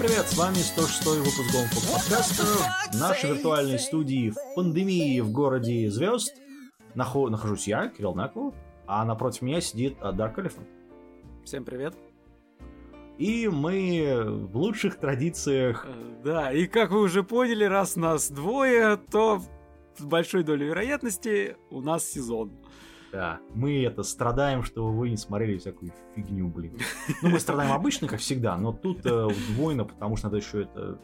[0.00, 2.44] привет, с вами 106 выпуск Голфа подкаста.
[2.90, 6.34] В нашей виртуальной студии в пандемии в городе звезд
[6.94, 8.54] нахо- нахожусь я, Кирилл Наков,
[8.86, 10.66] а напротив меня сидит Dark Elephant.
[11.44, 11.94] Всем привет.
[13.18, 15.84] И мы в лучших традициях...
[15.86, 19.42] Э, Да, и как вы уже поняли, раз нас двое, то
[19.98, 22.52] с большой долей вероятности у нас сезон.
[23.12, 26.78] Да, мы это страдаем, что вы не смотрели всякую фигню, блин.
[27.22, 30.98] Ну, мы страдаем обычно, как всегда, но тут э, удвоено, потому что надо еще это...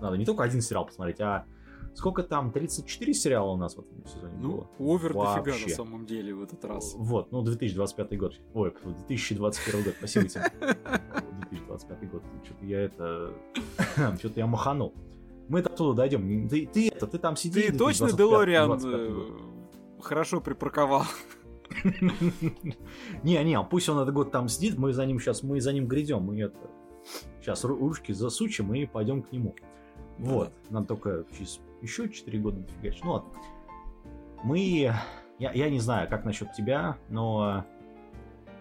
[0.00, 1.44] Надо не только один сериал посмотреть, а
[1.94, 4.68] сколько там, 34 сериала у нас в этом сезоне было?
[4.78, 5.68] Ну, овер дофига Вообще.
[5.68, 6.94] на самом деле в этот раз.
[6.96, 8.40] Вот, ну, 2025 год.
[8.54, 8.74] Ой,
[9.06, 10.42] 2021 год, спасибо тебе.
[11.50, 12.22] 2025 год.
[12.44, 13.32] Что-то я это...
[14.18, 14.94] Что-то я маханул.
[15.48, 16.48] Мы до туда дойдем.
[16.48, 17.62] Ты, ты это, ты там сиди.
[17.62, 19.47] Ты точно 2025 Делориан 25 год.
[20.00, 21.04] Хорошо припарковал?
[23.22, 25.86] Не, не, пусть он этот год там сидит, мы за ним сейчас, мы за ним
[25.86, 26.56] грядем, мы это...
[27.40, 29.54] Сейчас ручки засучим и пойдем к нему.
[30.18, 33.04] Вот, нам только через еще 4 года дофигачить.
[33.04, 33.30] Ну ладно.
[34.42, 34.92] Мы...
[35.38, 37.64] Я, я не знаю, как насчет тебя, но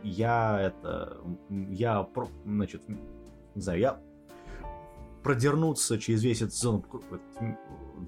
[0.04, 1.18] я это...
[1.50, 2.08] Я,
[2.46, 4.00] значит, не знаю, я
[5.24, 6.84] продернуться через весь этот сезон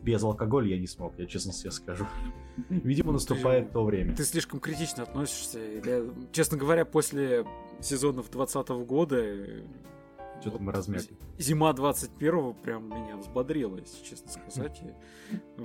[0.03, 2.05] без алкоголя я не смог, я честно себе скажу.
[2.69, 4.15] Видимо, наступает то время.
[4.15, 5.59] Ты слишком критично относишься.
[5.59, 7.45] Я, честно говоря, после
[7.81, 9.63] сезонов 20 года э,
[10.41, 11.17] Что-то мы размякли.
[11.37, 14.81] зима 21 прям меня взбодрила, если честно сказать.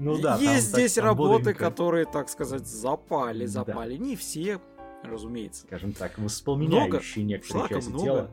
[0.00, 1.58] Ну да, там Есть так- здесь там работы, бодренько.
[1.58, 3.50] которые, так сказать, запали, Да.
[3.50, 3.96] запали.
[3.96, 4.60] Не все,
[5.02, 5.62] разумеется.
[5.66, 8.30] скажем так, воспламеняющие некоторые Шлака части много, тела.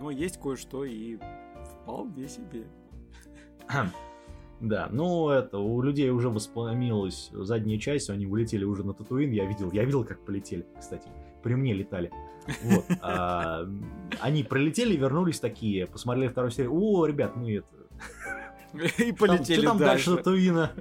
[0.00, 1.18] но есть кое-что и
[1.86, 2.64] вполне себе.
[4.60, 9.44] Да, ну это, у людей уже воспламенилась задняя часть, они улетели уже на Татуин, я
[9.44, 11.08] видел, я видел, как полетели, кстати,
[11.42, 12.10] при мне летали.
[12.62, 13.68] Вот, а,
[14.18, 17.66] они пролетели, вернулись такие, посмотрели вторую серию, о, ребят, мы это...
[18.98, 20.16] И Там- полетели что там дальше дальше.
[20.16, 20.72] Татуина?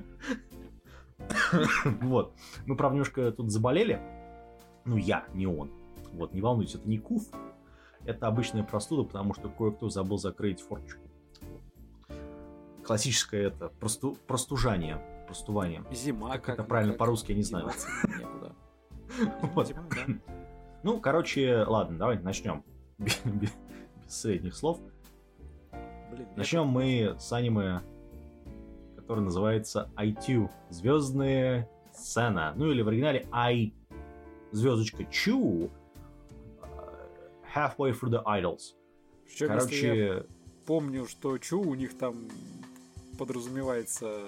[2.01, 2.33] Вот,
[2.65, 3.99] мы, правда, немножко тут заболели,
[4.85, 5.69] ну я, не он.
[6.13, 7.23] Вот, не волнуйтесь, это не куф,
[8.05, 11.01] это обычная простуда, потому что кое-кто забыл закрыть форточку.
[12.83, 15.83] Классическое это просту, простужание, простувание.
[15.91, 17.69] Зима, Как как это правильно как по-русски, я не знаю.
[19.53, 19.67] Вот.
[19.67, 20.13] Зима, да.
[20.83, 22.63] Ну, короче, ладно, давайте начнем.
[22.97, 23.17] Без,
[24.07, 24.79] средних слов.
[26.11, 27.81] Блин, Начнем мы с аниме,
[28.95, 30.49] которое называется ITU.
[30.69, 32.53] Звездная сцена.
[32.55, 33.73] Ну или в оригинале I
[34.51, 35.69] звездочка Чу.
[37.55, 38.73] Halfway through the Idols.
[39.25, 40.27] Причем, если я Короче,
[40.65, 42.15] помню, что Чу у них там
[43.17, 44.21] подразумевается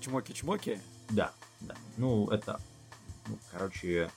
[0.00, 0.78] чмоки-чмоки.
[1.10, 1.74] да, да.
[1.96, 2.60] Ну, это,
[3.28, 4.10] ну, короче...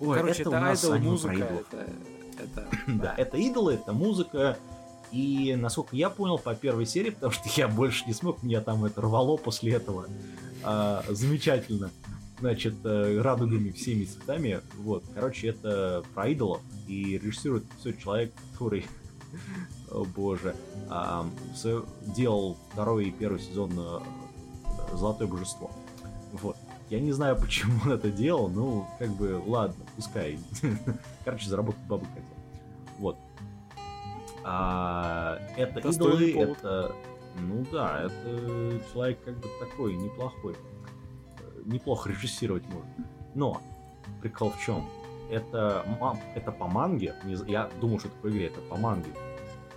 [0.00, 1.66] Ой, Короче, это, это, у нас айдол, аниме про музыка, идолов.
[1.72, 1.90] это,
[2.42, 2.68] это...
[2.86, 4.58] Да, это идолы, это музыка.
[5.12, 8.84] И насколько я понял по первой серии, потому что я больше не смог, меня там
[8.84, 10.06] это рвало после этого.
[10.62, 11.90] А, замечательно.
[12.38, 14.60] Значит, э, радугами всеми цветами.
[14.76, 16.60] Вот, короче, это про идолов.
[16.86, 18.84] И режиссирует все человек, который,
[19.90, 20.54] о боже,
[20.90, 21.26] а,
[22.14, 24.00] делал второй и первый сезон э,
[24.94, 25.70] Золотое божество.
[26.32, 26.56] Вот.
[26.90, 30.38] Я не знаю, почему он это делал, ну, как бы, ладно, пускай.
[31.24, 32.24] Короче, заработать бабы хотел.
[32.98, 33.16] Вот.
[34.44, 36.58] А, это Достойный идолы, повод.
[36.58, 36.92] это...
[37.38, 40.56] Ну да, это человек как бы такой неплохой.
[41.66, 42.88] Неплохо режиссировать может.
[43.34, 43.60] Но
[44.22, 44.88] прикол в чем?
[45.30, 45.84] Это,
[46.34, 47.14] это по манге.
[47.48, 49.10] Я думал, что это по игре, это по манге.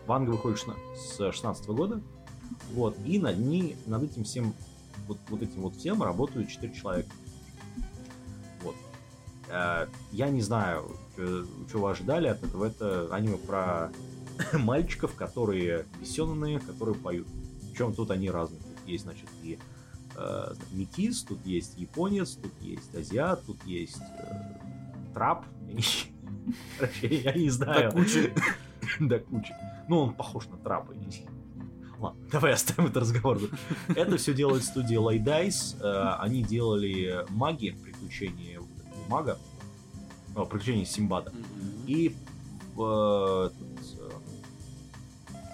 [0.08, 0.64] Манга выходит
[0.96, 2.02] с 16 года.
[2.74, 2.96] Вот.
[3.06, 4.54] И над, ней, над этим всем
[5.08, 7.10] вот, вот этим вот всем работают 4 человека.
[8.62, 8.76] Вот.
[9.50, 10.96] Э, Я не знаю,
[11.68, 12.66] что вы ожидали от этого.
[12.66, 13.92] Это аниме про
[14.54, 17.28] мальчиков, которые веселые, которые поют.
[17.72, 18.62] Причем тут они разные.
[18.62, 19.58] Тут есть, значит, и
[20.20, 25.46] э, метис, тут есть японец, тут есть азиат, тут есть э, трап.
[26.78, 27.92] Короче, я не знаю.
[27.92, 28.34] До кучи.
[29.00, 29.54] До кучи.
[29.88, 30.94] Ну, он похож на трапа.
[32.00, 33.40] Ладно, давай оставим этот разговор.
[33.90, 35.78] Это все делает студия Light Dice.
[35.82, 38.62] Э, Они делали маги, приключения
[39.10, 39.38] мага,
[40.34, 41.34] приключения Симбада.
[41.88, 42.16] И
[42.78, 43.50] э, э,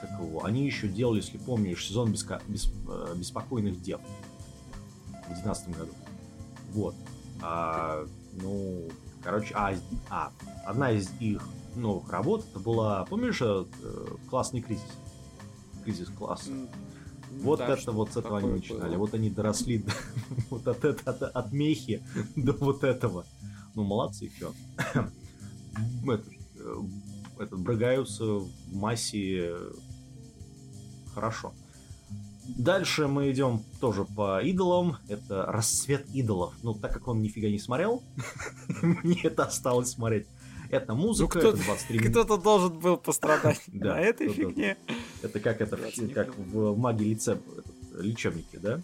[0.01, 4.01] как его, они еще делали, если помнишь, сезон беспокойных дев
[5.25, 5.92] в 2012 году.
[6.74, 6.95] Вот.
[7.42, 8.89] А, ну,
[9.24, 9.74] короче, а,
[10.10, 10.31] а,
[10.66, 13.66] одна из их новых работ это была, помнишь, э,
[14.30, 14.83] классный кризис?
[15.83, 16.51] Кризис класса.
[17.42, 18.92] Вот да, это вот с этого они начинали.
[18.92, 18.98] было.
[19.00, 19.92] Вот они доросли до-
[20.50, 22.01] вот от, это- от, от мехи
[22.36, 23.25] до вот этого.
[23.75, 24.54] Ну, молодцы, чё.
[26.07, 26.24] Это,
[26.57, 26.75] э,
[27.39, 29.54] этот, брыгаются в массе
[31.13, 31.54] хорошо.
[32.47, 34.97] Дальше мы идем тоже по идолам.
[35.07, 36.53] Это расцвет идолов.
[36.63, 38.03] Ну, так как он нифига не смотрел,
[38.81, 40.27] мне это осталось смотреть.
[40.69, 44.77] Это музыка, ну, это 23 Кто-то должен был пострадать на этой фигне.
[45.21, 45.77] Это как это,
[46.13, 47.38] как в магии лице,
[47.97, 48.81] лечебники, да?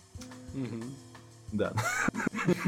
[1.52, 1.74] Да.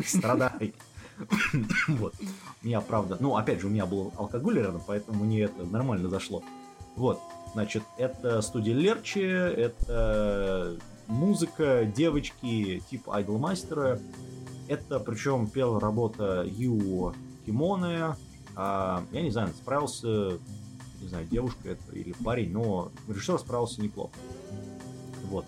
[0.05, 0.73] Страдай.
[1.87, 2.15] Вот.
[2.63, 3.17] Меня, правда...
[3.19, 6.43] Ну, опять же, у меня был алкоголь рядом, поэтому мне это нормально зашло.
[6.95, 7.19] Вот.
[7.53, 10.77] Значит, это студия Лерчи, это
[11.07, 13.99] музыка, девочки типа Айдлмастера.
[14.67, 17.13] Это, причем, первая работа Ю
[17.45, 18.15] Кимоне.
[18.55, 20.39] А, я не знаю, справился,
[21.01, 24.13] не знаю, девушка это или парень, но режиссер справился неплохо.
[25.29, 25.45] Вот.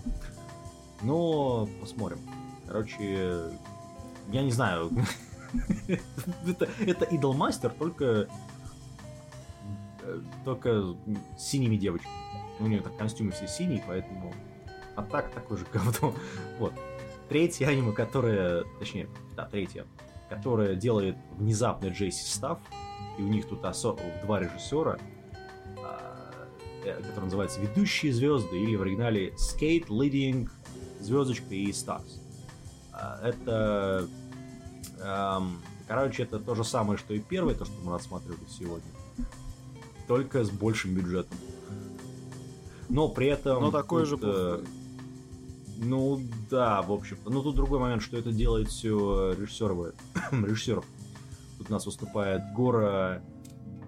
[1.01, 2.19] Но посмотрим.
[2.67, 3.49] Короче,
[4.31, 4.91] я не знаю.
[6.47, 8.27] это, это Идолмастер, только
[10.43, 10.95] только
[11.37, 12.13] синими девочками.
[12.59, 14.33] У нее так костюмы все синие, поэтому...
[14.95, 16.15] А так, такой же говно.
[16.59, 16.73] вот.
[17.27, 18.63] Третье аниме, которое...
[18.79, 19.85] Точнее, да, третье.
[20.29, 22.59] Которое делает внезапно Джейси Став.
[23.17, 23.97] И у них тут осо...
[24.23, 24.97] два режиссера,
[25.77, 26.33] а,
[26.83, 30.49] э, который называется «Ведущие звезды» или в оригинале «Skate Leading
[30.99, 32.21] звездочка и Stars».
[32.93, 34.07] А, это...
[35.01, 38.94] Эм, короче, это то же самое, что и первое, то, что мы рассматривали сегодня
[40.07, 41.37] только с большим бюджетом.
[42.89, 43.61] Но при этом...
[43.61, 44.63] Но такой же э,
[45.77, 47.29] Ну да, в общем-то.
[47.29, 49.93] Но тут другой момент, что это делает все режиссеров.
[50.31, 50.85] режиссеров.
[51.57, 53.21] Тут у нас выступает Гора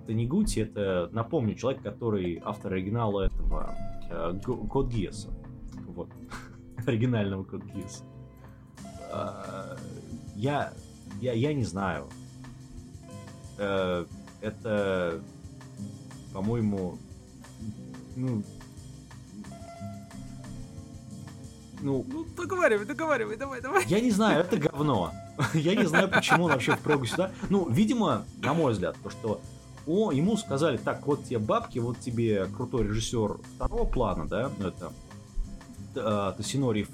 [0.08, 0.62] Танигути.
[0.62, 3.75] Это, напомню, человек, который автор оригинала этого
[4.10, 5.30] э, Код Гиеса.
[5.86, 6.10] Вот.
[6.86, 8.04] Оригинального Код Гиеса.
[9.12, 9.78] Э,
[10.36, 10.74] я,
[11.22, 12.08] я, я не знаю.
[13.60, 14.06] Э,
[14.42, 15.22] это
[16.38, 17.00] по-моему,
[18.16, 18.44] ну,
[21.81, 23.84] ну, ну, договаривай, договаривай, давай, давай.
[23.88, 25.13] Я не знаю, это говно.
[25.56, 27.31] Я не знаю, почему он вообще впрыгнул сюда.
[27.50, 29.42] Ну, видимо, на мой взгляд, то, что
[29.88, 34.68] о, ему сказали, так, вот тебе бабки, вот тебе крутой режиссер второго плана, да, ну,
[34.68, 34.94] это
[35.95, 36.86] э, Тосинори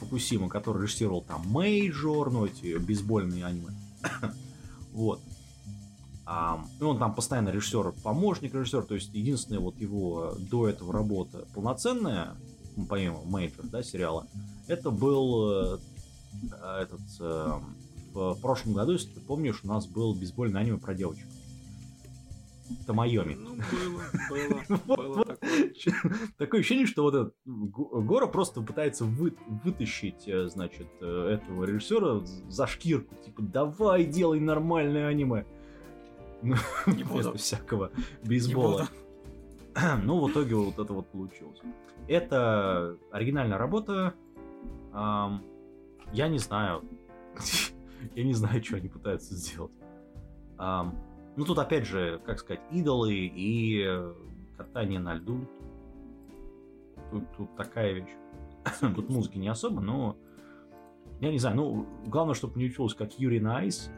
[0.00, 3.70] Фукусима, который режиссировал там Major, ну, эти бейсбольные аниме.
[4.92, 5.20] вот.
[6.32, 11.44] А, он там постоянно режиссер, помощник режиссер, то есть единственная вот его до этого работа
[11.56, 12.36] полноценная,
[12.76, 14.28] ну, помимо Major, да, сериала,
[14.68, 15.78] это был э,
[16.82, 17.52] этот э,
[18.12, 21.26] в прошлом году, если ты помнишь, у нас был бейсбольный аниме про девочек.
[22.80, 23.34] Это Тамаёми.
[23.34, 25.68] Ну, было, было, было такое.
[26.38, 29.34] Такое ощущение, что вот этот Гора просто пытается вы,
[29.64, 33.16] вытащить, э, значит, этого режиссера за шкирку.
[33.16, 35.44] Типа, давай, делай нормальное аниме.
[36.42, 36.54] Ну,
[36.86, 37.90] не вместо всякого
[38.24, 38.88] бейсбола.
[40.02, 41.60] Ну, в итоге вот это вот получилось.
[42.08, 44.14] Это оригинальная работа.
[44.92, 46.82] Я не знаю.
[48.16, 49.72] Я не знаю, что они пытаются сделать.
[50.58, 53.86] Ну, тут опять же, как сказать, идолы и
[54.56, 55.46] катание на льду.
[57.12, 58.16] Тут, тут такая вещь.
[58.80, 60.16] Тут музыки не особо, но
[61.20, 63.90] я не знаю, ну, главное, чтобы не получилось, как Yuri on Ice.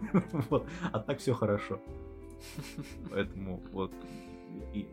[0.50, 0.66] вот.
[0.92, 1.80] А так все хорошо.
[3.10, 3.92] Поэтому вот.
[4.74, 4.86] И,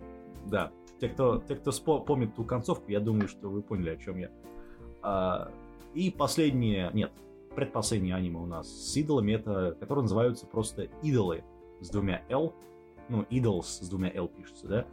[0.45, 0.71] да.
[0.99, 4.17] Те, кто, те, кто спо- помнит ту концовку, я думаю, что вы поняли, о чем
[4.17, 4.29] я.
[5.01, 5.51] А,
[5.93, 7.11] и последнее, нет,
[7.55, 11.43] предпоследнее аниме у нас с идолами, это, которые называются просто идолы
[11.81, 12.53] с двумя L.
[13.09, 14.85] Ну, Idols с двумя L пишется, да?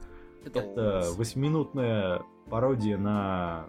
[0.45, 3.67] Это восьмиминутная пародия на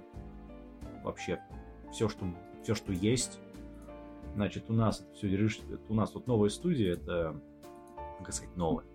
[1.03, 1.39] вообще
[1.91, 2.25] все, что,
[2.63, 3.39] все, что есть
[4.35, 5.49] Значит, у нас все
[5.89, 7.39] у нас тут новая студия, это,
[8.19, 8.85] как сказать, новая.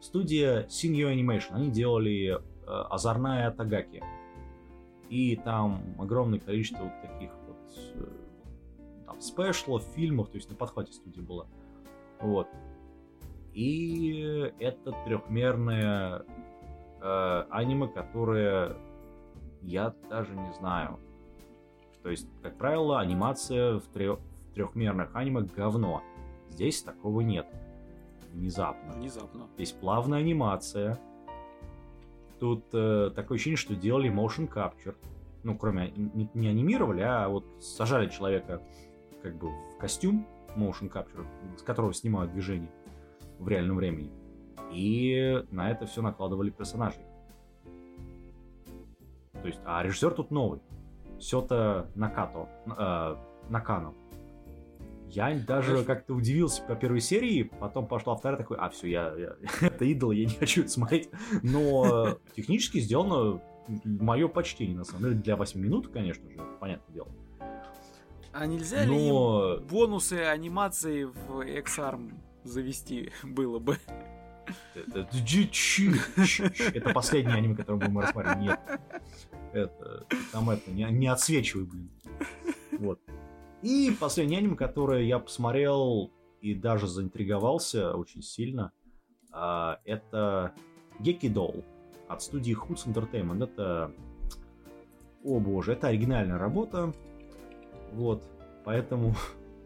[0.00, 4.02] Студия Singyo Animation, они делали э, Озорная Тагаки.
[5.08, 7.56] И там огромное количество вот таких вот
[7.94, 8.06] э,
[9.06, 11.46] там, спешлов, фильмов, то есть на подхвате студия была.
[12.20, 12.48] Вот.
[13.52, 16.24] И это трехмерное
[17.00, 18.76] э, аниме, которое
[19.62, 20.98] я даже не знаю.
[22.02, 24.20] То есть, как правило, анимация в, трех,
[24.54, 26.02] трехмерных аниме говно.
[26.48, 27.46] Здесь такого нет.
[28.32, 28.92] Внезапно.
[28.92, 29.48] Внезапно.
[29.54, 30.98] Здесь плавная анимация.
[32.38, 34.96] Тут э, такое ощущение, что делали motion capture.
[35.42, 38.62] Ну, кроме не, не анимировали, а вот сажали человека
[39.22, 40.26] как бы в костюм
[40.56, 41.26] motion capture,
[41.56, 42.70] с которого снимают движение
[43.38, 44.10] в реальном времени.
[44.72, 47.02] И на это все накладывали персонажей.
[49.40, 50.60] То есть, а режиссер тут новый.
[51.18, 52.48] Сёта Накато.
[52.78, 53.16] Э,
[53.48, 53.94] Накано
[55.10, 59.36] Я даже как-то удивился по первой серии, потом пошла вторая, такой, а, все, я, я
[59.66, 61.10] это идол, я не хочу это смотреть.
[61.42, 63.40] Но технически сделано
[63.84, 67.08] мое почтение, на самом деле, для 8 минут, конечно же, понятное дело.
[68.32, 69.56] А нельзя Но...
[69.56, 72.12] ли бонусы анимации в XARM
[72.44, 73.78] завести было бы?
[74.74, 75.08] Это,
[76.74, 78.38] это последнее аниме, которое мы будем рассматривать.
[78.38, 78.60] Нет.
[79.52, 81.90] Это, там это, не, не отсвечивай, блин.
[82.78, 83.00] Вот.
[83.62, 88.72] И последнее аниме, которое я посмотрел и даже заинтриговался очень сильно,
[89.32, 90.54] а, это
[90.98, 91.64] Gekidol
[92.08, 93.44] от студии Hoots Entertainment.
[93.44, 93.92] Это,
[95.24, 96.92] о боже, это оригинальная работа.
[97.92, 98.22] Вот,
[98.64, 99.14] поэтому,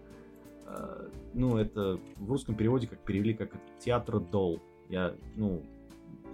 [0.66, 4.60] а, ну, это в русском переводе как перевели как театр Дол.
[4.88, 5.62] Я, ну,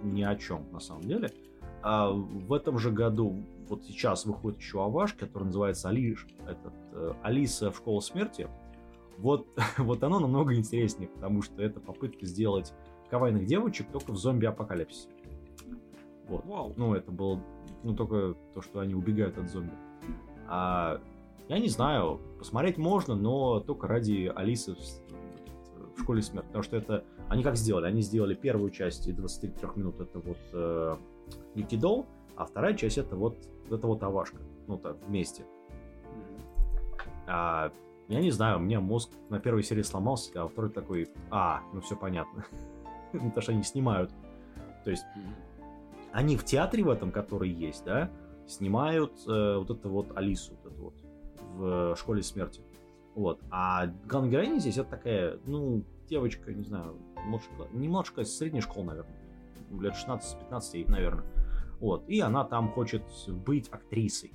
[0.03, 1.31] ни о чем на самом деле.
[1.83, 7.13] А в этом же году, вот сейчас выходит еще Аваш, который называется Алиш, этот, э,
[7.23, 8.47] Алиса в школу смерти.
[9.17, 12.73] Вот, вот оно намного интереснее, потому что это попытка сделать
[13.09, 15.09] кавайных девочек только в зомби-апокалипсисе.
[16.27, 16.45] Вот.
[16.45, 16.73] Вау.
[16.77, 17.43] Ну, это было,
[17.83, 19.73] ну, только то, что они убегают от зомби.
[20.47, 21.01] А,
[21.49, 26.47] я не знаю, посмотреть можно, но только ради Алисы в, в школе смерти.
[26.47, 27.03] Потому что это...
[27.27, 27.85] Они как сделали?
[27.85, 30.97] Они сделали первую часть и 23 минут, это вот э,
[31.55, 33.37] Юкидол, а вторая часть это вот
[33.69, 34.37] это вот Авашка.
[34.67, 35.45] Ну так, вместе.
[37.27, 37.71] А,
[38.07, 41.81] я не знаю, у меня мозг на первой серии сломался, а второй такой, а, ну
[41.81, 42.45] все понятно.
[43.11, 44.11] Потому что они снимают.
[44.83, 45.05] То есть
[46.11, 48.09] они в театре в этом, который есть, да,
[48.47, 50.93] снимают э, вот это вот Алису, вот это вот,
[51.55, 52.61] в школе смерти.
[53.15, 53.39] Вот.
[53.49, 59.15] А главная героиня здесь это такая, ну, девочка, не знаю, немножко, немножко средней школы, наверное.
[59.79, 61.25] Лет 16-15, наверное.
[61.81, 62.07] Вот.
[62.07, 64.31] И она там хочет быть актрисой.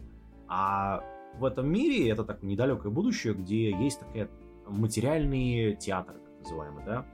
[0.49, 1.03] А
[1.39, 4.29] в этом мире это такое недалекое будущее, где есть такая
[4.67, 7.07] материальный театр, так называемый, да.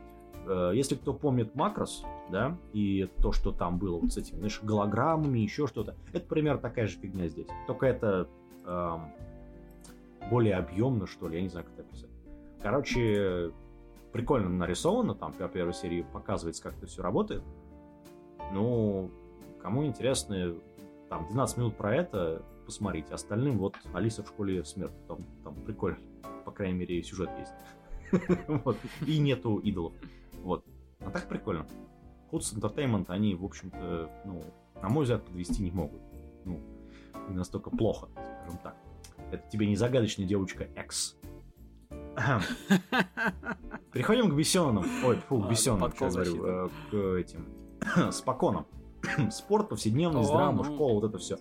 [0.47, 4.61] Э, если кто помнит Макрос, да, и то, что там было вот с этими, знаешь,
[4.63, 7.47] голограммами, еще что-то, это примерно такая же фигня здесь.
[7.67, 8.29] Только это
[8.65, 9.13] эм,
[10.31, 12.11] более объемно, что ли, я не знаю, как это описать.
[12.63, 13.53] Короче,
[14.13, 17.43] прикольно нарисовано, там по первой серии показывается, как это все работает.
[18.53, 19.11] Ну,
[19.63, 20.57] Кому интересно,
[21.09, 23.15] там 12 минут про это, посмотрите.
[23.15, 24.97] Остальным вот Алиса в школе смерти.
[25.07, 25.99] Там, там прикольно.
[26.45, 27.53] По крайней мере, сюжет есть.
[29.07, 29.93] И нету идолов.
[30.43, 30.65] Вот.
[30.99, 31.67] А так прикольно.
[32.33, 34.43] Hoods Entertainment, они, в общем-то, ну,
[34.81, 36.01] на мой взгляд, подвести не могут.
[36.45, 36.61] Ну,
[37.29, 38.09] не настолько плохо,
[38.41, 38.77] скажем так.
[39.31, 41.17] Это тебе не загадочная девочка X.
[43.93, 44.85] Переходим к бесенам.
[45.05, 47.47] Ой, фу, к бесенам, что я говорю, э, к этим,
[48.13, 48.67] споконам.
[49.31, 50.75] спорт, повседневность, О, драма, ну...
[50.75, 51.39] школа, вот это все.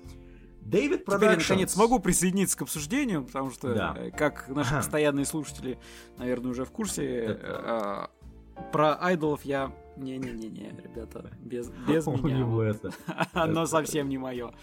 [0.62, 1.43] David Productions.
[1.44, 3.96] Теперь, наконец, смогу присоединиться к обсуждению, потому что, да.
[3.98, 5.80] Э, как наши постоянные слушатели,
[6.18, 8.10] наверное, уже в курсе, это...
[8.58, 9.74] э, про айдолов я...
[9.98, 12.20] Не-не-не-не, ребята, без, без меня.
[12.22, 12.91] У него это...
[13.34, 14.53] Оно совсем не мое.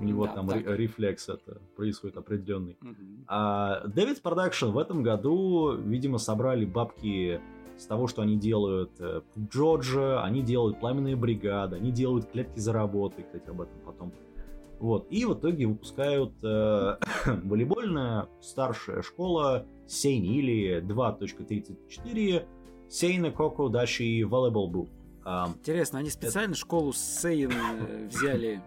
[0.00, 0.66] У него да, там так.
[0.66, 2.78] рефлекс это происходит определенный.
[2.80, 3.24] Угу.
[3.28, 7.40] А David Production в этом году, видимо, собрали бабки
[7.82, 12.72] с того, что они делают э, Джоджо, они делают Пламенные бригады, они делают Клетки за
[12.72, 14.12] работой, кстати, об этом потом.
[14.78, 15.06] Вот.
[15.10, 16.96] И в итоге выпускают э,
[17.26, 22.46] волейбольная старшая школа Сейни или 2.34
[22.88, 24.88] Сейна Коко Даши Волейбол Бу.
[25.24, 26.60] Интересно, они специально это...
[26.60, 28.60] школу Сейн э, взяли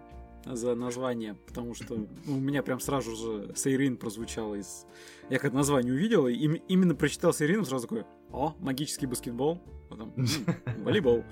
[0.46, 4.86] за название, потому что ну, у меня прям сразу же Сейрин прозвучало из...
[5.30, 10.14] Я как название увидел, и именно прочитал Сейрин, сразу такой, о, магический баскетбол, потом
[10.84, 11.24] волейбол.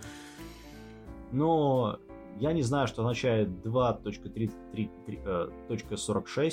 [1.31, 1.99] Но
[2.39, 6.49] я не знаю, что означает 2.33.46, э,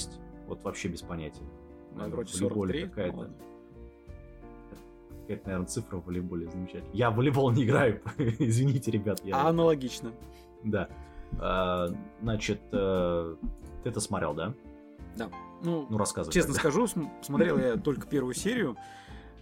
[0.47, 1.45] вот вообще без понятия.
[1.95, 3.31] Наверное, в волейболе какая-то.
[5.23, 6.95] Какая-то, наверное, цифра в волейболе замечательная.
[6.95, 9.21] Я в волейбол не играю, извините, ребят.
[9.25, 9.47] Я...
[9.47, 10.13] Аналогично.
[10.65, 10.89] Да.
[11.39, 11.89] А,
[12.21, 13.37] значит, э,
[13.83, 14.55] ты это смотрел, да?
[15.17, 15.29] Да.
[15.63, 16.33] Ну, ну рассказывай.
[16.33, 16.71] Честно тогда.
[16.71, 16.87] скажу,
[17.23, 18.77] смотрел я только первую серию,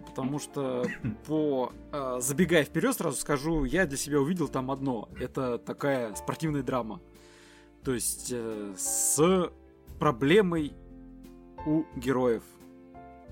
[0.08, 0.86] потому что
[1.26, 5.08] по э, забегая вперед сразу скажу, я для себя увидел там одно.
[5.18, 7.00] Это такая спортивная драма.
[7.84, 9.50] То есть э, с
[9.98, 10.72] проблемой
[11.66, 12.42] у героев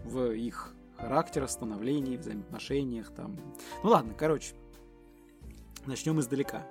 [0.05, 3.37] в их характере, становлении, взаимоотношениях там.
[3.83, 4.55] Ну ладно, короче,
[5.87, 6.67] начнем издалека.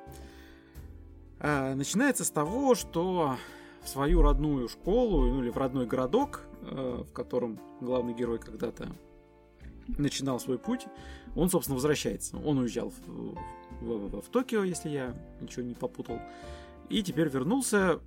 [1.39, 3.35] А, начинается с того, что
[3.83, 8.87] в свою родную школу, ну или в родной городок, э, в котором главный герой когда-то
[9.87, 10.87] начинал свой путь,
[11.35, 12.37] он, собственно, возвращается.
[12.37, 13.35] Он уезжал в,
[13.81, 16.19] в, в, в Токио, если я ничего не попутал,
[16.89, 17.99] и теперь вернулся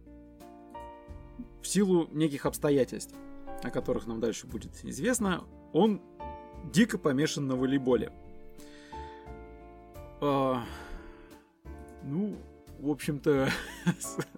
[1.61, 3.15] в силу неких обстоятельств,
[3.63, 5.45] о которых нам дальше будет известно.
[5.73, 6.01] Он
[6.73, 8.13] дико помешан на волейболе.
[10.21, 10.65] А,
[12.05, 12.37] ну,
[12.79, 13.51] в общем-то,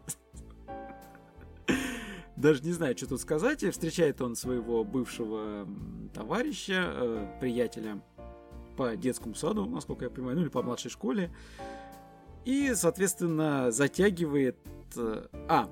[2.40, 3.62] даже не знаю, что тут сказать.
[3.62, 5.66] Встречает он своего бывшего
[6.14, 8.02] товарища, э, приятеля
[8.76, 11.30] по детскому саду, насколько я понимаю, ну или по младшей школе.
[12.44, 14.56] И, соответственно, затягивает...
[14.97, 15.70] Э, а,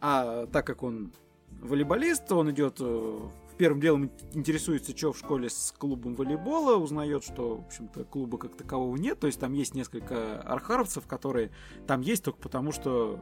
[0.00, 1.12] а так как он
[1.60, 3.20] волейболист, он идет э,
[3.56, 8.56] первым делом интересуется, что в школе с клубом волейбола, узнает, что, в общем-то, клуба как
[8.56, 11.50] такового нет, то есть там есть несколько архаровцев, которые
[11.86, 13.20] там есть только потому, что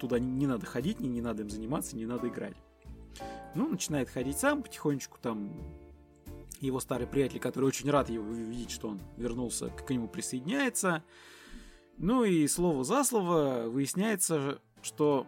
[0.00, 2.56] туда не надо ходить, не, не надо им заниматься, не надо играть.
[3.54, 5.52] Ну, начинает ходить сам потихонечку, там
[6.60, 11.02] его старый приятель, который очень рад его видеть, что он вернулся, к нему присоединяется.
[11.96, 15.26] Ну и слово за слово выясняется, что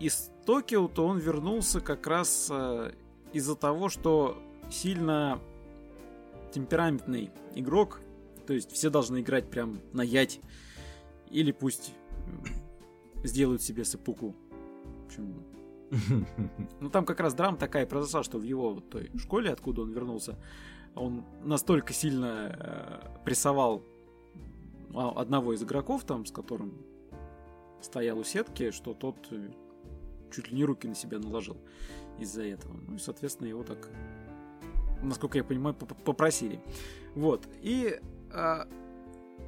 [0.00, 2.92] из Токио-то он вернулся как раз э,
[3.32, 5.40] из-за того, что сильно
[6.52, 8.00] темпераментный игрок,
[8.46, 10.40] то есть все должны играть прям на ять,
[11.30, 11.94] или пусть
[13.22, 14.34] сделают себе сапуку.
[15.02, 15.44] В общем,
[16.80, 20.38] ну там как раз драма такая произошла, что в его той школе, откуда он вернулся,
[20.94, 23.82] он настолько сильно э, прессовал
[24.94, 26.74] а, одного из игроков там, с которым
[27.80, 29.50] стоял у сетки, что тот э,
[30.32, 31.56] чуть ли не руки на себя наложил
[32.18, 32.74] из-за этого.
[32.86, 33.88] Ну и, соответственно, его так,
[35.02, 36.60] насколько я понимаю, попросили.
[37.14, 37.48] Вот.
[37.62, 37.98] И,
[38.32, 38.64] э,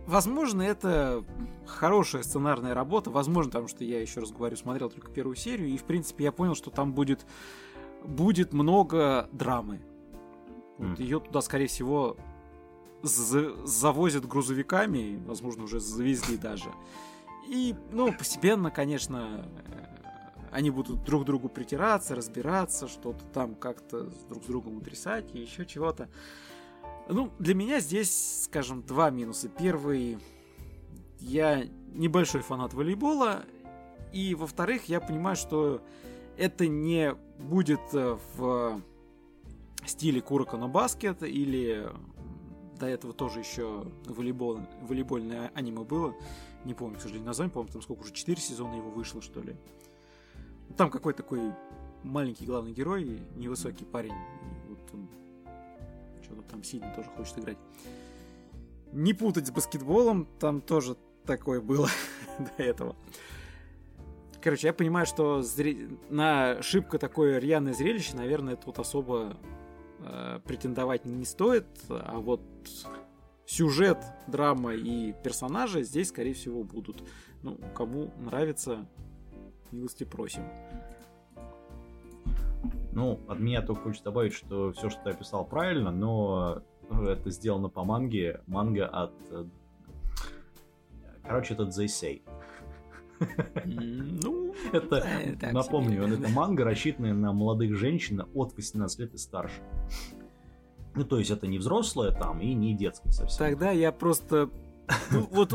[0.07, 1.25] возможно, это
[1.67, 3.11] хорошая сценарная работа.
[3.11, 5.69] Возможно, потому что я, еще раз говорю, смотрел только первую серию.
[5.69, 7.27] И, в принципе, я понял, что там будет,
[8.05, 9.81] будет много драмы.
[10.79, 11.03] Вот, mm.
[11.03, 12.17] Ее туда, скорее всего,
[13.03, 16.73] завозят грузовиками, возможно, уже завезли даже.
[17.47, 19.47] И, ну, постепенно, конечно,
[20.51, 25.67] они будут друг другу притираться, разбираться, что-то там как-то друг с другом утрясать и еще
[25.67, 26.09] чего-то.
[27.09, 29.49] Ну, для меня здесь, скажем, два минуса.
[29.49, 30.19] Первый,
[31.21, 33.45] я небольшой фанат волейбола,
[34.13, 35.83] и во-вторых, я понимаю, что
[36.39, 38.81] это не будет э, в
[39.87, 41.89] стиле Курока на баскет или
[42.79, 46.15] до этого тоже еще волейбол, волейбольное аниме было.
[46.65, 49.55] Не помню, к сожалению, название, по-моему, там сколько уже, 4 сезона его вышло, что ли.
[50.77, 51.53] Там какой такой
[52.03, 54.15] маленький главный герой, невысокий парень.
[56.35, 57.59] Что-то там сильно тоже хочет играть.
[58.93, 61.89] Не путать с баскетболом, там тоже такое было
[62.39, 62.97] до этого.
[64.43, 65.89] Короче, я понимаю, что зре...
[66.11, 69.37] на шибко такое рьяное зрелище, наверное, тут особо
[70.01, 71.67] э, претендовать не стоит.
[71.89, 72.43] А вот
[73.47, 77.03] сюжет, драма и персонажи здесь, скорее всего, будут.
[77.43, 78.87] Ну, кому нравится,
[79.71, 80.43] милости просим.
[82.95, 87.31] Ну, от меня только хочется добавить, что все, что ты описал, правильно, но э, это
[87.31, 88.41] сделано по манге.
[88.47, 89.13] Манга от...
[89.31, 89.45] Э,
[91.25, 92.23] короче, это Зейсей.
[93.65, 95.05] Ну, это,
[95.53, 99.61] напомню, это манга, рассчитанная на молодых женщин от 18 лет и старше.
[100.95, 103.39] Ну, то есть это не взрослая там и не детская совсем.
[103.39, 104.51] Тогда я просто
[105.11, 105.55] ну, вот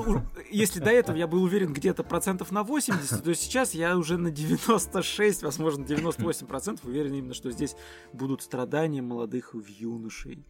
[0.50, 4.32] если до этого я был уверен где-то процентов на 80, то сейчас я уже на
[4.32, 7.76] 96, возможно, 98 процентов уверен именно, что здесь
[8.14, 10.46] будут страдания молодых юношей.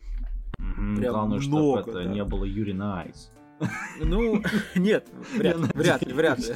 [0.58, 2.14] Прям Главное, много, чтобы это да.
[2.14, 3.32] не было Yuri on Ice.
[4.00, 4.42] Ну,
[4.76, 6.56] нет, вряд ли, вряд ли, вряд ли.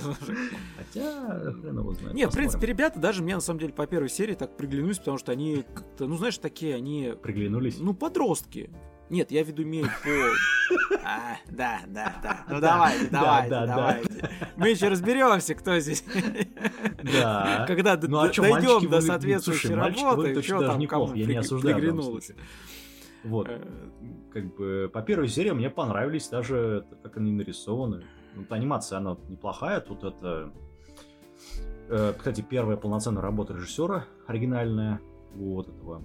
[0.77, 2.15] Хотя, хрен его знает.
[2.15, 5.17] Нет, в принципе, ребята даже мне, на самом деле, по первой серии так приглянулись, потому
[5.17, 5.65] что они
[5.99, 7.13] ну, знаешь, такие, они...
[7.21, 7.77] Приглянулись?
[7.79, 8.69] Ну, подростки.
[9.09, 10.09] Нет, я в виду имею по...
[11.05, 12.45] А, да, да, да.
[12.49, 14.29] Ну давайте, давайте, давайте.
[14.55, 16.03] Мы еще разберемся, кто здесь.
[17.03, 17.65] Да.
[17.67, 22.31] Когда ну, а дойдем до соответствующей работы, что там кому приглянулось.
[23.23, 23.47] Вот.
[23.49, 23.61] Э.
[24.31, 28.03] Как бы по первой серии мне понравились даже, как они нарисованы.
[28.35, 29.79] Вот анимация, она неплохая.
[29.81, 30.51] Тут это...
[31.89, 35.01] Э, кстати, первая полноценная работа режиссера оригинальная.
[35.35, 36.03] Вот этого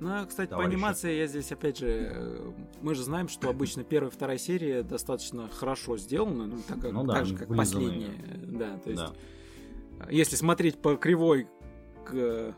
[0.00, 0.70] ну, а, кстати, товарища.
[0.70, 4.38] по анимации я здесь, опять же, э, мы же знаем, что обычно первая и вторая
[4.38, 8.14] серия достаточно хорошо сделаны, ну, так, ну, да, так же, как последняя.
[8.36, 10.10] Да, то есть, да.
[10.10, 11.48] если смотреть по кривой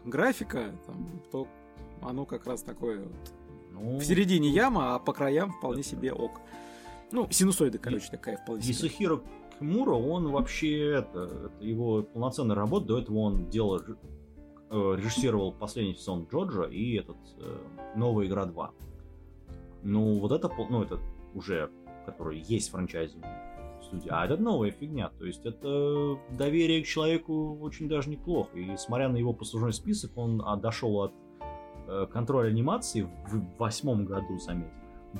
[0.05, 1.49] графика, там, то
[2.03, 3.33] оно как раз такое вот
[3.73, 6.41] ну, в середине яма, а по краям вполне себе ок.
[7.13, 8.75] Ну, синусоида, короче, и, такая вполне себе.
[8.75, 9.23] Исухиро
[9.59, 13.81] Кимура, он вообще, это, это его полноценная работа, до этого он делал
[14.71, 17.59] э, режиссировал последний сезон Джоджа и этот э,
[17.97, 18.71] новая игра 2.
[19.83, 20.99] Ну, вот это, ну, это
[21.35, 21.71] уже,
[22.07, 23.17] который есть франчайз
[23.83, 25.11] студии, а это новая фигня.
[25.19, 28.57] То есть это доверие к человеку очень даже неплохо.
[28.59, 31.13] И смотря на его послужной список, он дошел от
[31.89, 34.69] э, контроль анимации в восьмом году, заметь,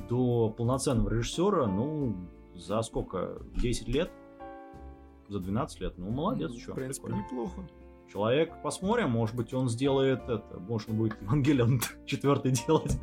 [0.09, 2.15] до полноценного режиссера, ну,
[2.55, 3.41] за сколько?
[3.57, 4.11] 10 лет?
[5.27, 5.97] За 12 лет?
[5.97, 6.71] Ну, молодец, Ну, что.
[6.73, 7.25] В принципе, прикольно.
[7.25, 7.61] неплохо.
[8.11, 12.99] Человек, посмотрим, может быть, он сделает это, может, он будет Евангелион четвертый делать.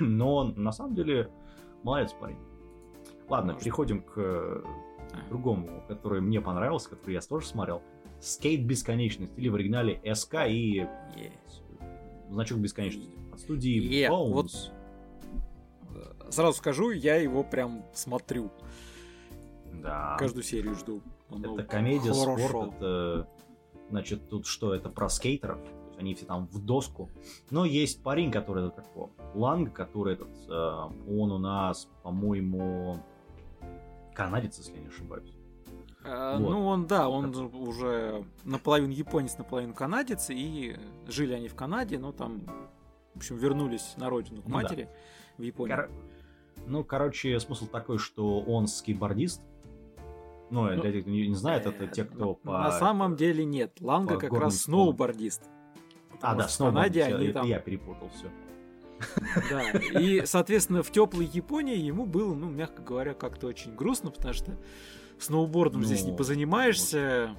[0.00, 1.30] Но на самом деле,
[1.82, 2.38] молодец парень.
[3.28, 4.62] Ладно, переходим к э,
[5.28, 7.82] другому, который мне понравился, который я тоже смотрел.
[8.20, 10.86] Скейт бесконечности, или в оригинале СК и
[12.30, 13.12] значок бесконечности.
[13.32, 14.32] От студии Bones.
[14.32, 14.72] вот.
[16.32, 18.50] Сразу скажу, я его прям смотрю.
[19.72, 20.16] Да.
[20.18, 21.02] Каждую серию жду.
[21.30, 23.28] Ну, Это комедия, спорт, это...
[23.90, 25.58] Значит, тут что, это про скейтеров?
[25.60, 27.08] То есть они все там в доску.
[27.50, 32.98] Но есть парень, который это такой, Ланг, который этот, э, он у нас, по-моему,
[34.14, 35.32] канадец, если я не ошибаюсь.
[36.04, 36.50] А, Вот.
[36.50, 40.76] Ну, он, да, он же уже наполовину японец, наполовину канадец, и
[41.08, 42.42] жили они в Канаде, но там,
[43.14, 44.62] в общем, вернулись на родину к Ну да.
[44.62, 44.88] матери
[45.36, 45.76] в Японию.
[45.76, 45.90] Кор-
[46.66, 49.42] Ну, короче, смысл такой, что он скейтбордист.
[50.50, 52.52] Ну, Ну, для тех, кто не, знает, это те, кто по...
[52.52, 53.78] На самом деле нет.
[53.80, 55.42] Ланга как раз сноубордист.
[56.20, 56.70] А, да, снова.
[56.70, 57.46] Канаде они там...
[57.46, 58.28] я перепутал все.
[59.50, 59.70] Да.
[59.98, 64.58] И, соответственно, в теплой Японии ему было, ну, мягко говоря, как-то очень грустно, потому что
[65.18, 67.34] сноубордом здесь не Ну, позанимаешься.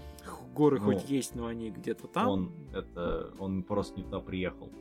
[0.55, 2.27] Горы ну, хоть есть, но они где-то там.
[2.27, 4.71] Он, это, он просто не туда приехал.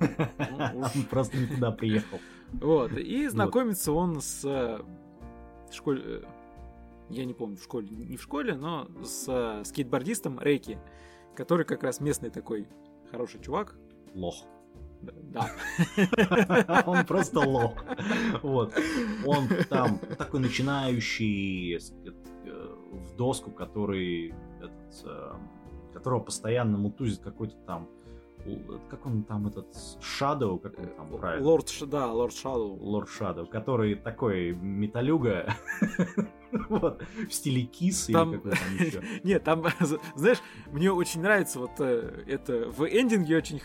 [0.00, 2.20] Он просто не туда приехал.
[2.52, 2.92] Вот.
[2.92, 4.80] И знакомится он с э,
[5.72, 6.24] школь...
[7.10, 10.78] э, Я не помню, в школе, не в школе, но с э, скейтбордистом Рейки,
[11.34, 12.68] который как раз местный такой
[13.10, 13.76] хороший чувак.
[14.14, 14.36] Лох.
[15.02, 15.50] Да.
[16.86, 17.84] Он просто лох.
[18.42, 18.74] Вот.
[19.26, 24.34] Он там такой начинающий с- э, в доску, который
[25.04, 25.32] э,
[25.92, 27.88] которого постоянно мутузит какой-то там
[28.88, 31.46] как он там этот Shadow, как он там правильно?
[31.46, 32.76] Лорд, да, Лорд Шадоу.
[32.80, 35.54] Лорд Shadow, который такой металюга
[36.68, 39.02] вот, в стиле кис Там- или там еще.
[39.24, 39.64] Нет, там,
[40.16, 40.38] знаешь,
[40.72, 43.60] мне очень нравится вот э, это в эндинге очень...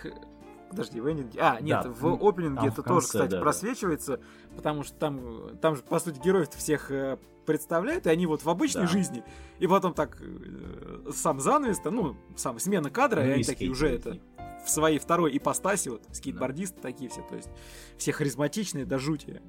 [0.69, 1.37] Подожди, в эндинге...
[1.41, 3.41] А, нет, Да, в опенинге в это тоже, конце, кстати, да, да.
[3.41, 4.21] просвечивается,
[4.55, 8.49] потому что там, там же, по сути, героев всех э, представляют, и они вот в
[8.49, 8.87] обычной Да.
[8.87, 9.21] жизни,
[9.59, 13.89] и потом так э, сам занавес, ну, сам смена кадра, Ну и они такие уже
[13.89, 14.17] это
[14.65, 17.49] в своей второй ипостаси, вот, скейтбордисты такие все, то есть
[17.97, 19.41] все харизматичные до жути.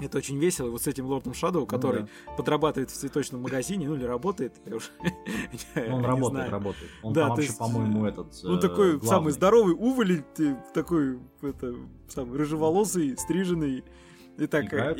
[0.00, 0.70] Это очень весело.
[0.70, 2.32] Вот с этим лордом Шадоу, который Ну да.
[2.36, 4.88] подрабатывает в цветочном магазине, ну или работает, я уже
[5.76, 6.90] Ну, Он работает, работает.
[7.02, 10.24] Он Да, там вообще, по-моему, этот э, такой самый здоровый уволень,
[10.72, 11.74] такой это,
[12.08, 13.84] самый рыжеволосый, стриженный.
[14.38, 14.96] И так, э,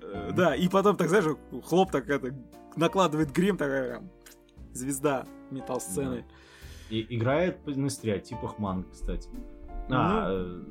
[0.00, 2.34] э, да, и потом так, знаешь, хлоп так это,
[2.74, 4.02] накладывает грим, такая
[4.72, 6.24] звезда метал-сцены.
[6.90, 9.28] И играет на стереотипах манг, кстати.
[9.90, 10.62] А, э,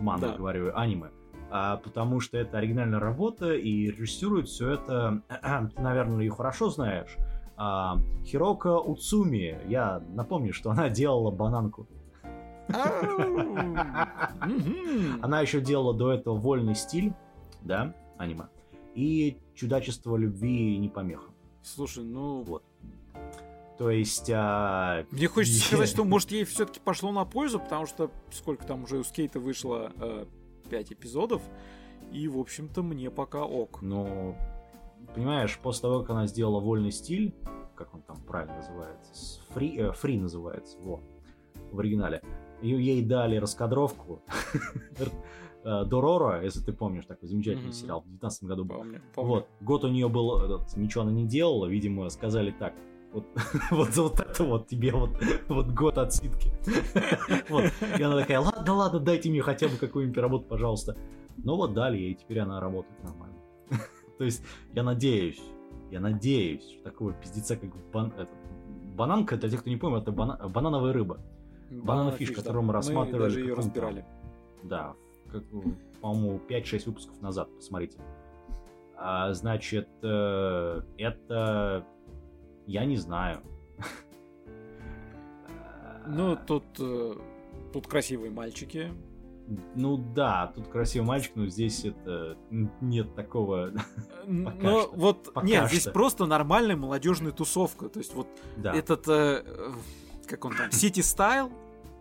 [0.00, 0.38] манга, Ну, да.
[0.38, 1.10] говорю, аниме.
[1.50, 5.22] А, потому что это оригинальная работа, и режиссирует все это,
[5.74, 7.16] ты, наверное, ее хорошо знаешь,
[7.56, 9.58] а, Хирока Уцуми.
[9.68, 11.86] Я напомню, что она делала бананку.
[15.20, 17.12] Она еще делала до этого вольный стиль,
[17.60, 18.44] да, аниме,
[18.94, 21.30] и чудачество любви не помеха.
[21.62, 22.42] Слушай, ну...
[22.42, 22.64] Вот.
[23.78, 24.30] То есть...
[24.32, 28.84] а, Мне хочется сказать, что может ей все-таки пошло на пользу, потому что сколько там
[28.84, 29.90] уже у скейта вышло
[30.70, 31.42] 5 эпизодов,
[32.12, 33.80] и, в общем-то, мне пока ок.
[33.82, 34.36] Ну,
[35.14, 37.34] понимаешь, после того, как она сделала вольный стиль,
[37.74, 41.00] как он там правильно называется, фри, э, фри называется, во,
[41.72, 42.22] в оригинале,
[42.62, 44.22] ей дали раскадровку
[45.64, 47.72] э, Дорора, если ты помнишь, такой замечательный Мгм.
[47.72, 48.76] сериал, в 19 году был.
[48.76, 49.30] Помню, помню.
[49.30, 52.74] Вот, год у нее был, этот, ничего она не делала, видимо, сказали так,
[53.14, 53.24] вот,
[53.70, 55.10] вот за вот это вот тебе вот,
[55.48, 56.52] вот год отсидки.
[57.48, 57.64] Вот.
[57.98, 60.96] И она такая, ладно, ладно, дайте мне хотя бы какую-нибудь работу, пожалуйста.
[61.36, 63.36] Ну вот дали ей, теперь она работает нормально.
[64.18, 64.42] То есть,
[64.74, 65.40] я надеюсь,
[65.90, 68.30] я надеюсь, что такого пиздеца, как бан- этот,
[68.94, 71.18] бананка, для тех, кто не понял, это бана- банановая рыба.
[71.70, 72.34] банана фиш, да.
[72.34, 74.04] которую мы рассматривали даже в ее разбирали.
[74.62, 74.94] Да,
[75.30, 75.44] как,
[76.00, 77.98] по-моему, 5-6 выпусков назад, посмотрите.
[78.96, 81.86] А, значит, э, это...
[82.66, 83.42] Я не знаю.
[86.06, 87.14] Ну, тут, э,
[87.72, 88.92] тут красивые мальчики.
[89.74, 93.72] Ну да, тут красивый мальчик, но здесь это нет такого.
[94.26, 94.50] Но
[94.80, 94.92] что.
[94.94, 95.92] вот, Пока нет, здесь что.
[95.92, 97.88] просто нормальная молодежная тусовка.
[97.88, 98.72] То есть вот Да.
[98.74, 99.72] этот, э, э,
[100.26, 101.52] как он там, City Style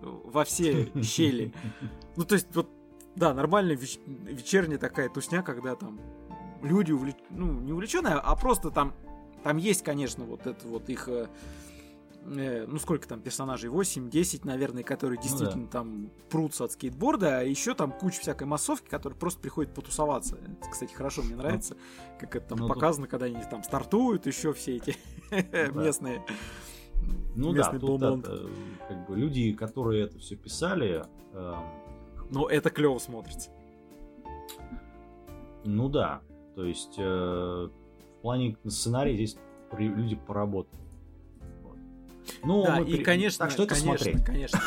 [0.02, 1.54] во все щели.
[2.16, 2.70] Ну, то есть вот,
[3.16, 6.00] да, нормальная веч- вечерняя такая тусня, когда там
[6.62, 7.16] люди увлеч...
[7.30, 8.94] ну, не увлеченные, а просто там,
[9.44, 11.28] там есть, конечно, вот это вот их э,
[12.26, 15.72] э, ну сколько там персонажей, 8-10, наверное, которые действительно ну, да.
[15.72, 20.38] там прутся от скейтборда, а еще там куча всякой массовки, которые просто приходят потусоваться.
[20.38, 23.12] Это, кстати, хорошо, мне ну, нравится, ну, как это там ну, показано, тут...
[23.12, 24.96] когда они там стартуют, еще все эти
[25.74, 26.24] местные.
[27.36, 28.48] Ну да, тут это,
[28.88, 31.04] как бы люди, которые это все писали.
[31.34, 31.56] Э,
[32.30, 33.50] Но это клево смотрится.
[35.66, 36.22] Ну да,
[36.56, 37.70] то есть э,
[38.24, 39.38] плане сценария здесь
[39.78, 40.82] люди поработали.
[42.44, 44.26] Ну, да, и, конечно, так что это конечно, смотреть.
[44.26, 44.60] конечно,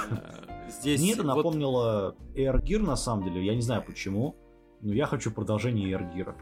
[0.69, 1.01] здесь...
[1.01, 4.37] Мне это напомнило Air Gear, на самом деле, я не знаю почему,
[4.83, 6.35] но я хочу продолжение Air Gear.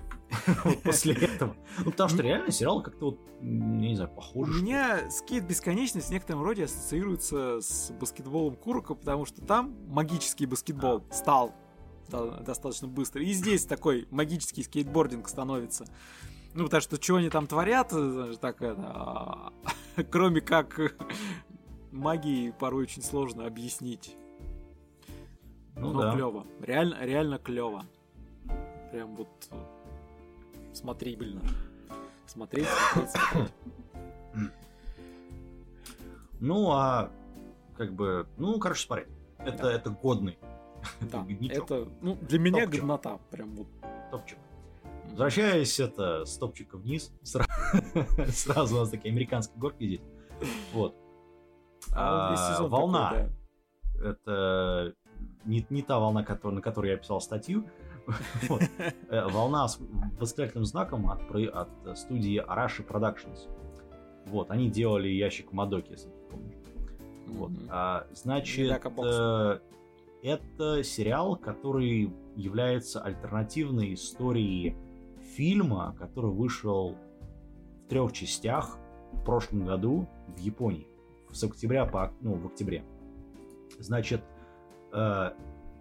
[0.84, 1.54] После этого.
[1.84, 4.48] Ну, потому что реально сериал как-то вот, не знаю, похож.
[4.48, 10.46] У меня скейт бесконечность в некотором роде ассоциируется с баскетболом Курока, потому что там магический
[10.46, 11.54] баскетбол стал
[12.10, 13.22] достаточно быстро.
[13.22, 15.84] И здесь такой магический скейтбординг становится.
[16.54, 19.52] Ну, потому что что они там творят, э, так это, а,
[20.10, 20.80] кроме как
[21.90, 24.16] магии порой очень сложно объяснить.
[25.76, 26.12] Ну, Но да.
[26.12, 26.46] клево.
[26.60, 27.84] Реально, реально клево.
[28.92, 29.50] Прям вот
[30.72, 31.40] смотрибельно.
[32.26, 33.52] Смотреть, смотреть, смотреть.
[36.40, 37.10] Ну, а
[37.76, 39.06] как бы, ну, короче, смотри.
[39.38, 39.72] Это, да.
[39.72, 40.38] это годный.
[41.00, 42.80] Да, это, ну, для меня Топчик.
[42.80, 43.18] годнота.
[43.30, 43.66] Прям вот.
[44.10, 44.38] Топчик.
[45.14, 50.00] Возвращаясь это с топчика вниз, сразу у нас такие американские горки здесь.
[50.72, 50.96] Вот.
[51.92, 53.10] А, а волна.
[53.10, 53.28] Такой,
[53.94, 54.10] да.
[54.10, 54.94] Это
[55.44, 57.64] не, не та волна, который, на которой я писал статью.
[58.48, 58.62] вот.
[59.08, 59.78] Э, волна с
[60.18, 63.48] восклицательным знаком от, от студии Arashi Productions.
[64.26, 66.56] Вот, они делали ящик Мадоки, если ты помнишь.
[67.28, 67.52] Вот.
[67.70, 69.60] А, значит, э,
[70.24, 74.76] это сериал, который является альтернативной историей
[75.34, 76.96] фильма, который вышел
[77.84, 78.78] в трех частях
[79.12, 80.88] в прошлом году в Японии.
[81.30, 82.12] С октября по...
[82.20, 82.84] Ну, в октябре.
[83.78, 84.22] Значит,
[84.92, 85.30] э,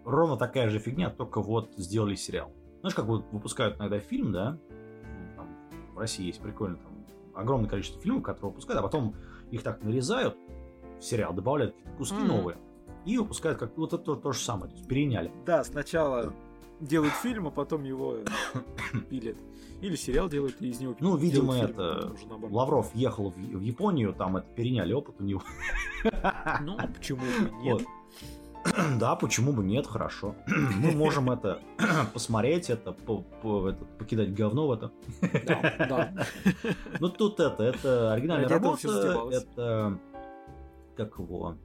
[0.04, 2.52] ровно такая же фигня, только вот сделали сериал.
[2.82, 4.58] Знаешь, как вот выпускают иногда фильм, да?
[5.36, 5.48] Там,
[5.94, 6.94] в России есть прикольно там
[7.36, 9.16] огромное количество фильмов, которые выпускают, а потом
[9.52, 10.36] их так нарезают
[11.00, 12.28] в сериал, добавляют куски mm-hmm.
[12.28, 12.58] новые
[13.06, 15.32] и выпускают как вот это то, то же самое, то есть переняли.
[15.46, 16.34] Да, сначала
[16.84, 18.18] делают фильм, а потом его
[19.10, 19.38] пилят.
[19.82, 22.16] Или сериал делают, и из него Ну, видимо, фильм, это...
[22.50, 25.44] Лавров ехал в, в Японию, там это переняли опыт у него.
[26.62, 27.74] Ну, почему бы нет?
[27.74, 27.84] Вот.
[29.00, 30.36] Да, почему бы нет, хорошо.
[30.48, 31.60] Мы можем это
[32.14, 34.92] посмотреть, это, по, по, это покидать говно в это.
[35.46, 36.26] Да, да.
[37.00, 40.00] Ну тут это, это оригинальная работа, это
[40.96, 41.58] как его,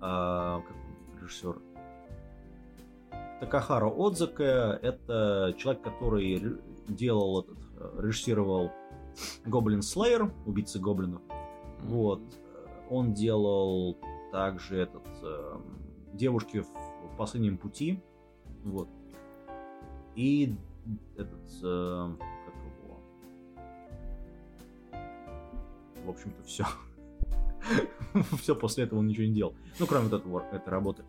[0.00, 0.76] а, как
[1.20, 1.56] режиссер
[3.40, 4.78] Такахаро Отзаке.
[4.82, 7.58] Это человек, который делал этот,
[7.98, 8.72] режиссировал
[9.44, 11.22] Гоблин Слеер, убийцы гоблинов.
[11.82, 12.20] Вот.
[12.90, 13.98] Он делал
[14.32, 15.58] также этот э,
[16.12, 18.02] девушки в последнем пути.
[18.64, 18.88] Вот.
[20.14, 20.54] И
[21.16, 22.12] этот э,
[22.44, 23.00] как его.
[26.04, 26.64] В общем-то, все.
[28.38, 29.54] все после этого он ничего не делал.
[29.78, 31.04] Ну, кроме вот этого, этой работы.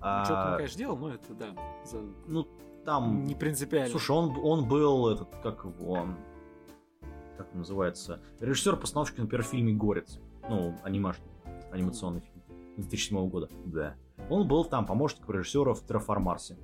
[0.00, 0.24] А...
[0.24, 1.46] Что-то он, конечно, делал, но это да.
[1.84, 2.00] За...
[2.26, 2.46] Ну,
[2.84, 3.24] там.
[3.24, 3.90] Не принципиально.
[3.90, 6.06] Слушай, он, он был этот, как его.
[7.36, 8.20] Как называется?
[8.40, 10.18] Режиссер-постановщик на первом фильме Горец.
[10.48, 11.30] Ну, анимашный,
[11.70, 12.42] анимационный фильм
[12.76, 13.48] 2007 года.
[13.64, 13.94] Да.
[14.28, 16.56] Он был там помощником режиссера в Терраформарсе.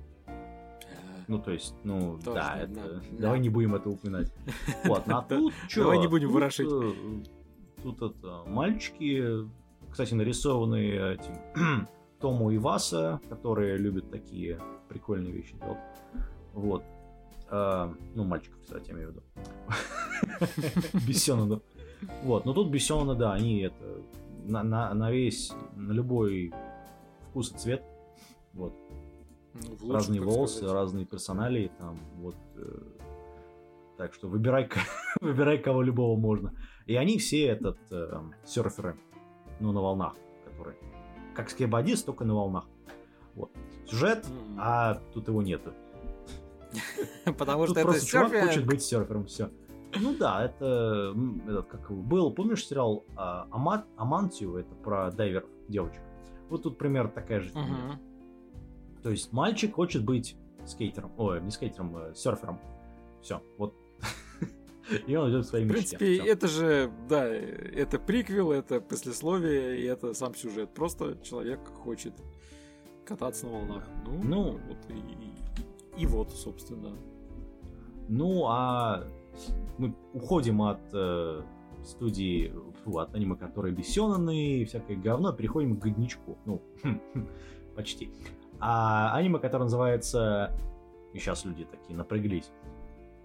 [1.27, 2.73] Ну, то есть, ну, Тоже, да, это...
[2.73, 3.01] Да.
[3.11, 4.33] Давай не будем это упоминать.
[4.85, 5.83] Вот, а тут что?
[5.83, 6.67] Давай не будем ворошить.
[6.71, 6.91] Э,
[7.83, 9.47] тут это мальчики,
[9.91, 11.87] кстати, нарисованные этим
[12.19, 15.79] Тому и Васа, которые любят такие прикольные вещи делать.
[16.53, 16.83] Вот.
[17.49, 19.23] А, ну, мальчиков, кстати, я имею в виду.
[21.07, 21.61] Бессенова.
[22.23, 24.01] Вот, но тут Бессенова, да, они это
[24.45, 26.53] на, на, на весь, на любой
[27.29, 27.83] вкус и цвет.
[28.53, 28.73] Вот.
[29.53, 30.75] Ну, разные волосы, сказать.
[30.75, 32.35] разные персоналии, там, вот.
[32.55, 32.81] Э,
[33.97, 34.69] так что выбирай,
[35.21, 36.53] выбирай кого любого можно.
[36.85, 38.97] И они все этот э, серферы,
[39.59, 40.77] ну, на волнах, которые
[41.39, 42.67] как скейбодист, только на волнах.
[43.35, 43.51] Вот.
[43.87, 44.55] Сюжет, mm-hmm.
[44.57, 45.73] а тут его нету.
[47.37, 49.49] Потому что это чувак хочет быть серфером, все.
[49.95, 51.15] Ну да, это,
[51.47, 56.01] этот, как был, помнишь сериал а, Амат, Амантию, это про дайвер девочек.
[56.49, 57.51] Вот тут пример такая же.
[59.01, 62.59] То есть мальчик хочет быть скейтером, ой, не скейтером, а серфером.
[63.21, 63.73] Все, вот
[65.07, 66.29] и он идет своим В принципе, мечте.
[66.29, 70.73] это же, да, это приквел, это послесловие, и это сам сюжет.
[70.73, 72.13] Просто человек хочет
[73.05, 73.83] кататься на волнах.
[74.05, 76.95] Ну, ну вот и, и, и вот, собственно.
[78.07, 79.05] Ну, а
[79.77, 81.41] мы уходим от э,
[81.83, 86.37] студии, фу, от аниме, которые бессёнаны и всякое говно, переходим к годничку.
[86.45, 86.61] Ну,
[87.75, 88.11] почти.
[88.59, 90.57] А аниме, которое называется...
[91.13, 92.51] И сейчас люди такие напряглись.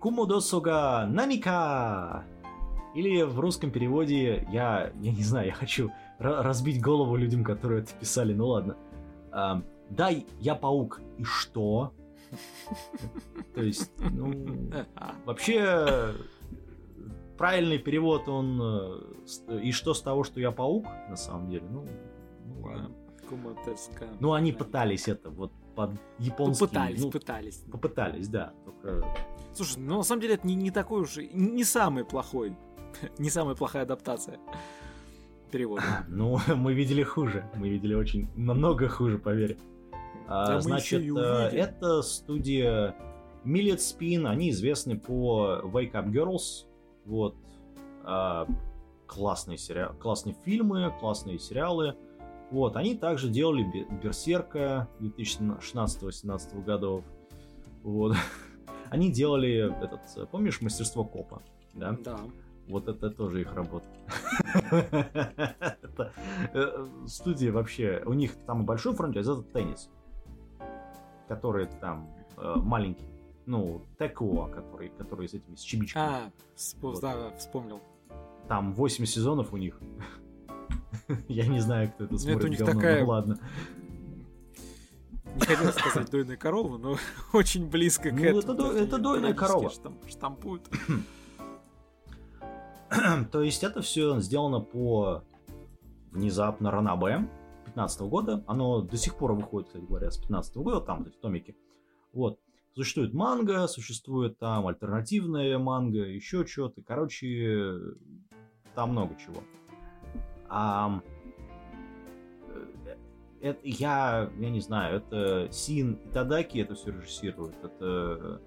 [0.04, 2.26] Кумодосуга Намика!
[2.94, 7.94] Или в русском переводе, я, я не знаю, я хочу разбить голову людям, которые это
[7.94, 8.76] писали, ну ладно.
[9.32, 11.00] А, Дай, я паук.
[11.16, 11.94] И что?
[13.54, 14.70] То есть, ну,
[15.24, 16.12] вообще,
[17.38, 18.60] правильный перевод, он...
[19.48, 21.64] Э, и что с того, что я паук, на самом деле?
[21.70, 21.86] Ну,
[22.44, 23.66] ну,
[24.20, 26.64] ну они пытались это вот под японский...
[26.64, 27.56] Попытались, ну, пытались.
[27.70, 28.52] Попытались, да.
[28.64, 29.06] Только...
[29.52, 31.16] Слушай, ну на самом деле это не, не такой уж...
[31.16, 32.56] Не самый плохой.
[33.18, 34.38] не самая плохая адаптация
[35.50, 35.82] перевода.
[36.08, 37.48] Ну, мы видели хуже.
[37.54, 39.56] Мы видели очень намного хуже, поверь.
[40.26, 42.96] А, значит, э, это студия
[43.44, 44.26] Millet Spin.
[44.26, 46.66] Они известны по Wake Up Girls.
[47.04, 47.36] Вот.
[48.04, 48.46] А,
[49.06, 51.96] классные, сериал, классные фильмы, классные сериалы.
[52.54, 53.64] Вот, они также делали
[54.02, 57.04] Берсерка 2016-18 годов.
[57.82, 58.16] Вот.
[58.90, 61.42] Они делали этот, помнишь, мастерство копа?
[61.74, 61.98] Да.
[62.04, 62.20] Да.
[62.68, 63.86] Вот это тоже их работа.
[66.52, 69.88] Э, студия вообще, у них там большой франчайз, это теннис
[71.28, 73.04] который там э, маленький,
[73.46, 76.04] ну, Теко, который, который с этими, с чебичками.
[76.04, 76.30] А,
[77.00, 77.80] да, вспомнил.
[78.48, 79.80] Там 8 сезонов у них.
[81.28, 82.36] Я не знаю, кто это смотрит.
[82.36, 83.04] Это у них такая...
[83.04, 83.38] ладно.
[85.34, 86.96] Не хотел сказать дойная корова, но
[87.32, 88.70] очень близко к этому.
[88.70, 89.70] Это, это дойная корова.
[90.08, 90.68] Штампуют.
[93.32, 95.24] То есть это все сделано по
[96.12, 97.28] внезапно Ранабе,
[97.66, 98.44] 15 года.
[98.46, 101.56] Оно до сих пор выходит, кстати говоря, с 15 года, там, в томике.
[102.12, 102.38] Вот.
[102.76, 106.82] Существует манга, существует там альтернативная манга, еще что-то.
[106.82, 107.72] Короче,
[108.74, 109.42] там много чего.
[110.56, 111.00] А,
[113.40, 117.56] это, я, я не знаю, это Син и Тадаки это все режиссируют.
[117.62, 118.40] Это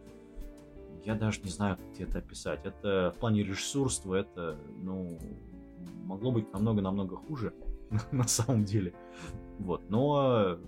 [1.03, 2.65] я даже не знаю, как это описать.
[2.65, 5.19] Это в плане режиссурства, это, ну,
[6.05, 7.53] могло быть намного-намного хуже.
[8.11, 8.93] на самом деле.
[9.59, 10.59] Вот, но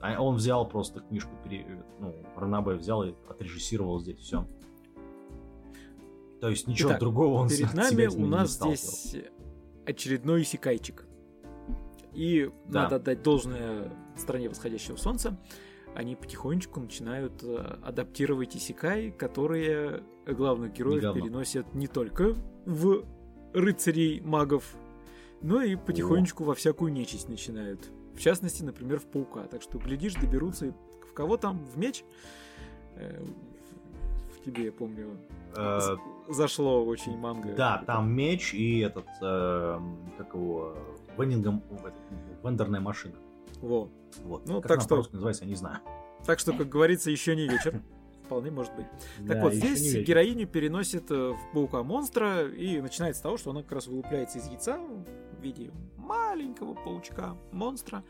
[0.00, 1.30] а он взял просто книжку,
[2.00, 4.46] ну, Ранабе взял и отрежиссировал здесь все.
[6.40, 9.16] То есть ничего Итак, другого он перед нами у нас здесь
[9.86, 11.04] очередной исекайчик.
[12.12, 12.84] И да.
[12.84, 15.38] надо отдать должное стране восходящего солнца.
[15.94, 23.04] Они потихонечку начинают э, адаптировать исекай, которые главных героев переносят не только в
[23.52, 24.74] рыцарей магов
[25.42, 26.46] но и потихонечку О.
[26.46, 27.90] во всякую нечисть начинают.
[28.14, 29.44] В частности, например, в паука.
[29.44, 31.64] Так что, глядишь, доберутся и в кого там?
[31.64, 32.04] В меч?
[32.94, 33.22] Э,
[34.36, 35.18] в тебе, я помню,
[35.56, 35.96] э,
[36.34, 37.54] зашло очень манго.
[37.54, 39.80] Да, там меч и этот, э,
[40.18, 40.74] как его,
[41.16, 41.62] вендингом,
[42.42, 43.14] вендорная машина.
[43.60, 43.88] Во.
[44.24, 44.46] Вот.
[44.46, 44.96] Ну, как так что...
[45.12, 45.78] называется, я не знаю.
[46.26, 47.82] Так что, как говорится, еще не вечер.
[48.24, 48.86] Вполне может быть.
[49.18, 53.62] Так да, вот, здесь героиню переносит в паука монстра, и начинается с того, что она
[53.62, 58.04] как раз вылупляется из яйца, в виде маленького паучка, монстра,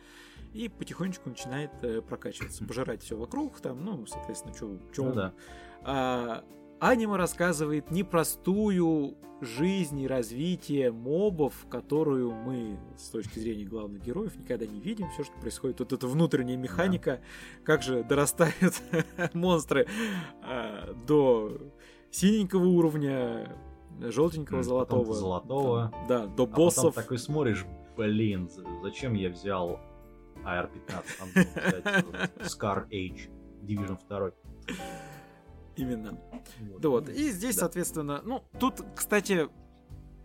[0.52, 5.32] и потихонечку начинает э, прокачиваться, пожирать все вокруг, там, ну, соответственно, что ну, да.
[5.82, 6.44] а,
[6.82, 14.66] Аниме рассказывает непростую жизнь и развитие мобов, которую мы с точки зрения главных героев никогда
[14.66, 15.08] не видим.
[15.10, 17.20] Все, что происходит, вот эта внутренняя механика, да.
[17.62, 18.82] как же дорастают
[19.32, 19.86] монстры
[20.42, 21.56] а, до
[22.10, 23.56] синенького уровня,
[24.00, 25.14] желтенького, золотого.
[25.14, 25.92] Золотого.
[25.92, 26.94] Там, да, до а боссов.
[26.96, 27.64] Потом такой смотришь,
[27.96, 28.50] блин,
[28.82, 29.78] зачем я взял
[30.44, 33.30] AR-15, Scar Age,
[33.62, 34.32] Division 2.
[35.76, 36.18] Именно.
[36.60, 36.80] Вот.
[36.80, 37.08] Да вот.
[37.08, 37.60] И здесь, да.
[37.60, 39.48] соответственно, ну, тут, кстати,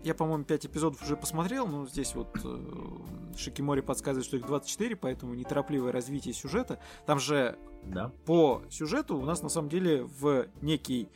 [0.04, 4.96] я, по-моему, 5 эпизодов уже посмотрел, но здесь вот э, Шикимори подсказывает, что их 24,
[4.96, 6.80] поэтому неторопливое развитие сюжета.
[7.06, 8.12] Там же да.
[8.26, 11.10] по сюжету у нас на самом деле в некий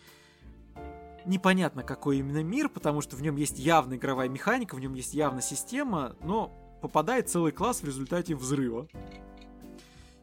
[1.25, 5.13] непонятно какой именно мир, потому что в нем есть явная игровая механика, в нем есть
[5.13, 6.51] явная система, но
[6.81, 8.87] попадает целый класс в результате взрыва.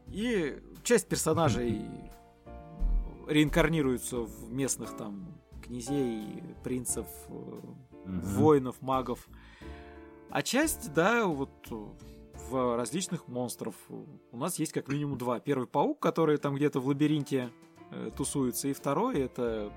[0.08, 1.82] И часть персонажей
[3.28, 8.20] реинкарнируются в местных там князей, принцев, mm-hmm.
[8.20, 9.28] воинов, магов.
[10.30, 11.50] А часть, да, вот
[12.50, 13.74] в различных монстров.
[14.32, 15.40] У нас есть как минимум два.
[15.40, 17.50] Первый паук, который там где-то в лабиринте
[17.90, 19.72] э, тусуется, и второй это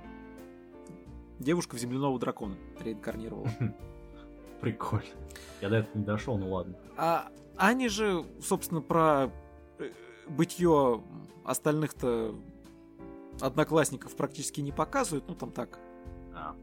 [1.40, 3.50] девушка в земляного дракона реинкарнировала.
[4.62, 5.10] Прикольно.
[5.60, 6.76] Я до этого не дошел, ну ладно.
[6.98, 9.32] А они же, собственно, про
[9.80, 9.92] э,
[10.28, 11.04] бытие
[11.44, 12.36] остальных-то
[13.42, 15.80] одноклассников практически не показывают, ну там так.
[16.34, 16.56] А.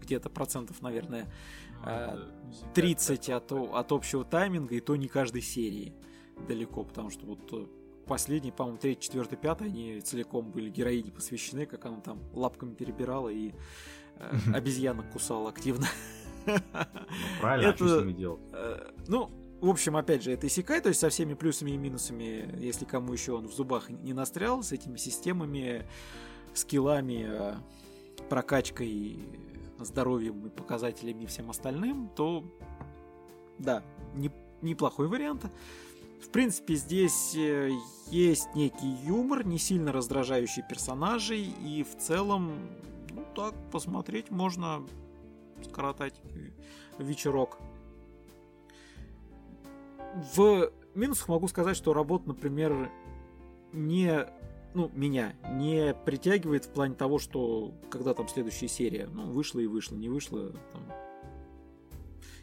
[0.00, 1.30] где-то процентов, наверное,
[2.74, 5.94] 30 от, от общего тайминга, и то не каждой серии
[6.46, 7.70] далеко, потому что вот
[8.06, 13.28] последние, по-моему, 3, 4, 5, они целиком были героини посвящены, как она там лапками перебирала
[13.28, 13.52] и
[14.16, 15.86] э, обезьянок кусала активно.
[16.46, 16.54] Ну,
[17.40, 18.40] правильно, это, а что с ними делать?
[18.52, 19.30] Э, ну,
[19.60, 23.12] в общем, опять же, это Исекай, то есть со всеми плюсами и минусами, если кому
[23.12, 25.84] еще он в зубах не настрял, с этими системами,
[26.54, 27.54] скиллами, э,
[28.28, 29.18] прокачкой,
[29.80, 32.44] здоровьем и показателями и всем остальным, то
[33.58, 33.82] да,
[34.14, 34.30] не,
[34.62, 35.46] неплохой вариант.
[36.20, 37.70] В принципе, здесь э,
[38.10, 42.52] есть некий юмор, не сильно раздражающий персонажей, и в целом,
[43.10, 44.84] ну так, посмотреть можно
[45.64, 46.20] скоротать
[46.98, 47.58] вечерок.
[50.34, 52.90] В минусах могу сказать, что работа, например,
[53.72, 54.26] не
[54.74, 59.66] ну, меня не притягивает в плане того, что когда там следующая серия, ну, вышла и
[59.66, 60.82] вышла, не вышла, там,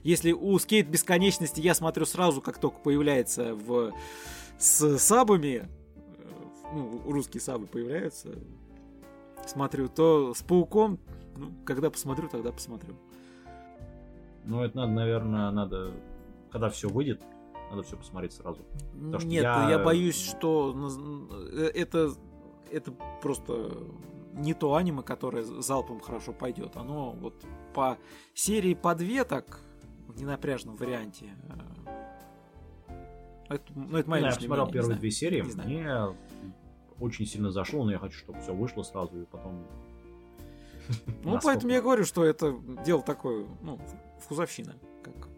[0.03, 3.93] если у скейт бесконечности я смотрю сразу, как только появляется в
[4.57, 5.67] с сабами, э,
[6.73, 8.29] ну, русские сабы появляются,
[9.47, 10.99] смотрю, то с пауком,
[11.35, 12.95] ну, когда посмотрю, тогда посмотрю.
[14.45, 15.93] Ну, это надо, наверное, надо,
[16.51, 17.21] когда все выйдет,
[17.75, 18.61] надо все посмотреть сразу.
[18.93, 19.69] Потому Нет, я...
[19.69, 20.75] я боюсь, что
[21.53, 22.11] э, это,
[22.71, 23.71] это просто
[24.33, 26.75] не то аниме, которое залпом хорошо пойдет.
[26.75, 27.97] Оно вот по
[28.33, 29.59] серии по две так
[30.07, 31.29] в ненапряжном варианте.
[33.47, 36.15] Это, ну, это моя Я посмотрел первые две серии, мне
[36.99, 39.63] очень сильно зашло, но я хочу, чтобы все вышло сразу и потом...
[41.23, 43.79] Ну, поэтому я говорю, что это дело такое, ну,
[44.19, 44.75] вкусовщина.
[45.03, 45.29] Как...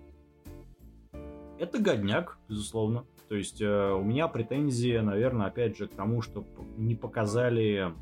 [1.59, 3.05] Это годняк, безусловно.
[3.29, 6.45] То есть э, у меня претензии, наверное, опять же, к тому, что
[6.77, 7.93] не показали,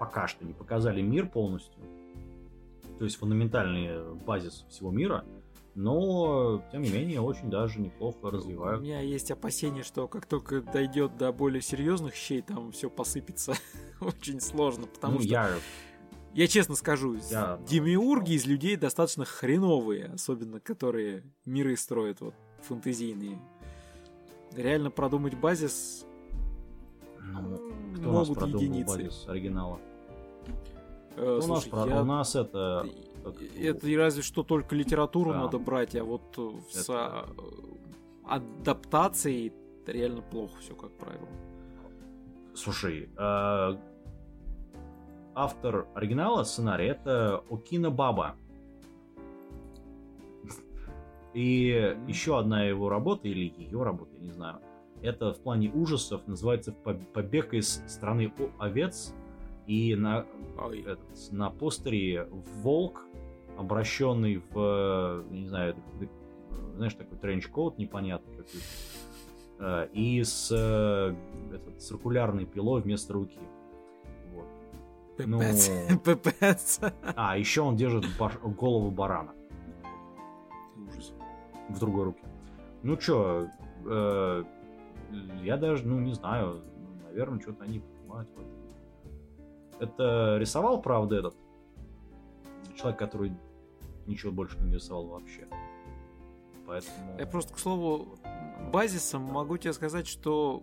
[0.00, 1.82] пока что не показали мир полностью.
[2.98, 5.24] То есть фундаментальный базис всего мира
[5.74, 8.80] но, тем не менее, очень даже неплохо развивают.
[8.80, 13.54] У меня есть опасение, что как только дойдет до более серьезных щей, там все посыпется
[14.00, 15.28] очень сложно, потому ну, что...
[15.28, 15.50] Я...
[16.32, 17.60] Я честно скажу, я...
[17.68, 22.34] демиурги из людей достаточно хреновые, особенно которые миры строят вот
[22.64, 23.38] фэнтезийные.
[24.56, 26.06] Реально продумать базис
[27.32, 27.58] ну,
[27.96, 28.96] кто могут у нас единицы.
[28.96, 29.80] базис оригинала?
[31.16, 32.02] Э, слушай, у, нас, я...
[32.02, 32.86] у нас это
[33.56, 35.42] это и разве что только литературу да.
[35.42, 36.82] надо брать, а вот э, это...
[36.82, 37.26] с а,
[38.26, 39.52] адаптацией
[39.86, 41.28] реально плохо все, как правило.
[42.54, 43.76] Слушай, э,
[45.34, 48.36] автор оригинала сценария это Окина Баба.
[51.34, 52.08] И mm-hmm.
[52.08, 54.60] еще одна его работа, или ее работа, я не знаю,
[55.02, 59.12] это в плане ужасов, называется «Побег из страны овец».
[59.66, 60.26] И на,
[60.86, 62.28] этот, на постере
[62.62, 63.02] волк
[63.56, 65.76] обращенный в, не знаю,
[66.76, 68.58] знаешь, такой тренч-коут непонятный какой-то,
[69.60, 71.14] э, и с э,
[71.54, 73.38] этот, циркулярной пилой вместо руки.
[74.34, 74.46] Вот.
[75.26, 75.40] Ну,
[76.04, 76.80] Пипец.
[77.16, 78.36] А, еще он держит баш...
[78.42, 79.32] голову барана.
[81.68, 82.24] В другой руке.
[82.82, 83.48] Ну чё,
[83.86, 84.44] э,
[85.42, 86.62] я даже, ну не знаю,
[87.04, 88.28] наверное, что-то они понимают.
[89.80, 91.36] Это рисовал, правда, этот
[92.76, 93.32] человек, который
[94.06, 95.46] ничего больше не рисовал вообще.
[96.66, 97.18] Поэтому...
[97.18, 98.18] Я просто, к слову,
[98.72, 100.62] базисом могу тебе сказать, что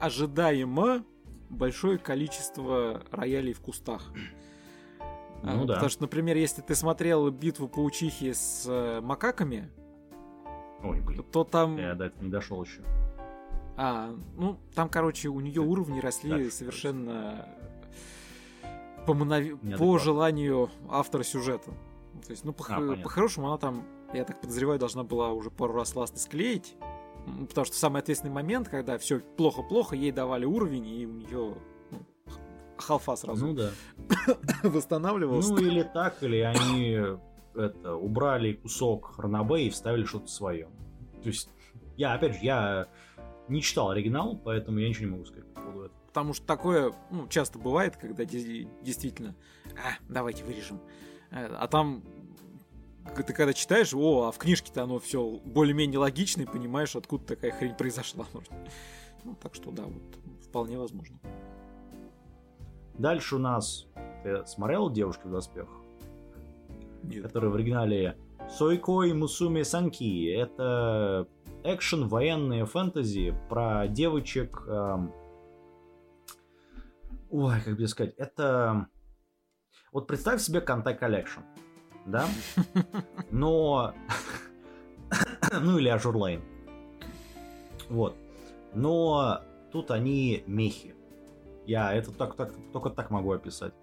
[0.00, 1.04] ожидаемо
[1.48, 4.12] большое количество роялей в кустах.
[5.42, 5.74] Ну, а, да.
[5.74, 9.70] Потому что, например, если ты смотрел битву паучихи с э, макаками,
[10.82, 11.24] Ой, блин.
[11.30, 11.76] то там...
[11.76, 12.82] Я до этого не дошел еще.
[13.76, 17.48] А, ну, там, короче, у нее уровни росли Дальше, совершенно
[19.06, 19.44] по, монов...
[19.78, 21.70] по желанию автора сюжета.
[22.26, 25.74] То есть, ну, по- а, по-хорошему, она там, я так подозреваю, должна была уже пару
[25.74, 26.76] раз ласты склеить.
[27.48, 31.54] Потому что самый ответственный момент, когда все плохо-плохо, ей давали уровень, и у нее
[31.90, 31.98] ну,
[32.76, 33.70] халфа сразу ну, да.
[34.64, 35.48] восстанавливалась.
[35.48, 37.16] Ну, или так, или они
[37.54, 40.68] это, убрали кусок Хронобе и вставили что-то свое.
[41.22, 41.48] То есть,
[41.96, 42.88] я, опять же, я
[43.48, 45.98] не читал оригинал, поэтому я ничего не могу сказать по поводу этого.
[46.06, 49.34] Потому что такое ну, часто бывает, когда действительно,
[49.72, 50.80] а, давайте вырежем.
[51.30, 52.02] А там
[53.16, 57.50] ты когда читаешь, о, а в книжке-то оно все более-менее логично, и понимаешь, откуда такая
[57.52, 58.26] хрень произошла.
[59.24, 60.02] Ну, так что да, вот
[60.44, 61.16] вполне возможно.
[62.98, 63.86] Дальше у нас
[64.24, 65.81] ты смотрел девушки в доспехах?
[67.02, 67.22] Нет.
[67.22, 68.16] Который в оригинале
[68.48, 70.30] Сойкой Мусуми Санки.
[70.30, 71.26] Это
[71.64, 74.62] экшен, военные фэнтези про девочек.
[74.66, 75.12] Эм...
[77.30, 78.88] Ой, как бы сказать, это
[79.92, 81.42] вот представь себе Kantai Collection.
[82.06, 82.26] да?
[83.30, 83.94] Но...
[85.60, 86.42] ну или Azur Lane.
[87.88, 88.16] Вот.
[88.74, 90.94] Но тут они мехи.
[91.66, 93.74] Я это так, так, только так могу описать.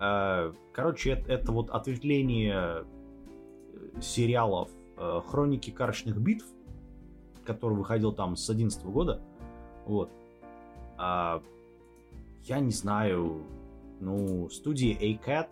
[0.00, 6.46] Э, короче, это, это вот ответвление э, сериалов э, Хроники карточных битв,
[7.44, 9.20] который выходил там с 11 года.
[9.86, 10.10] Вот.
[10.98, 11.42] А,
[12.44, 13.42] я не знаю,
[14.00, 15.48] ну, студии A-Cat,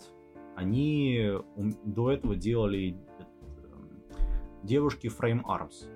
[0.57, 1.33] они
[1.85, 2.97] до этого делали
[4.63, 5.89] девушки Frame Arms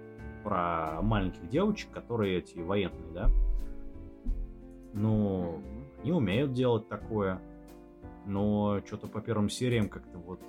[0.43, 3.31] про маленьких девочек, которые эти военные, да.
[4.95, 5.63] Ну,
[6.03, 7.41] не умеют делать такое.
[8.29, 10.41] Но что-то по первым сериям как-то вот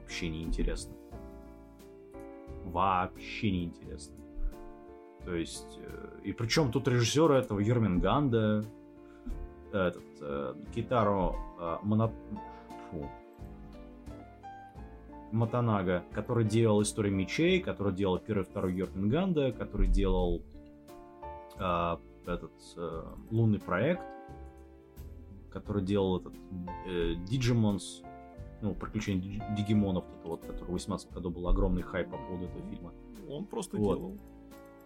[0.00, 0.94] вообще не интересно.
[2.64, 4.14] Вообще не интересно.
[5.24, 8.64] То есть, э, и причем тут режиссер этого Ерминганда,
[9.72, 12.12] этот, э, Китаро э, Моно...
[12.90, 13.10] Фу.
[15.32, 20.42] Матанага, который делал Историю мечей, который делал первый и второй Йоркинганда, который делал
[21.58, 24.04] э, этот э, лунный проект,
[25.54, 26.34] который делал этот
[26.86, 28.04] э, Digimons,
[28.60, 32.68] ну, приключения Дигимонов, это вот, который в 18 году был огромный хайп по поводу этого
[32.68, 32.92] фильма.
[33.28, 33.96] Он просто вот.
[33.96, 34.18] делал.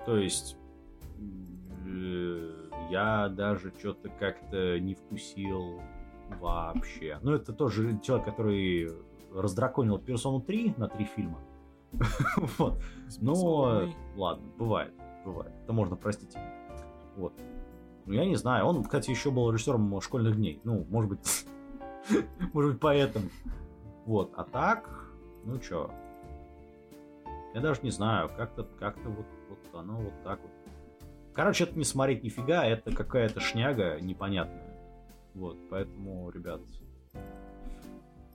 [0.04, 0.56] То есть
[1.86, 5.80] э, я даже что-то как-то не вкусил
[6.40, 7.18] вообще.
[7.22, 8.90] Ну, это тоже человек, который
[9.32, 11.40] раздраконил Персону 3 на три фильма.
[12.58, 12.82] вот.
[13.20, 14.92] Но, ладно, бывает,
[15.24, 15.52] бывает.
[15.64, 16.34] Это можно простить.
[17.16, 17.32] Вот.
[18.08, 18.64] Ну, я не знаю.
[18.64, 20.60] Он, кстати, еще был режиссером школьных дней.
[20.64, 21.46] Ну, может быть,
[22.54, 23.28] может быть, поэтому.
[24.06, 24.32] Вот.
[24.34, 25.10] А так,
[25.44, 25.90] ну чё,
[27.52, 30.50] я даже не знаю, как-то как-то вот, вот оно вот так вот.
[31.34, 34.74] Короче, это не смотреть нифига, это какая-то шняга непонятная.
[35.34, 36.62] Вот, поэтому, ребят,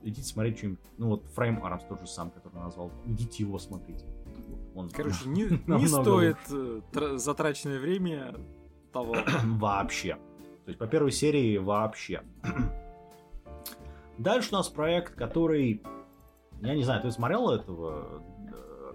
[0.04, 0.80] идите смотреть что-нибудь.
[0.98, 2.92] Ну вот Frame Arms тот же сам, который назвал.
[3.06, 4.06] Идите его смотрите.
[4.76, 8.36] Он Короче, не, не стоит э, затраченное время
[8.94, 9.14] того.
[9.44, 10.14] вообще.
[10.64, 12.22] То есть по первой серии вообще.
[14.18, 15.82] Дальше у нас проект, который...
[16.62, 18.22] Я не знаю, ты смотрел этого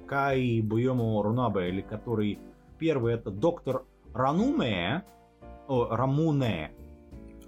[0.07, 2.39] Кай Буйому Рунабе, или который
[2.79, 5.03] первый это доктор Рануме,
[5.67, 6.71] о, Рамуне,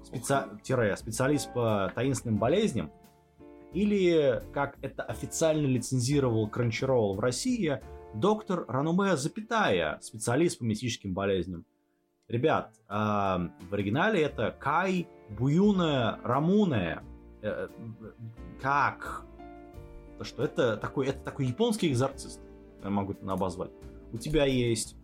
[0.04, 0.43] специ...
[0.62, 2.91] тире, специалист по таинственным болезням,
[3.74, 7.82] или, как это официально лицензировал Crunchyroll в России,
[8.14, 11.66] доктор Рануме, запятая, специалист по мистическим болезням.
[12.32, 15.05] Ребят, э, в оригинале это Кай
[15.38, 17.01] Буюне Рамуне.
[17.41, 17.67] Э,
[18.61, 19.25] как?
[20.17, 22.39] То что это такой, это такой японский экзорцист
[22.89, 23.71] могу это обозвать.
[24.13, 24.95] У тебя есть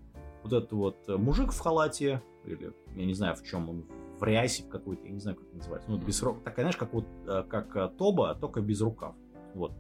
[0.44, 3.86] вот этот вот э, мужик в халате, или я не знаю в чем он,
[4.20, 5.92] в рясе какой-то, я не знаю, как это называется.
[5.92, 6.44] Ну, без рук.
[6.46, 9.16] Такая, знаешь, как вот э, как э, Тоба, только без рукав.
[9.54, 9.74] Вот.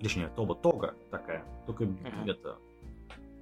[0.00, 2.30] Точнее, Тоба Тога такая, только uh-huh.
[2.30, 2.56] это.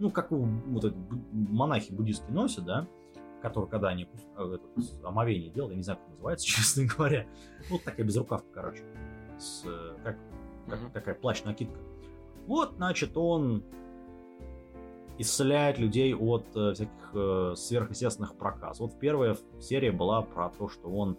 [0.01, 0.96] Ну, как вот эти
[1.30, 2.88] монахи буддистские носят, да,
[3.42, 4.61] которые, когда они это,
[5.05, 7.26] омовение делают, я не знаю, как называется, честно говоря.
[7.70, 8.82] Вот такая безрукавка, короче.
[9.38, 9.62] С,
[10.03, 10.16] как,
[10.66, 10.92] как uh-huh.
[10.92, 11.78] такая плащ-накидка.
[12.46, 13.62] Вот, значит, он
[15.18, 18.80] исцеляет людей от э, всяких э, сверхъестественных проказ.
[18.80, 21.18] Вот первая серия была про то, что он,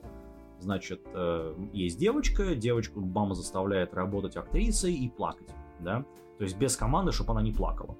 [0.59, 6.03] значит, э, есть девочка, девочку мама заставляет работать актрисой и плакать, да,
[6.39, 7.95] то есть без команды, чтобы она не плакала.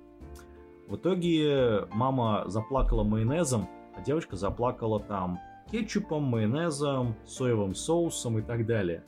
[0.92, 5.39] В итоге мама заплакала майонезом, а девочка заплакала там
[5.72, 9.02] кетчупом, майонезом, соевым соусом и так далее.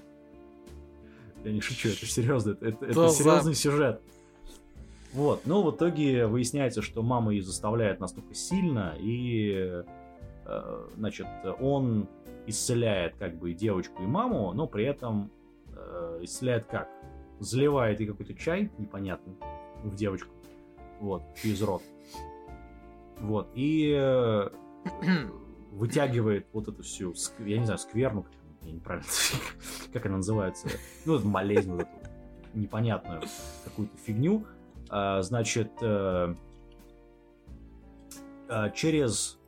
[1.44, 4.02] Я не шучу, это серьезно, это, это, это серьезный сюжет.
[5.12, 9.84] Вот, но в итоге выясняется, что мама ее заставляет настолько сильно, и,
[10.46, 11.28] э, значит,
[11.60, 12.08] он
[12.48, 15.30] исцеляет как бы и девочку, и маму, но при этом
[15.76, 16.88] э, исцеляет как?
[17.42, 19.36] Заливает ей какой-то чай непонятный
[19.84, 20.32] в девочку,
[21.04, 21.84] вот, через рот.
[23.20, 24.50] Вот, и э,
[25.72, 28.26] вытягивает вот эту всю, я не знаю, скверну,
[28.62, 29.08] я неправильно,
[29.94, 30.70] как она называется,
[31.06, 31.90] ну, болезнь вот эту
[32.54, 33.22] непонятную
[33.66, 34.46] какую-то фигню,
[34.90, 36.36] а, значит, э,
[38.50, 39.40] а, через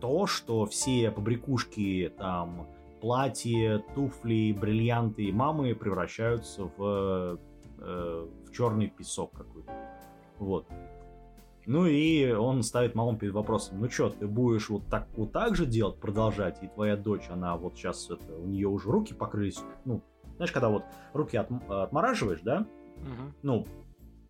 [0.00, 2.68] то, что все побрякушки, там,
[3.00, 7.38] платья, туфли, бриллианты мамы превращаются в,
[7.78, 9.51] э, в черный песок какой-то.
[10.42, 10.66] Вот.
[11.66, 15.54] Ну и он ставит маму перед вопросом, ну что, ты будешь вот так вот так
[15.54, 19.60] же делать, продолжать, и твоя дочь, она вот сейчас, это, у нее уже руки покрылись,
[19.84, 20.02] ну,
[20.36, 20.82] знаешь, когда вот
[21.12, 22.66] руки от, отмораживаешь, да,
[22.96, 23.32] угу.
[23.42, 23.66] ну,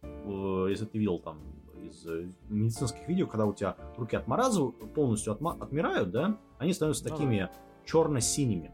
[0.03, 1.39] э, если ты видел там
[1.83, 7.05] из э, медицинских видео, когда у тебя руки отморазывают, полностью отма- отмирают, да, они становятся
[7.05, 7.49] такими
[7.87, 8.73] черно-синими.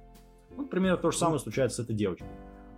[0.57, 2.27] Вот примерно то же самое случается с этой девочкой.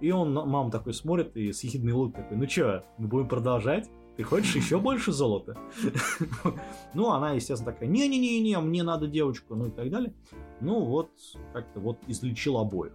[0.02, 3.88] И он, мама такой смотрит и с ехидной улыбкой такой, ну чё, мы будем продолжать?
[4.20, 5.56] Ты хочешь еще больше золота?
[6.92, 10.12] Ну, она, естественно, такая, не-не-не-не, мне надо девочку, ну и так далее.
[10.60, 11.08] Ну, вот,
[11.54, 12.92] как-то вот излечил обоих.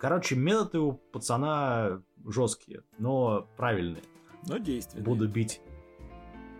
[0.00, 4.02] Короче, методы у пацана жесткие, но правильные.
[4.48, 5.04] Но действенные.
[5.04, 5.60] Буду бить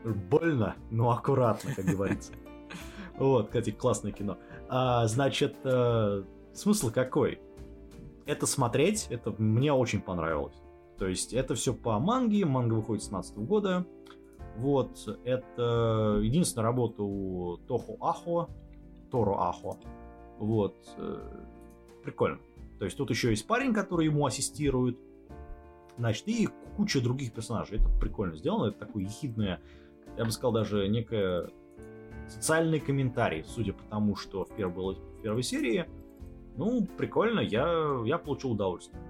[0.05, 2.33] больно, но аккуратно, как говорится.
[3.19, 4.39] Вот, кстати, классное кино.
[4.69, 6.23] А, значит, э,
[6.55, 7.41] смысл какой?
[8.25, 10.62] Это смотреть, это мне очень понравилось.
[10.99, 13.87] То есть это все по манге, манга выходит с 17 года.
[14.57, 18.49] Вот, это единственная работа у Тоху Ахо,
[19.11, 19.79] Торо Ахо.
[20.39, 21.45] Вот, э,
[22.05, 22.39] прикольно.
[22.79, 24.99] То есть тут еще есть парень, который ему ассистирует.
[25.97, 27.79] Значит, и куча других персонажей.
[27.79, 28.69] Это прикольно сделано.
[28.69, 29.61] Это такое ехидное,
[30.17, 31.51] я бы сказал, даже некое
[32.29, 35.89] социальный комментарий, судя по тому, что в первой, в первой серии.
[36.57, 39.01] Ну, прикольно, я, я получил удовольствие.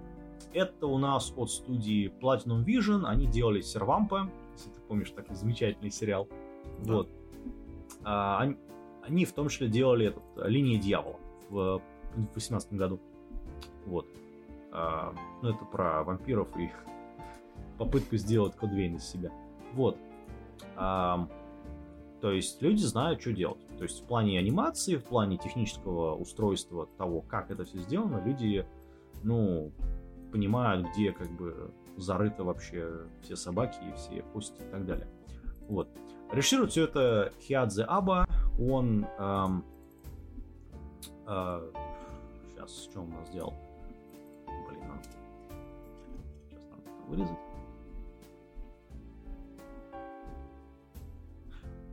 [0.53, 3.05] Это у нас от студии Platinum Vision.
[3.05, 6.29] Они делали Сервампа, если ты помнишь, такой замечательный сериал.
[6.85, 6.95] Да.
[6.95, 7.09] Вот.
[8.05, 8.57] А, они,
[9.03, 11.19] они в том числе делали этот «Линия дьявола»
[11.51, 11.83] в
[12.17, 13.01] 2018 году.
[13.87, 14.07] Вот.
[14.73, 16.85] А, ну, это про вампиров и их
[17.79, 19.31] попытку сделать код из себя.
[19.75, 19.97] Вот.
[20.77, 21.29] А,
[22.21, 23.59] то есть люди знают, что делать.
[23.79, 28.65] То есть в плане анимации, в плане технического устройства того, как это все сделано, люди,
[29.25, 29.73] ну,
[30.33, 35.07] понимают, где как бы зарыты вообще все собаки и все кости и так далее.
[35.69, 35.89] Вот.
[36.33, 38.27] Режиссирует все это Хиадзе Аба.
[38.59, 39.07] Он...
[39.19, 39.65] Эм,
[41.27, 41.71] э,
[42.51, 43.55] сейчас, что он у нас сделал?
[44.47, 45.09] Блин, надо...
[46.49, 47.39] Сейчас надо вырезать.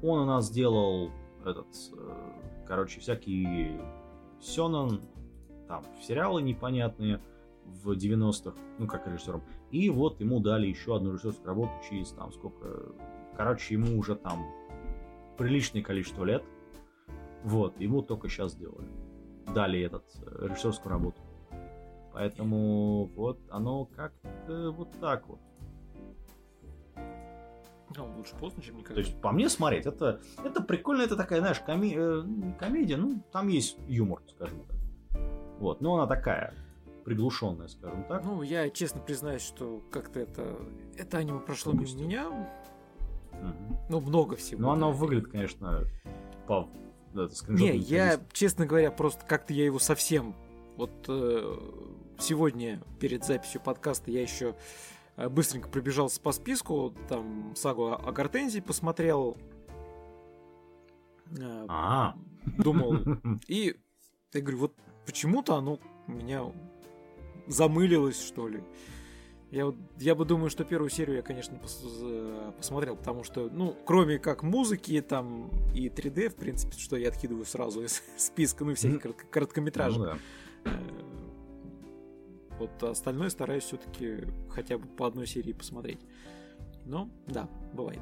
[0.02, 1.12] Он у нас сделал
[1.46, 2.32] этот, э,
[2.66, 3.82] короче, всякие
[4.40, 5.02] Сёнэн,
[5.68, 7.20] там, сериалы непонятные
[7.70, 9.44] в 90-х, ну, как режиссером.
[9.72, 12.94] И вот ему дали еще одну режиссерскую работу через, там, сколько...
[13.36, 14.46] Короче, ему уже там
[15.38, 16.44] приличное количество лет.
[17.44, 18.90] Вот, ему только сейчас сделали.
[19.54, 21.22] Дали этот э, режиссерскую работу.
[22.14, 25.40] Поэтому вот оно как-то вот так вот.
[27.96, 28.96] Ну, лучше поздно, чем никогда.
[28.96, 31.96] То есть, по мне смотреть, это, это прикольно, это такая, знаешь, коми...
[31.96, 34.76] э, комедия, ну, там есть юмор, скажем так.
[35.60, 36.54] Вот, но она такая,
[37.10, 38.24] приглушенная, скажем так.
[38.24, 40.58] Ну, я честно признаюсь, что как-то это,
[40.98, 42.30] это аниме прошло мимо меня.
[42.30, 43.80] Угу.
[43.90, 44.62] Ну, много всего.
[44.62, 44.74] Ну, да.
[44.74, 45.86] оно выглядит, конечно,
[46.48, 46.70] по...
[47.14, 50.36] Да, Не, я, честно говоря, просто как-то я его совсем...
[50.78, 51.58] Вот э,
[52.20, 54.56] сегодня перед записью подкаста я еще
[55.20, 59.38] Э, быстренько пробежался по списку, там сагу о Гортензии посмотрел.
[61.38, 62.16] Э, а
[62.58, 62.96] Думал.
[63.48, 63.76] И
[64.34, 66.44] я говорю, вот почему-то оно меня
[67.50, 68.64] замылилось, что ли.
[69.52, 71.84] Я, я бы думаю, что первую серию я, конечно, пос,
[72.56, 77.46] посмотрел, потому что, ну, кроме как музыки там и 3D, в принципе, что я откидываю
[77.46, 79.30] сразу из списка, ну, всяких mm-hmm.
[79.32, 79.98] короткометражек.
[79.98, 80.18] Ну, да.
[80.66, 80.70] Э,
[82.60, 86.00] вот остальное стараюсь все-таки хотя бы по одной серии посмотреть.
[86.86, 88.02] Но да, бывает.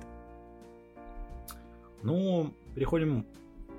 [2.03, 3.25] Ну, переходим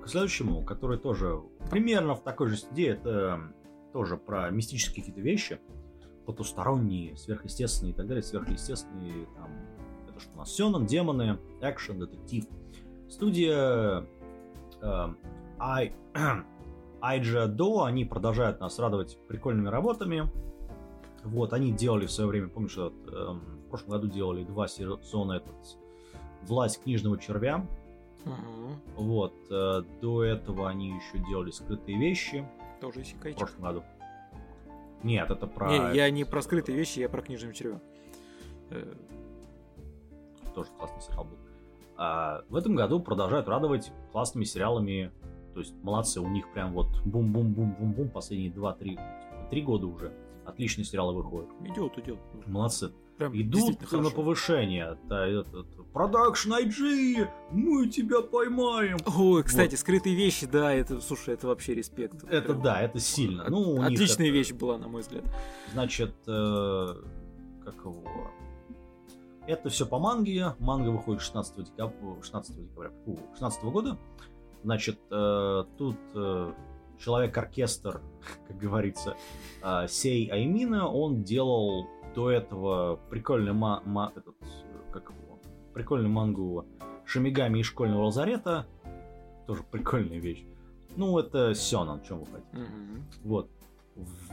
[0.03, 2.93] к следующему, который тоже примерно в такой же стиле.
[2.93, 3.53] Это
[3.99, 5.59] тоже про мистические какие-то вещи,
[6.25, 8.23] потусторонние, сверхъестественные и так далее.
[8.23, 9.51] Сверхъестественные, там,
[10.09, 10.55] это что у нас?
[10.55, 12.45] Сёнэн, демоны, экшен, детектив.
[13.09, 14.07] Студия
[14.81, 15.15] э,
[15.59, 15.93] I,
[17.01, 20.31] Айджа До, они продолжают нас радовать прикольными работами.
[21.25, 25.33] Вот, они делали в свое время, помнишь, этот, эм, в прошлом году делали два сезона
[25.33, 25.57] этот
[26.43, 27.67] «Власть книжного червя».
[28.25, 29.03] Угу.
[29.03, 32.47] Вот, э, до этого они еще делали «Скрытые вещи».
[32.81, 33.37] Тоже Исикайчик.
[33.37, 33.85] В прошлом году.
[35.03, 35.69] Нет, это про...
[35.69, 37.81] Не, я не про скрытые вещи, я про книжного червя.
[38.71, 38.95] Э...
[40.55, 41.39] Тоже классный сериал был.
[41.97, 45.13] А, в этом году продолжают радовать классными сериалами.
[45.55, 48.99] То есть молодцы, у них прям вот бум-бум-бум-бум-бум последние 2-3
[49.51, 50.13] три года уже
[50.45, 51.49] отличные сериалы выходят.
[51.65, 52.19] Идет, идет.
[52.47, 52.93] Молодцы.
[53.19, 54.97] Прям Идут на повышение.
[55.93, 58.99] Production I.G, мы тебя поймаем.
[59.17, 59.81] Ой, кстати, вот.
[59.81, 62.23] скрытые вещи, да, это, слушай, это вообще респект.
[62.25, 62.63] Это Прям...
[62.63, 63.47] да, это сильно.
[63.49, 65.25] Ну, Отличная вещь была, на мой взгляд.
[65.73, 66.87] Значит, э,
[67.65, 68.31] как его...
[69.49, 70.55] Это все по манге.
[70.61, 72.93] Манга выходит 16 декабря, 16 декабря,
[73.33, 73.99] 16 года.
[74.63, 76.53] Значит, э, тут э,
[76.99, 78.01] человек-оркестр,
[78.47, 79.17] как говорится,
[79.63, 81.89] а, Сей Аймина, он делал
[82.19, 84.35] до этого прикольный, ма- ма- этот,
[84.91, 85.39] как его,
[85.73, 86.67] прикольный мангу
[87.05, 88.67] Шамигами из школьного лазарета.
[89.47, 90.45] Тоже прикольная вещь.
[90.97, 92.57] Ну, это Сёнан, чем вы хотите.
[92.57, 93.03] Mm-hmm.
[93.23, 93.51] Вот.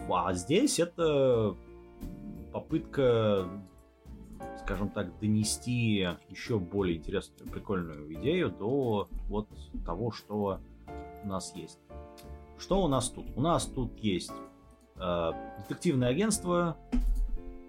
[0.10, 1.56] А здесь это
[2.52, 3.48] попытка,
[4.64, 9.48] скажем так, донести еще более интересную, прикольную идею до вот
[9.86, 10.60] того, что
[11.24, 11.78] у нас есть.
[12.58, 13.26] Что у нас тут?
[13.36, 14.34] У нас тут есть
[14.96, 16.78] э, детективное агентство,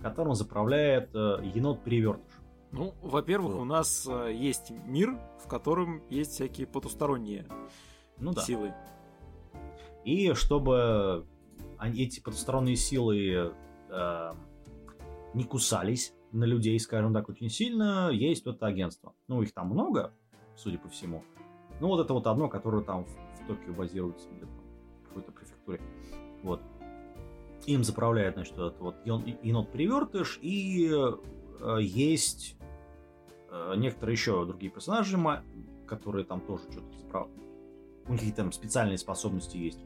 [0.09, 2.33] которым заправляет э, енот-перевертыш.
[2.71, 3.63] Ну, во-первых, вот.
[3.63, 7.47] у нас э, есть мир, в котором есть всякие потусторонние
[8.19, 8.43] ну, да.
[8.43, 8.73] силы.
[10.05, 11.27] И чтобы
[11.81, 13.53] эти потусторонние силы
[13.91, 14.33] э,
[15.35, 19.13] не кусались на людей, скажем так, очень сильно, есть вот это агентство.
[19.27, 20.13] Ну, их там много,
[20.55, 21.25] судя по всему.
[21.81, 24.53] Ну, вот это вот одно, которое там в, в Токио базируется где-то
[25.03, 25.81] в какой-то префектуре.
[26.45, 26.61] Вот.
[27.67, 32.57] Им заправляет, значит, этот вот енот-перевертыш, и э, есть
[33.51, 35.19] э, некоторые еще другие персонажи,
[35.87, 37.29] которые там тоже что-то справ...
[38.09, 39.81] У них там специальные способности есть.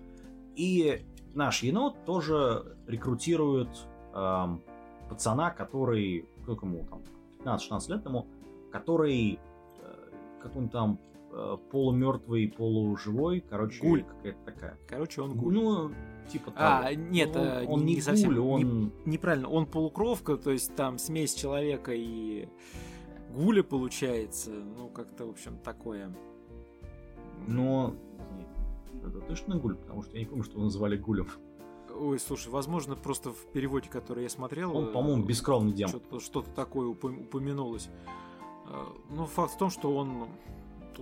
[0.56, 1.02] И
[1.34, 3.68] наш енот тоже рекрутирует
[4.14, 4.62] эм,
[5.08, 7.02] пацана, который, сколько ему там,
[7.44, 8.26] 15-16 лет ему,
[8.70, 9.38] который
[9.80, 10.10] э,
[10.40, 10.98] какой-нибудь там
[11.32, 14.78] э, полумертвый, полуживой, короче, гуль какая-то такая.
[14.88, 15.54] Короче, он гуль.
[15.54, 15.90] Ну,
[16.28, 16.88] типа а, того.
[16.88, 18.62] А, нет, он, э, он не, не совсем, гуль, он...
[19.04, 22.48] Не, неправильно, он полукровка, то есть там смесь человека и
[23.34, 26.14] гуля получается, ну, как-то, в общем, такое.
[27.46, 27.94] Но
[29.04, 31.28] это точно гуль, потому что я не помню, что его называли гулем.
[31.98, 34.76] Ой, слушай, возможно, просто в переводе, который я смотрел...
[34.76, 35.90] Он, по-моему, бескровный демон.
[35.90, 37.88] Что-то, что-то такое упомянулось.
[38.68, 40.28] Э, ну, факт в том, что он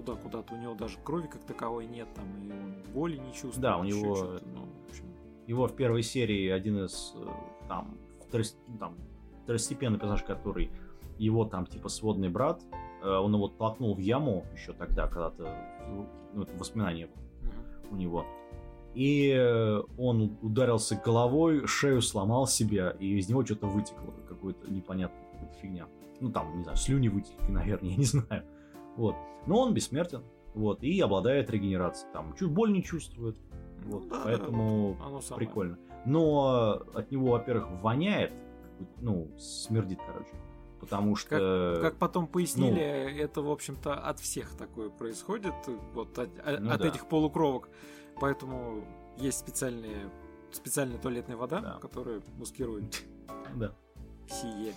[0.03, 3.61] туда куда-то, у него даже крови как таковой нет, там, и он боли не чувствует.
[3.61, 4.38] Да, у него...
[4.55, 5.05] Ну, в общем...
[5.46, 7.26] Его в первой серии один из, э,
[7.68, 7.96] там,
[8.26, 8.57] второст...
[8.78, 8.94] там
[9.44, 10.70] второстепенный персонаж, который
[11.18, 12.62] его там, типа, сводный брат,
[13.03, 15.55] э, он его толкнул в яму еще тогда, когда-то,
[16.34, 17.09] ну, это воспоминание
[17.90, 18.26] у него.
[18.94, 25.24] И э, он ударился головой, шею сломал себе, и из него что-то вытекло, какую-то непонятную
[25.61, 25.86] фигня.
[26.20, 28.44] Ну, там, не знаю, слюни вытекли, наверное, я не знаю.
[28.99, 29.14] Вот.
[29.46, 30.24] Но он бессмертен,
[30.55, 32.12] вот, и обладает регенерацией.
[32.12, 33.38] Там, чуть боль не чувствует,
[33.84, 35.78] вот, ну, да, поэтому да, прикольно.
[36.05, 38.32] Но от него, во-первых, воняет,
[39.01, 40.32] ну, смердит, короче.
[40.80, 41.74] Потому что...
[41.76, 45.55] Как, как потом пояснили, ну, это, в общем-то, от всех такое происходит,
[45.94, 46.30] вот от,
[46.61, 46.88] ну, от да.
[46.88, 47.68] этих полукровок.
[48.20, 48.84] Поэтому
[49.16, 50.11] есть специальные,
[50.51, 51.78] специальная туалетная вода, да.
[51.80, 53.05] которая маскирует
[53.55, 53.72] да.
[54.28, 54.74] сие.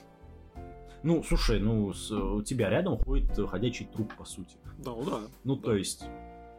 [1.03, 4.57] Ну, слушай, ну, с, у тебя рядом ходит ходячий труп, по сути.
[4.77, 5.19] Да, да.
[5.43, 5.63] Ну, да.
[5.63, 6.05] то есть,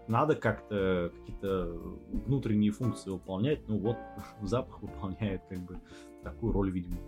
[0.09, 1.78] надо как-то какие-то
[2.26, 3.68] внутренние функции выполнять.
[3.68, 3.97] Ну, вот,
[4.43, 5.80] запах выполняет, как бы,
[6.22, 6.99] такую роль, видимо.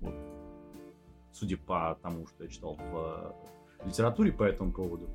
[0.00, 0.14] Вот.
[1.32, 3.34] Судя по тому, что я читал в
[3.84, 5.08] литературе по этому поводу.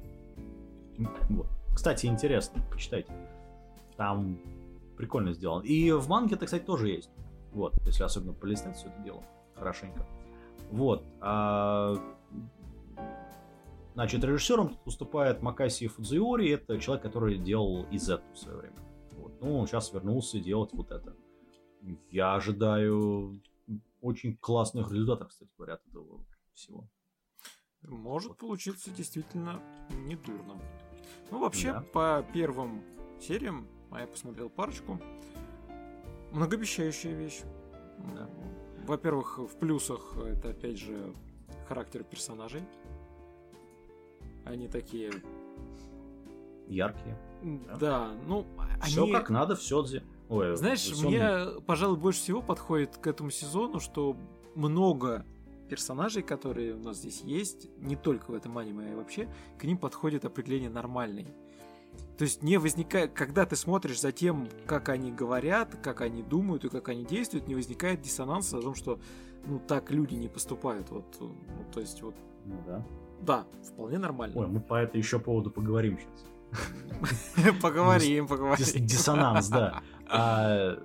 [1.30, 1.47] Вот.
[1.74, 3.11] Кстати, интересно, почитайте.
[3.97, 4.38] Там
[4.95, 5.63] прикольно сделано.
[5.63, 7.09] И в манге это, кстати, тоже есть.
[7.51, 9.24] Вот, если особенно полистать все это дело
[9.55, 10.05] хорошенько.
[10.74, 11.05] Вот.
[11.21, 11.95] А...
[13.93, 16.49] Значит, режиссером выступает Макаси Фудзиори.
[16.49, 18.80] Это человек, который делал Изетту в свое время.
[19.11, 19.39] Вот.
[19.39, 21.15] Ну, он сейчас вернулся делать вот это.
[22.09, 23.39] Я ожидаю
[24.01, 26.88] очень классных результатов, кстати говоря, от этого всего.
[27.84, 28.38] Может вот.
[28.39, 29.61] получиться действительно
[29.91, 30.59] недурно.
[31.30, 31.82] Ну, вообще, да.
[31.93, 32.82] по первым
[33.21, 34.99] сериям а я посмотрел парочку.
[36.32, 37.41] Многообещающая вещь.
[38.15, 38.28] Да.
[38.84, 41.13] Во-первых, в плюсах это опять же
[41.67, 42.63] характер персонажей.
[44.45, 45.11] Они такие
[46.67, 47.17] яркие.
[47.41, 48.45] Да, да ну
[48.84, 49.11] все они...
[49.13, 49.86] как надо, все.
[50.29, 54.17] Ой, Знаешь, мне, пожалуй, больше всего подходит к этому сезону, что
[54.55, 55.25] много
[55.69, 59.27] персонажей, которые у нас здесь есть, не только в этом аниме, а вообще,
[59.57, 61.34] к ним подходит определение нормальный.
[62.18, 66.64] То есть не возникает, когда ты смотришь за тем, как они говорят, как они думают
[66.66, 68.99] и как они действуют, не возникает диссонанса о том, что
[69.45, 70.89] ну так люди не поступают.
[70.91, 71.36] Вот, ну,
[71.74, 72.16] то есть вот.
[72.45, 72.86] Ну да.
[73.22, 74.39] Да, вполне нормально.
[74.39, 76.26] Ой, мы по этой еще поводу поговорим сейчас.
[77.61, 78.86] Поговорим, поговорим.
[78.86, 79.82] Диссонанс, да.
[80.07, 80.78] А,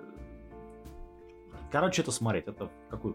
[1.70, 2.46] короче, это смотреть.
[2.46, 3.14] Это какой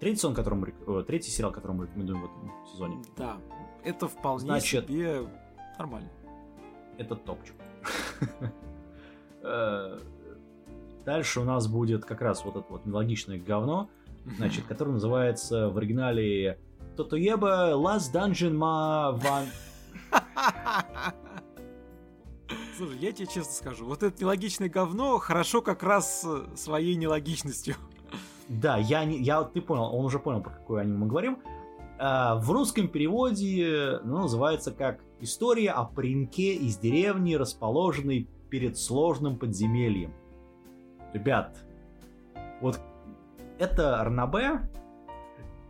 [0.00, 3.02] третий сон, который мы, третий сериал, который мы рекомендуем в этом сезоне.
[3.16, 3.36] Да,
[3.84, 5.28] это вполне себе
[5.78, 6.10] нормально
[6.98, 7.54] это топчик.
[9.48, 10.00] Э,
[11.04, 13.88] дальше у нас будет как раз вот это вот нелогичное говно,
[14.38, 16.58] значит, которое называется в оригинале
[16.96, 19.46] Тотуеба Last Dungeon Ma Van...
[22.76, 26.26] Слушай, я тебе честно скажу, вот это нелогичное говно хорошо как раз
[26.56, 27.76] своей нелогичностью.
[28.48, 31.38] Да, я, не, я ты понял, он уже понял, про какое аниме мы говорим.
[31.98, 39.38] А, в русском переводе ну, называется как «История о пареньке из деревни, расположенной перед сложным
[39.38, 40.12] подземельем».
[41.12, 41.58] Ребят,
[42.60, 42.80] вот
[43.58, 44.68] это Ранабе,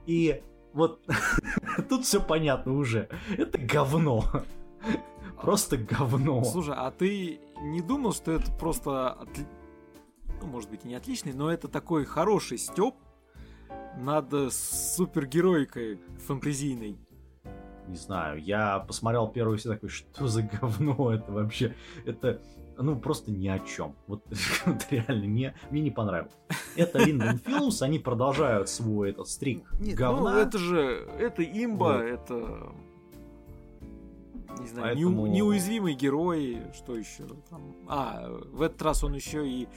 [0.06, 0.42] и
[0.72, 1.00] вот
[1.88, 3.08] тут все понятно уже.
[3.36, 4.24] Это говно.
[5.40, 6.44] Просто говно.
[6.44, 9.18] Слушай, а ты не думал, что это просто,
[10.40, 12.94] ну, может быть, не отличный, но это такой хороший степ
[13.98, 16.98] над супергероикой фэнтезийной?
[17.88, 21.74] Не знаю, я посмотрел первую серию такой, что за говно это вообще?
[22.04, 22.40] Это,
[22.76, 23.94] ну, просто ни о чем.
[24.06, 24.24] Вот,
[24.66, 26.32] вот реально, не, мне не понравилось.
[26.76, 30.32] Это Линдон Филмс, они продолжают свой этот стрик Нет, говна.
[30.32, 32.02] Ну, это же, это имба, вот.
[32.02, 32.72] это
[34.60, 35.26] не знаю, Поэтому...
[35.26, 37.74] неуязвимый герой, что еще там.
[37.88, 39.68] А, в этот раз он еще и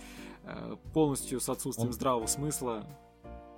[0.43, 1.93] э, полностью с отсутствием он...
[1.93, 2.85] здравого смысла.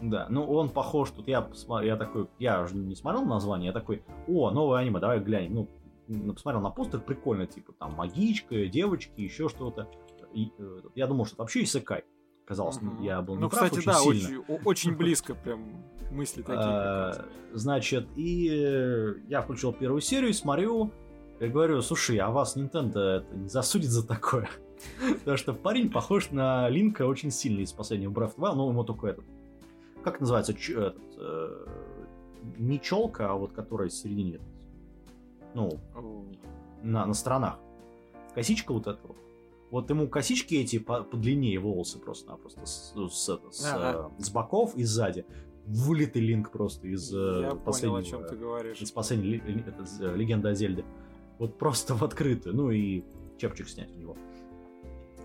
[0.01, 3.73] Да, ну он похож, тут я посмотрел, я такой, я уже не смотрел название, я
[3.73, 5.67] такой, о, новое аниме, давай глянем.
[6.07, 9.87] Ну, посмотрел на постер, прикольно, типа там магичка, девочки, еще что-то.
[10.35, 12.03] Э, я думал, что это вообще Исекай.
[12.45, 13.01] Казалось, угу.
[13.01, 14.39] я был не ну, прав, кстати, очень да, сильно.
[14.41, 16.59] Очень, очень близко прям мысли такие.
[16.59, 20.91] А, значит, и э, я включил первую серию, смотрю,
[21.39, 24.49] я говорю, слушай, а вас Nintendo не засудит за такое?
[25.19, 29.07] Потому что парень похож на Линка очень сильно из последнего Breath 2, но ему только
[29.07, 29.25] этот...
[30.03, 30.53] Как называется?
[30.53, 31.65] Ч, этот, э,
[32.57, 34.39] не челка, а вот которая в середине.
[35.53, 35.79] Ну,
[36.81, 37.59] на, на сторонах.
[38.33, 39.17] Косичка вот эта вот.
[39.69, 44.11] Вот ему косички эти по, подлиннее волосы просто-напросто с, с, с, ага.
[44.17, 45.25] с боков и сзади.
[45.65, 48.01] Вылитый линк просто из э, Я последнего...
[48.01, 48.81] Понял, о чем ты говоришь.
[48.81, 50.83] Из последней это, э, легенды о Зельде.
[51.39, 52.55] Вот просто в открытую.
[52.55, 53.03] Ну и
[53.37, 54.17] чепчик снять у него.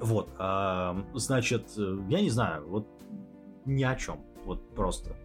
[0.01, 2.87] Вот, а, значит, я не знаю, вот
[3.64, 4.20] ни о чем.
[4.47, 5.16] Вот просто.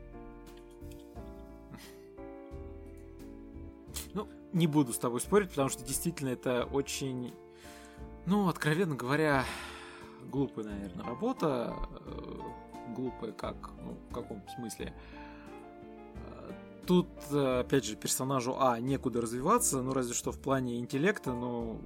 [4.15, 7.31] Ну, не буду с тобой спорить, потому что действительно это очень,
[8.25, 9.45] ну, откровенно говоря,
[10.31, 11.75] глупая, наверное, работа.
[12.03, 12.39] Э,
[12.95, 13.55] глупая как?
[13.83, 14.91] Ну, в каком смысле?
[16.87, 21.79] Тут, опять же, персонажу А некуда развиваться, ну разве что в плане интеллекта, но...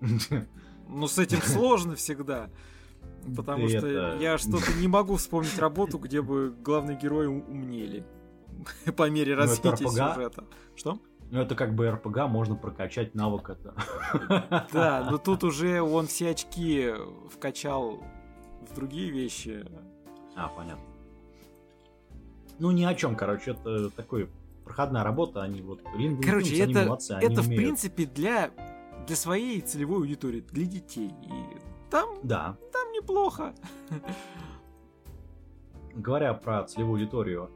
[0.86, 2.50] Ну, с этим сложно всегда.
[3.36, 8.04] Потому что я что-то не могу вспомнить работу, где бы главные герои умнели.
[8.96, 10.44] По мере ну, развития сюжета.
[10.76, 10.98] Что?
[11.30, 13.74] Ну, это как бы РПГ, можно прокачать навык это.
[14.72, 16.92] Да, но тут уже он все очки
[17.30, 18.04] вкачал
[18.70, 19.64] в другие вещи.
[20.36, 20.94] А, понятно
[22.58, 24.28] ну ни о чем, короче, это такой
[24.64, 25.80] проходная работа, они вот
[26.22, 28.50] Короче, это, молодцы, это в принципе для,
[29.06, 31.10] для своей целевой аудитории, для детей.
[31.22, 32.56] И там, да.
[32.72, 33.54] там неплохо.
[35.94, 37.50] Говоря про целевую аудиторию,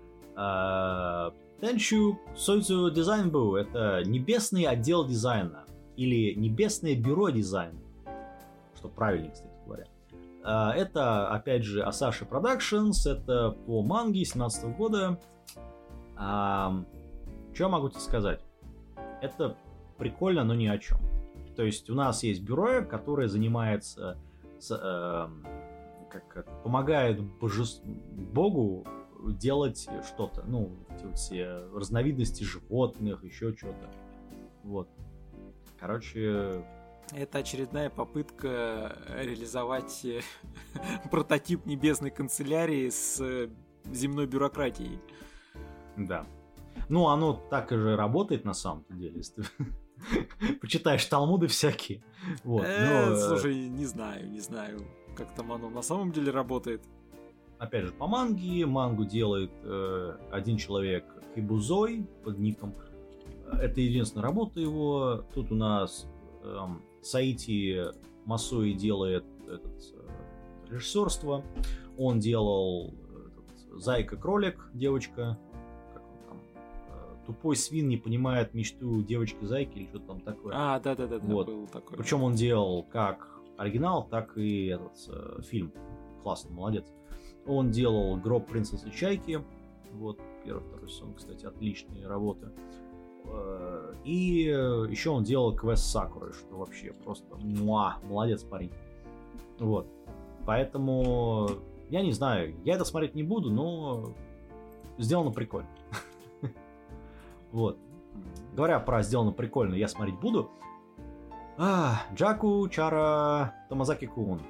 [1.60, 5.64] Тенчу Сойцу Дизайн был это небесный отдел дизайна
[5.96, 7.80] или небесное бюро дизайна,
[8.76, 9.86] что правильнее, кстати говоря.
[10.44, 15.18] А, это, опять же, Асаши Productions, это по манге 17 года.
[16.16, 16.84] А,
[17.52, 18.40] что я могу тебе сказать?
[19.20, 19.56] Это
[19.96, 20.98] прикольно, но ни о чем.
[21.56, 24.16] То есть у нас есть бюро, которое занимается,
[24.58, 25.28] с, э,
[26.10, 27.80] как, помогает божес...
[27.84, 28.86] Богу
[29.24, 30.42] делать что-то.
[30.46, 33.90] Ну, эти все разновидности животных, еще что-то.
[34.62, 34.88] Вот.
[35.78, 36.64] Короче,
[37.12, 40.20] это очередная попытка реализовать э,
[41.10, 43.48] прототип небесной канцелярии с э,
[43.86, 45.00] земной бюрократией.
[45.96, 46.26] Да.
[46.88, 49.44] Ну, оно так и же работает на самом деле, если
[50.60, 52.02] почитаешь талмуды всякие.
[52.44, 52.64] Вот.
[52.64, 54.80] Э, слушай, не знаю, не знаю,
[55.16, 56.82] как там оно на самом деле работает.
[57.58, 58.66] Опять же, по манге.
[58.66, 59.50] Мангу делает
[60.30, 62.74] один человек Хибузой под ником.
[63.52, 65.24] Это единственная работа его.
[65.34, 66.06] Тут у нас
[66.42, 67.86] эм, Саити
[68.24, 71.44] Масуи делает этот, э, режиссерство.
[71.96, 75.38] Он делал этот, Зайка-кролик, девочка.
[77.28, 80.54] Тупой свин не понимает мечту девочки-зайки или что-то там такое.
[80.56, 81.46] А, да-да-да, вот.
[81.46, 81.98] был такой.
[81.98, 85.70] Причем он делал как оригинал, так и этот э, фильм.
[86.22, 86.86] Классно, молодец.
[87.44, 89.44] Он делал Гроб принцессы Чайки.
[89.92, 92.50] Вот, первый, второй сезон, кстати, отличные работы.
[93.26, 98.72] Э, и еще он делал квест Сакуры, что вообще просто муа, молодец парень.
[99.58, 99.86] Вот.
[100.46, 101.50] Поэтому
[101.90, 104.14] я не знаю, я это смотреть не буду, но
[104.96, 105.68] сделано прикольно.
[107.52, 107.78] Вот.
[108.54, 110.50] Говоря про сделано прикольно, я смотреть буду.
[111.56, 114.40] А, Джаку Чара Томазаки Кун.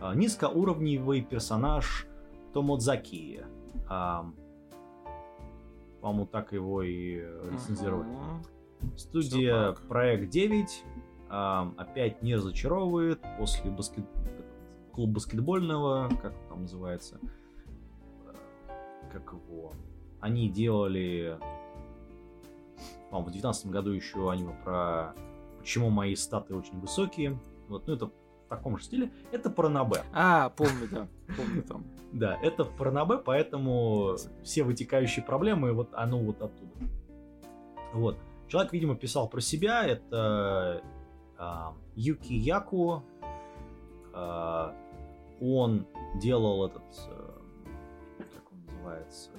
[0.00, 2.06] А, низкоуровневый персонаж
[2.52, 3.42] Томодзаки.
[3.88, 4.30] А,
[6.00, 7.16] по-моему, так его и
[7.50, 8.08] рецензировали.
[8.08, 8.96] Uh-huh.
[8.96, 10.84] Студия Проект 9
[11.28, 14.04] а, опять не разочаровывает после баскет...
[14.92, 17.18] клуб баскетбольного, как там называется,
[19.10, 19.72] как его,
[20.20, 21.38] они делали,
[23.10, 25.14] по-моему, в 19 году еще аниме про
[25.58, 27.38] почему мои статы очень высокие.
[27.68, 28.12] Вот, ну это в
[28.48, 29.10] таком же стиле.
[29.32, 30.04] Это Паранабе.
[30.12, 31.08] А, помню, да.
[31.36, 31.84] Помню там.
[32.12, 36.72] Да, это Паранабе, поэтому все вытекающие проблемы, вот оно вот оттуда.
[37.92, 38.18] Вот.
[38.48, 39.84] Человек, видимо, писал про себя.
[39.84, 40.82] Это
[41.38, 41.44] э,
[41.96, 43.02] Юки Яку.
[44.14, 44.72] Э,
[45.40, 45.86] он
[46.20, 46.84] делал этот...
[47.08, 49.30] Э, как он называется?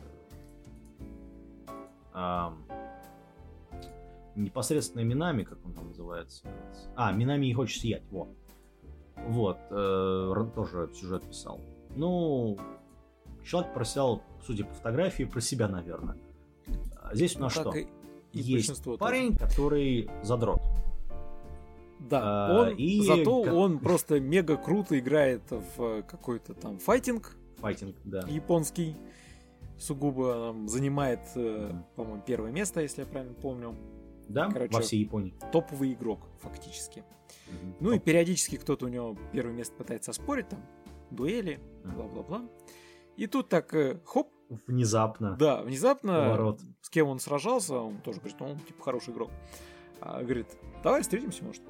[4.37, 6.47] Э, непосредственно Минами, как он там называется.
[6.95, 8.29] А, Минами и хочет сиять, вот.
[9.27, 11.59] Вот, э, тоже сюжет писал.
[11.95, 12.57] Ну,
[13.43, 16.17] человек просил, судя по фотографии, про себя, наверное.
[17.01, 17.71] А здесь у нас Ну, что?
[17.77, 17.87] и-
[18.33, 20.61] и Есть парень, который задрот.
[21.99, 27.35] Да, А, он, и зато как- он просто мега круто играет в какой-то там файтинг
[27.57, 28.19] Файтинг, да.
[28.27, 28.95] японский.
[29.79, 31.85] Сугубо там, занимает, э, Мгм.
[31.95, 33.75] по-моему, первое место, если я правильно помню.
[34.29, 35.33] Да, короче, во всей Японии.
[35.51, 37.03] Топовый игрок, фактически.
[37.47, 37.75] Мгм.
[37.79, 40.65] Ну и периодически кто-то у него первое место пытается оспорить, там,
[41.11, 41.95] дуэли, Мгм.
[41.95, 42.41] бла-бла-бла.
[43.15, 44.29] И тут так, э, хоп,
[44.67, 45.35] Внезапно.
[45.37, 46.61] да, внезапно, Поворот.
[46.81, 49.31] с кем он сражался, он тоже говорит, ну, он, типа, хороший игрок.
[49.99, 50.47] А, говорит,
[50.83, 51.63] давай встретимся, может.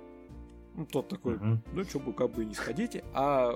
[0.75, 1.63] Ну, тот такой, Мгм.
[1.73, 3.03] ну, что бы, как бы не сходите.
[3.13, 3.53] А,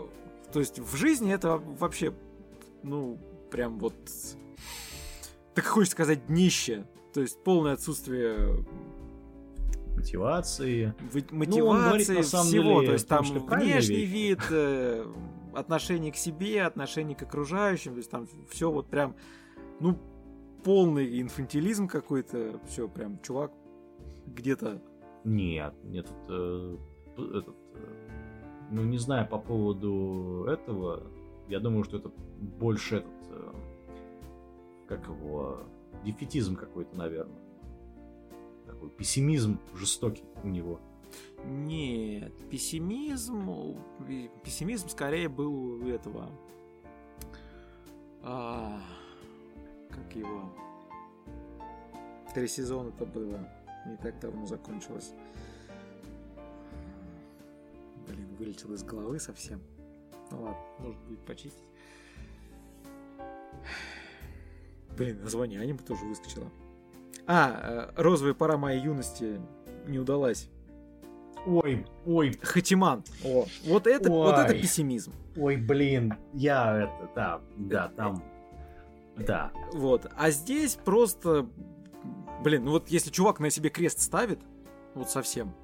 [0.53, 2.13] то есть, в жизни это вообще,
[2.83, 3.19] ну,
[3.51, 3.93] прям вот,
[5.53, 6.85] так хочется сказать, днище.
[7.13, 8.65] То есть, полное отсутствие
[10.01, 10.93] Мотивации.
[11.11, 12.63] вы- Ну, он говорит, мотивации на самом всего.
[12.63, 15.05] деле, то есть, в том там внешний вид, э,
[15.53, 17.91] отношение к себе, отношение к окружающим.
[17.93, 19.15] То есть, там все вот прям,
[19.79, 19.97] ну,
[20.63, 22.59] полный инфантилизм какой-то.
[22.67, 23.51] Все прям, чувак
[24.27, 24.81] где-то
[25.23, 26.77] Нет, нет, э,
[27.17, 27.87] этот, э,
[28.71, 31.03] ну не знаю по поводу этого,
[31.47, 33.53] я думаю, что это больше этот, э,
[34.87, 35.59] как его,
[36.05, 37.37] дефетизм какой-то, наверное.
[38.81, 40.79] Такой пессимизм жестокий у него.
[41.45, 43.77] Нет, пессимизм,
[44.43, 46.31] пессимизм скорее был у этого.
[48.23, 48.81] А,
[49.87, 50.51] как его?
[52.33, 53.47] Три сезона это было.
[53.85, 55.13] Не так давно закончилось.
[58.07, 59.61] Блин, вылетел из головы совсем.
[60.31, 61.69] Ну ладно, может будет почистить.
[64.97, 66.49] Блин, название аниме тоже выскочило.
[67.27, 69.39] А, э, розовая пора моей юности
[69.87, 70.49] не удалась.
[71.45, 73.03] Ой, ой, Хатиман.
[73.23, 74.59] О, вот это, вот это Ой.
[74.59, 75.11] пессимизм.
[75.35, 78.23] ой, блин, я это, да, да, там,
[79.17, 79.51] да.
[79.73, 80.05] Вот.
[80.15, 81.47] А здесь просто,
[82.43, 84.39] блин, ну вот если чувак на себе крест ставит,
[84.93, 85.55] вот совсем,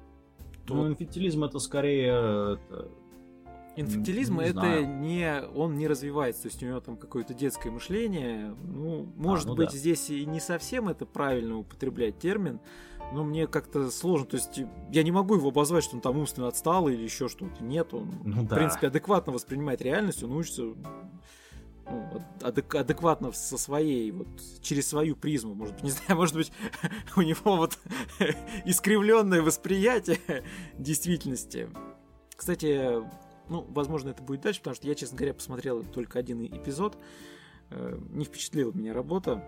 [0.66, 2.90] то Ну, инфантилизм это скорее, это,
[3.80, 4.86] инфантилизм не это знаю.
[4.86, 8.54] не, он не развивается, то есть у него там какое-то детское мышление.
[8.62, 9.76] Ну, может ну быть, да.
[9.76, 12.60] здесь и не совсем это правильно употреблять термин,
[13.12, 14.60] но мне как-то сложно, то есть
[14.92, 17.62] я не могу его обозвать, что он там умственно отстал или еще что-то.
[17.62, 18.56] Нет, он ну в да.
[18.56, 20.74] принципе, адекватно воспринимает реальность, он учится
[21.90, 24.26] ну, адек- адекватно со своей, вот,
[24.60, 26.52] через свою призму, может быть, не знаю, может быть,
[27.16, 27.78] у него вот
[28.64, 30.18] искривленное восприятие
[30.78, 31.68] действительности.
[32.36, 33.02] Кстати,
[33.48, 36.96] ну, возможно, это будет дальше, потому что я, честно говоря, посмотрел только один эпизод,
[37.70, 39.44] Э, не впечатлила меня работа,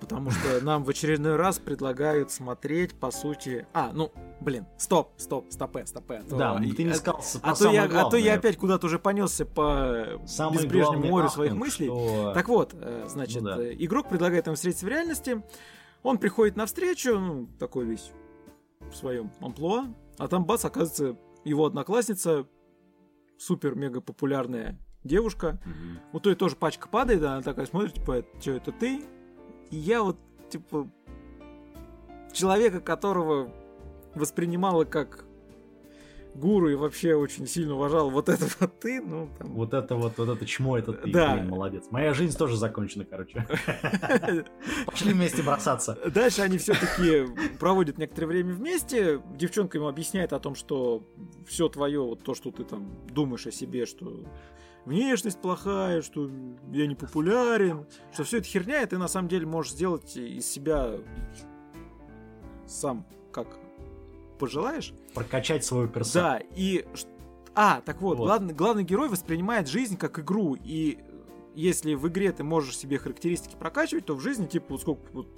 [0.00, 3.66] потому что нам в очередной раз предлагают смотреть, по сути...
[3.72, 6.14] А, ну, блин, стоп, стоп, стопе, стопе.
[6.16, 8.22] а то- Да, ты не а- сказал а про то, я, самое а то я
[8.24, 8.34] главное.
[8.38, 11.86] опять куда-то уже понесся по Самый безбрежнему морю своих ахтунг, мыслей.
[11.86, 13.62] что- Так вот, э, значит, Ну да.
[13.62, 15.40] э, игрок предлагает ему встретиться в реальности.
[16.02, 18.10] Он приходит на встречу, ну, такой весь
[18.80, 19.86] в своем амплуа,
[20.18, 22.46] а там бац, оказывается, его одноклассница,
[23.38, 25.60] супер-мега популярная девушка.
[25.64, 26.00] Мгм.
[26.12, 29.02] У той тоже пачка падает, она такая смотрит, типа, что это ты?
[29.70, 30.18] И я вот,
[30.50, 30.90] типа,
[32.32, 33.50] человека, которого
[34.14, 35.23] воспринимала как
[36.34, 39.52] гуру и вообще очень сильно уважал вот это вот ты, ну, там...
[39.52, 41.34] Вот это вот, вот это чмо, это ты, Да.
[41.34, 41.84] блин, молодец.
[41.90, 43.46] Моя жизнь тоже закончена, короче.
[44.86, 45.98] Пошли вместе бросаться.
[46.12, 47.26] Дальше они все-таки
[47.58, 49.22] проводят некоторое время вместе.
[49.36, 51.04] Девчонка ему объясняет о том, что
[51.46, 54.24] все твое, вот то, что ты там думаешь о себе, что
[54.84, 56.30] внешность плохая, что
[56.72, 60.46] я не популярен, что все это херня, и ты на самом деле можешь сделать из
[60.46, 60.90] себя
[62.66, 63.58] сам как
[64.38, 64.92] пожелаешь.
[65.14, 66.24] Прокачать свою персону.
[66.24, 66.84] Да, и...
[67.54, 68.24] А, так вот, Вот.
[68.26, 70.98] Главный, главный герой воспринимает жизнь как игру, и
[71.54, 75.28] если в игре ты можешь себе характеристики прокачивать, то в жизни, типа, вот сколько, вот,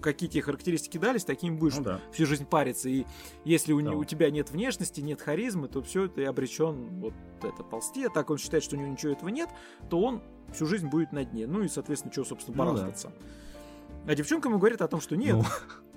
[0.00, 2.00] какие тебе характеристики дались, таким будешь Ну да.
[2.12, 2.88] всю жизнь париться.
[2.88, 3.04] И
[3.44, 3.90] если у, Да.
[3.90, 8.04] у тебя нет внешности, нет харизмы, то все, ты обречен вот это ползти.
[8.04, 9.48] А так он считает, что у него ничего этого нет,
[9.90, 11.48] то он всю жизнь будет на дне.
[11.48, 12.70] Ну и, соответственно, что, собственно, Ну да.
[12.70, 13.12] барахтаться.
[14.06, 15.42] А девчонка ему говорит о том, что нет, Ну,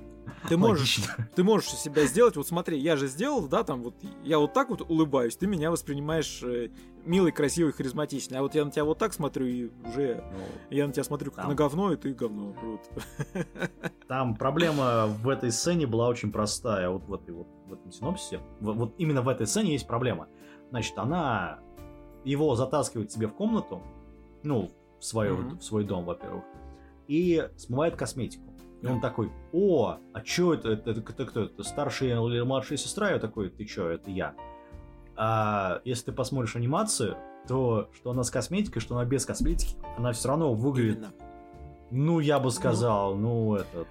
[0.50, 1.30] ты можешь логично.
[1.36, 4.70] ты можешь себя сделать, вот смотри, я же сделал, да, там вот, я вот так
[4.70, 6.70] вот улыбаюсь, ты меня воспринимаешь э,
[7.06, 10.88] милый, красивый, харизматичный, а вот я на тебя вот так смотрю, и уже Ну, я
[10.88, 11.50] на тебя смотрю как Там.
[11.50, 12.54] на говно, и ты говно.
[12.62, 12.82] Вот.
[14.08, 16.90] Там проблема в этой сцене была очень простая.
[16.90, 18.40] Вот в, этой, вот, в этом синопсисе.
[18.60, 20.28] В- вот именно в этой сцене есть проблема.
[20.70, 21.60] Значит, она
[22.24, 23.82] его затаскивает себе в комнату,
[24.44, 25.60] ну, в, свою, Мгм.
[25.60, 26.44] в свой дом, во-первых,
[27.08, 28.47] и смывает косметику.
[28.82, 31.44] И он такой, о, а чё это, это, это, это кто?
[31.46, 33.10] Это старшая или младшая сестра?
[33.12, 34.36] Я такой, ты чё, это я.
[35.16, 37.18] А если ты посмотришь анимацию,
[37.48, 41.12] то что она с косметикой, что она без косметики, она все равно выглядит, Именно.
[41.92, 43.88] ну, я бы сказал, ну, это,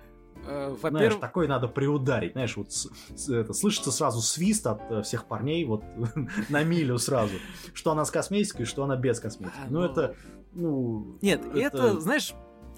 [0.49, 4.81] Э, знаешь, Во-первых, такой надо приударить, знаешь, вот с- с- это, слышится сразу свист от
[4.93, 5.83] э, всех парней вот
[6.51, 7.35] на милю сразу,
[7.75, 9.57] что она с косметикой, что она без косметики.
[9.65, 10.15] А, Ну, ну, это,
[10.53, 11.17] ну...
[11.21, 12.33] нет, это, знаешь,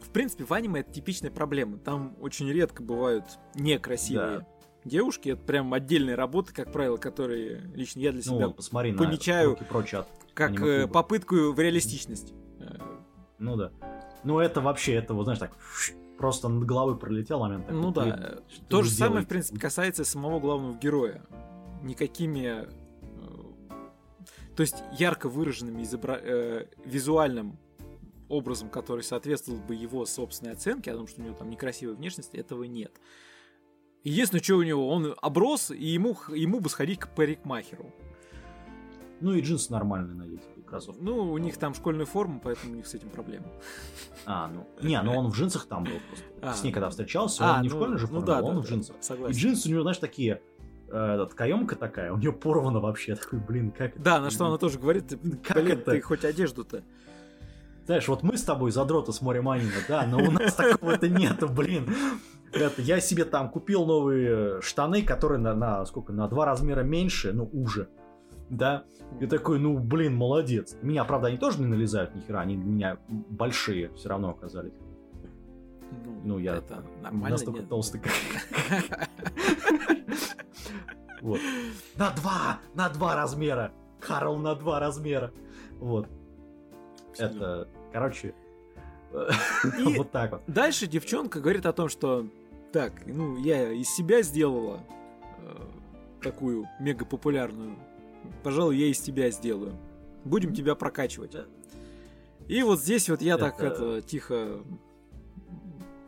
[0.09, 1.79] в принципе, в аниме это типичная проблема.
[1.79, 4.47] Там очень редко бывают некрасивые Да.
[4.85, 5.31] девушки.
[5.31, 8.99] Это прям отдельные работы, как правило, которые лично я для Ну, себя вот, посмотри на
[8.99, 10.09] помечаю, руки прочь от...
[10.35, 12.33] как э, попытку в реалистичность.
[12.61, 12.79] Э,
[13.39, 13.71] Ну да.
[14.25, 15.53] Ну, это вообще, это, вот знаешь, так,
[16.19, 17.67] просто над головой пролетел момент.
[17.67, 18.39] такой, Ну да.
[18.69, 21.23] То же самое, в принципе, касается самого главного героя.
[21.83, 22.67] Никакими...
[22.67, 22.71] э,
[24.57, 27.59] То есть ярко выраженными изобра- э, визуальным
[28.29, 32.35] образом, который соответствовал бы его собственной оценке, о том, что у него там некрасивая внешность,
[32.35, 32.93] этого нет.
[34.05, 37.93] Единственное, что у него, он оброс, и ему, ему бы сходить к парикмахеру.
[39.21, 41.01] Ну и джинсы нормальные надеть, и кроссовки.
[41.03, 43.47] Ну, у них там школьная форма, поэтому у них с этим проблема.
[44.27, 46.25] А, ну, не, ну он в джинсах там был просто.
[46.41, 46.91] А, С ней когда ну.
[46.91, 48.97] встречался, он не в школьной же ну форме, да, а он да, в да, джинсах.
[48.97, 49.37] И Согласен.
[49.37, 50.41] джинсы у него, знаешь, такие,
[50.89, 53.15] э, этот, каемка такая, у нее порвана вообще.
[53.17, 54.01] Такой, блин, как это?
[54.01, 55.91] Да, на что она тоже говорит, Как блин, это?
[55.91, 56.85] ты хоть одежду-то.
[57.89, 61.89] Знаешь, вот мы с тобой задроты смотрим аниме, да, но у нас такого-то нету, блин.
[62.53, 67.33] Это, я себе там купил новые штаны, которые на, на сколько, на два размера меньше,
[67.33, 67.89] ну, уже.
[68.51, 68.85] Да,
[69.21, 70.77] и такой, ну, блин, молодец.
[70.83, 74.75] Меня, правда, они тоже не налезают ни хера, они у меня большие все равно оказались.
[76.25, 77.31] Ну, я это нормально.
[77.31, 77.71] настолько нет?
[77.71, 78.13] толстый, как...
[81.23, 81.41] Вот.
[81.97, 82.59] На два!
[82.75, 83.73] На два размера!
[83.99, 85.33] Карл на два размера!
[85.81, 86.07] Вот.
[87.17, 88.35] Это, короче,
[89.79, 90.43] И вот так вот.
[90.47, 92.27] дальше девчонка говорит о том, что
[92.73, 94.81] так, ну, я из себя сделала
[95.41, 95.57] э,
[96.23, 97.77] такую мега популярную.
[98.43, 99.75] Пожалуй, я из тебя сделаю.
[100.25, 101.35] Будем тебя прокачивать.
[102.47, 104.61] И вот здесь вот я так Это- тихо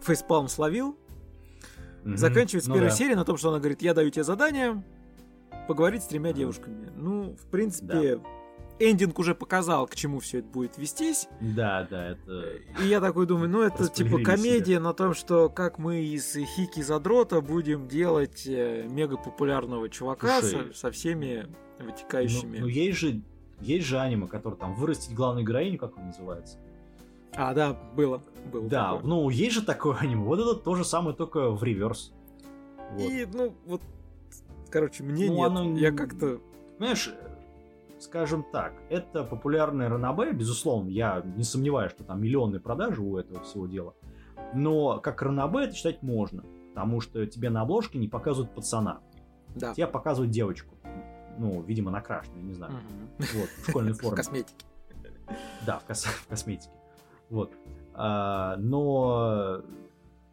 [0.02, 0.96] фейспалм словил.
[2.04, 2.96] Заканчивается Ну первая да.
[2.96, 4.82] серия на том, что она говорит, я даю тебе задание
[5.68, 6.90] поговорить с тремя девушками.
[6.96, 8.20] Ну, в принципе,
[8.80, 11.28] эндинг уже показал, к чему все это будет вестись.
[11.40, 12.44] Да, да, это...
[12.82, 16.80] И я такой думаю, ну это типа комедия на том, что как мы из Хики
[16.80, 21.46] Задрота будем делать э, мега популярного чувака со, Слушай, со всеми
[21.78, 22.58] Ну, вытекающими.
[22.58, 23.20] ну, есть же,
[23.60, 26.58] есть же аниме, который там вырастить главную героиню, как он называется.
[27.34, 28.22] А, да, было.
[28.52, 29.08] было Да, такое.
[29.08, 30.24] ну есть же такое аниме.
[30.24, 32.12] Вот это то же самое, только в реверс.
[32.92, 33.00] Вот.
[33.08, 33.82] И, ну, вот,
[34.70, 35.46] короче, мне Ну, нет.
[35.46, 36.40] оно Я как-то...
[36.78, 37.14] Понимаешь,
[38.00, 43.42] скажем так, это популярное ранобэ, безусловно, я не сомневаюсь, что там миллионные продажи у этого
[43.42, 43.94] всего дела.
[44.54, 46.42] Но как ранобэ это считать можно,
[46.74, 49.00] потому что тебе на обложке не показывают пацана,
[49.54, 49.74] Да.
[49.74, 50.74] тебе показывают девочку.
[51.38, 52.72] Ну, видимо, накрашенную, не знаю.
[52.72, 53.26] Мгм.
[53.40, 54.16] Вот, в школьной В форме.
[54.16, 54.66] косметике.
[55.64, 56.72] Да, в, кос- в косметике.
[57.30, 57.52] Вот.
[57.94, 59.62] А, но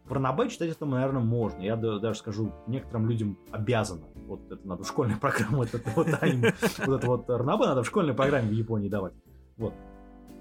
[0.06, 1.62] в ранобэ читать это, наверное, можно.
[1.62, 4.06] Я да- даже скажу, некоторым людям обязано.
[4.28, 6.54] Вот это надо в школьной программе, вот это вот аниме,
[6.86, 9.14] вот это вот ранобэ надо в школьной программе в Японии давать.
[9.58, 9.74] Вот.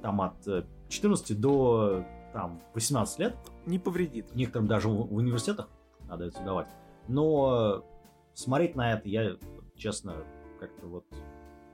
[0.03, 3.37] Там от э, 14 до там 18 лет.
[3.65, 4.35] Не повредит.
[4.35, 5.69] Некоторым даже в, в университетах
[6.09, 6.69] надо это давать.
[7.09, 7.85] Но
[8.35, 9.37] смотреть на это я,
[9.75, 10.25] честно,
[10.61, 11.05] как-то вот,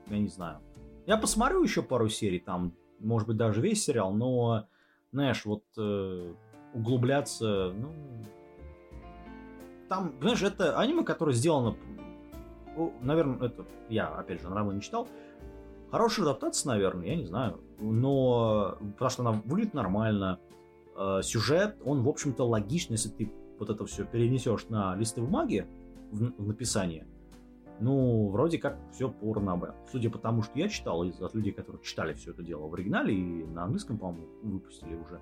[0.07, 0.59] я не знаю.
[1.05, 4.67] Я посмотрю еще пару серий, там, может быть, даже весь сериал, но,
[5.11, 6.33] знаешь, вот э,
[6.73, 7.91] углубляться, ну...
[9.93, 11.75] Там, знаешь, это аниме, которое сделано,
[12.75, 15.07] ну, наверное, это, я, опять же, нравно не читал,
[15.91, 20.39] хорошая адаптация, наверное, я не знаю, но потому что она выглядит нормально,
[20.97, 25.67] э, сюжет, он, в общем-то, логичный, если ты вот это все перенесешь на листы бумаги
[26.11, 27.05] в, в написании,
[27.79, 29.75] Ну, вроде как все по ранобэ.
[29.91, 32.73] Судя по тому, что я читал из от людей, которые читали все это дело в
[32.73, 35.21] оригинале и на английском, по-моему, выпустили уже.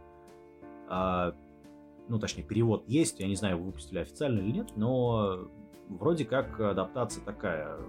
[0.87, 1.35] А,
[2.11, 5.47] ну, точнее, перевод есть, я не знаю, выпустили официально или нет, но
[5.87, 7.79] вроде как адаптация такая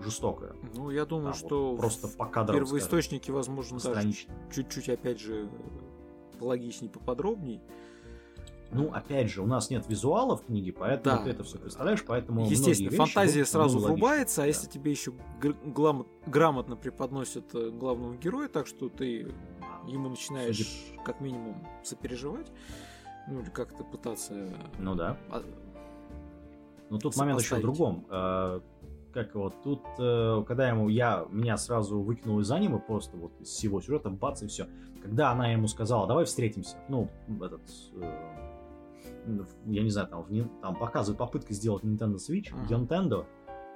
[0.00, 0.54] жестокая.
[0.74, 4.34] Ну, я думаю, Там вот что просто в по кадрам, первоисточнике, возможно, даже странично.
[4.54, 5.48] чуть-чуть, опять же,
[6.40, 7.62] логичней, поподробней.
[8.72, 11.24] Ну, опять же, у нас нет визуала в книге, поэтому Да.
[11.24, 14.48] ты это все представляешь, поэтому Естественно, вещи фантазия будут, сразу ну, врубается, а да.
[14.48, 19.32] если тебе еще гр- глам- грамотно преподносят э, главного героя, так что ты
[19.86, 20.66] ему начинаешь
[21.04, 22.50] как минимум сопереживать,
[23.28, 24.34] ну или как-то пытаться...
[24.78, 25.16] Ну да.
[25.30, 25.42] а,
[26.90, 28.06] Но тут момент еще в другом.
[28.10, 28.60] Э,
[29.12, 33.48] Как вот тут, э, когда ему я меня сразу выкинул из аниме просто вот из
[33.48, 34.66] всего сюжета, бац и все.
[35.02, 37.08] Когда она ему сказала, давай встретимся, ну
[37.40, 37.62] этот,
[37.94, 42.74] э, я не знаю, там, в там показывают попытка сделать Nintendo Switch, Ага.
[42.74, 43.26] Nintendo.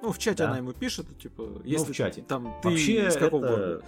[0.01, 0.49] Ну, в чате Да.
[0.49, 2.21] она ему пишет, типа, если в чате.
[2.23, 3.83] там ты Вообще из какого это, года?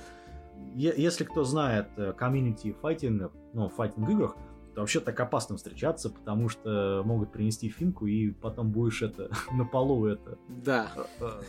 [0.76, 4.35] если кто знает э, комьюнити файтингов, ну файтинг играх,
[4.81, 10.05] вообще так опасно встречаться, потому что могут принести финку и потом будешь это на полу
[10.05, 10.87] это Да.
[11.19, 11.41] э,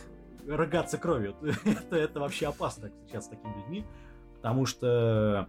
[0.47, 1.35] рыгаться кровью.
[1.65, 3.85] это, это вообще опасно сейчас с такими людьми,
[4.35, 5.47] потому что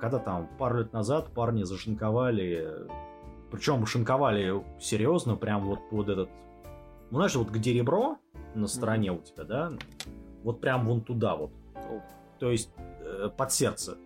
[0.00, 2.68] когда там пару лет назад парни зашинковали,
[3.50, 6.28] причем шинковали серьезно, прям вот под этот,
[7.10, 8.18] ну знаешь, вот где ребро
[8.54, 9.72] на стороне у тебя, да,
[10.42, 12.02] вот прям вон туда вот, О,
[12.38, 12.70] то есть
[13.00, 13.96] э, под сердце,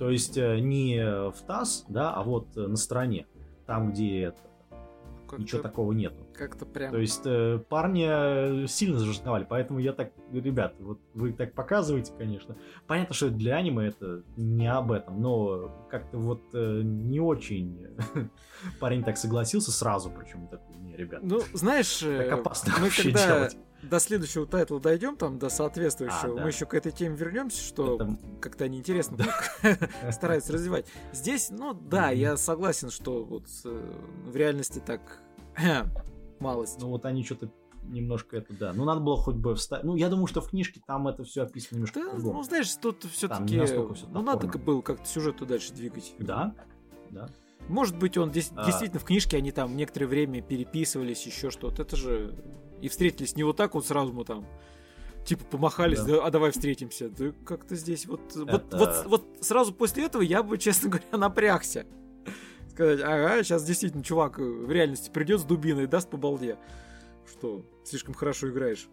[0.00, 0.98] то есть э, не
[1.30, 3.26] в таз, да, а вот на стороне,
[3.66, 4.40] там где это,
[5.36, 6.26] ничего такого нету.
[6.32, 6.90] Как-то прям...
[6.90, 12.14] То есть э, парни э, сильно зажигновали, поэтому я так, ребят, вот вы так показываете,
[12.16, 12.56] конечно.
[12.86, 17.88] Понятно, что для аниме это не об этом, но как-то вот э, не очень
[18.80, 23.26] парень так согласился сразу, причем такой, не, ребят, Ну, знаешь, так опасно мы вообще когда
[23.26, 23.58] делать.
[23.82, 26.42] До следующего тайтла дойдем, там, до соответствующего, А, да.
[26.42, 29.18] мы еще к этой теме вернемся, что Это- как-то они интересно
[30.12, 30.86] стараются развивать.
[31.12, 33.92] Здесь, ну да, я согласен, что вот э,
[34.26, 35.00] в реальности так
[36.40, 36.78] малость.
[36.80, 37.50] Ну вот они что-то
[37.84, 38.72] немножко это, да.
[38.74, 39.84] Ну надо было хоть бы вставить.
[39.84, 42.38] Ну я думаю, что в книжке там это все описано немножко Да, по-другому.
[42.38, 43.58] ну знаешь, тут все-таки,
[44.12, 46.14] ну надо было как-то сюжету дальше двигать.
[46.18, 46.54] Да,
[47.10, 47.28] да.
[47.68, 48.32] Может быть, он А.
[48.32, 51.82] действительно в книжке они там некоторое время переписывались, еще что-то.
[51.82, 52.34] Это же
[52.80, 54.46] и встретились не вот так вот сразу мы там
[55.24, 56.06] типа помахались, Да.
[56.16, 57.08] да, а давай встретимся.
[57.10, 61.06] Да как-то здесь вот, вот, Это- вот, вот сразу после этого я бы, честно говоря,
[61.18, 61.86] напрягся.
[62.70, 66.56] Сказать, ага, сейчас действительно чувак э, в реальности придет с дубиной и даст по балде.
[67.30, 68.88] Что, слишком хорошо играешь.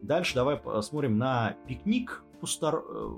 [0.00, 2.82] Дальше давай посмотрим на пикник пустор...
[2.88, 3.10] э,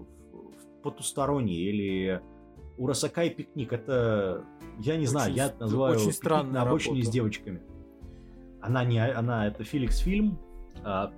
[0.82, 2.20] потусторонний или
[2.76, 3.72] Урасакай пикник.
[3.72, 4.44] Это,
[4.80, 7.08] я не знаю, Очень я ст- называю очень пикник на обочине работа.
[7.08, 7.62] с девочками.
[8.64, 10.38] Она не, она это Феликс фильм.
[10.84, 11.12] А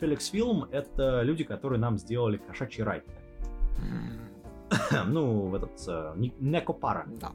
[0.00, 3.02] Феликс фильм это люди, которые нам сделали кошачий рай.
[5.06, 7.04] ну, в этот э, Не- Некопара.
[7.20, 7.32] Да.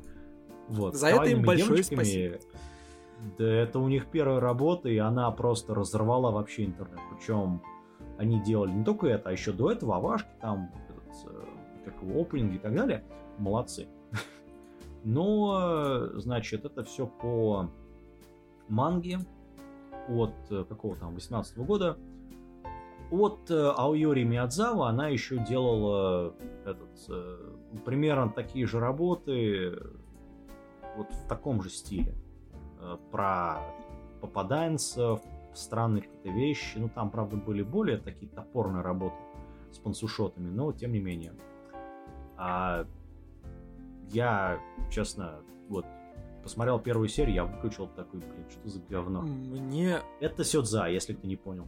[0.70, 1.98] Вот, За это им большое девочками.
[1.98, 2.38] спасибо.
[3.38, 7.00] Да это у них первая работа, и она просто разорвала вообще интернет.
[7.16, 7.62] Причем
[8.18, 11.46] они делали не только это, а еще до этого Авашки, там, этот, э,
[11.86, 13.04] как его, опенинги и так далее.
[13.38, 13.88] Молодцы.
[15.04, 15.60] Но,
[16.16, 17.70] э, значит, это все по
[18.68, 19.20] манге
[20.10, 21.98] от э, какого там, 18 года.
[23.12, 26.36] От э, Аоюри Миядзава она еще делала
[26.66, 27.52] этот, э,
[27.86, 29.78] примерно такие же работы
[30.96, 32.16] вот в таком же стиле.
[33.12, 33.62] Про
[34.20, 35.22] попаданцев,
[35.54, 36.78] странные какие-то вещи.
[36.78, 39.16] Ну, там, правда, были более такие топорные работы
[39.72, 41.34] с пансушотами, но тем не менее.
[42.38, 42.86] А
[44.10, 44.60] я,
[44.92, 45.40] честно,
[45.70, 45.86] вот
[46.44, 49.22] посмотрел первую серию, я выключил такой, блин, что за говно.
[49.22, 51.68] Мне Это Сёдза, если ты не понял.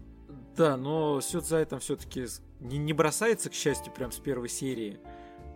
[0.57, 2.26] Да, но Сюдзай там все-таки
[2.61, 4.99] не, не бросается, к счастью, прям с первой серии.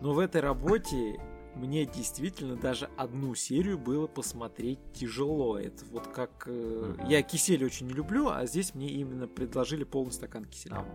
[0.02, 1.20] Но в этой работе
[1.56, 5.58] мне действительно даже одну серию было посмотреть тяжело.
[5.58, 6.44] Это вот как...
[6.48, 6.96] э.
[7.08, 10.76] Я кисель очень не люблю, а здесь мне именно предложили полный стакан киселя.
[10.76, 10.86] Там-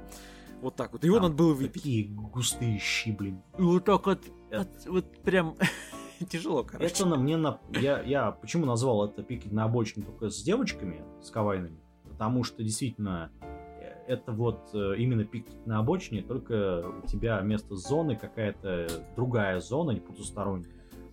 [0.62, 1.02] Вот так вот.
[1.05, 1.82] Его там надо было выпить.
[1.82, 3.42] Такие густые щи, блин.
[3.59, 4.20] И вот так вот,
[4.51, 5.56] Это- от- вот прям
[6.28, 6.86] тяжело, короче.
[6.86, 7.59] Это на мне на...
[7.70, 11.78] Я, я почему назвал это пикет на обочине только с девочками, с кавайными?
[12.11, 17.74] Потому что действительно э, это вот э, именно пикет на обочине, только у тебя вместо
[17.77, 20.70] зоны какая-то другая зона, не потусторонняя.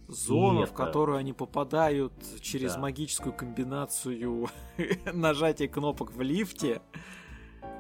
[0.07, 2.81] Зона, И в это- которую они попадают через Да.
[2.81, 4.47] магическую комбинацию
[5.13, 6.81] нажатия кнопок в лифте.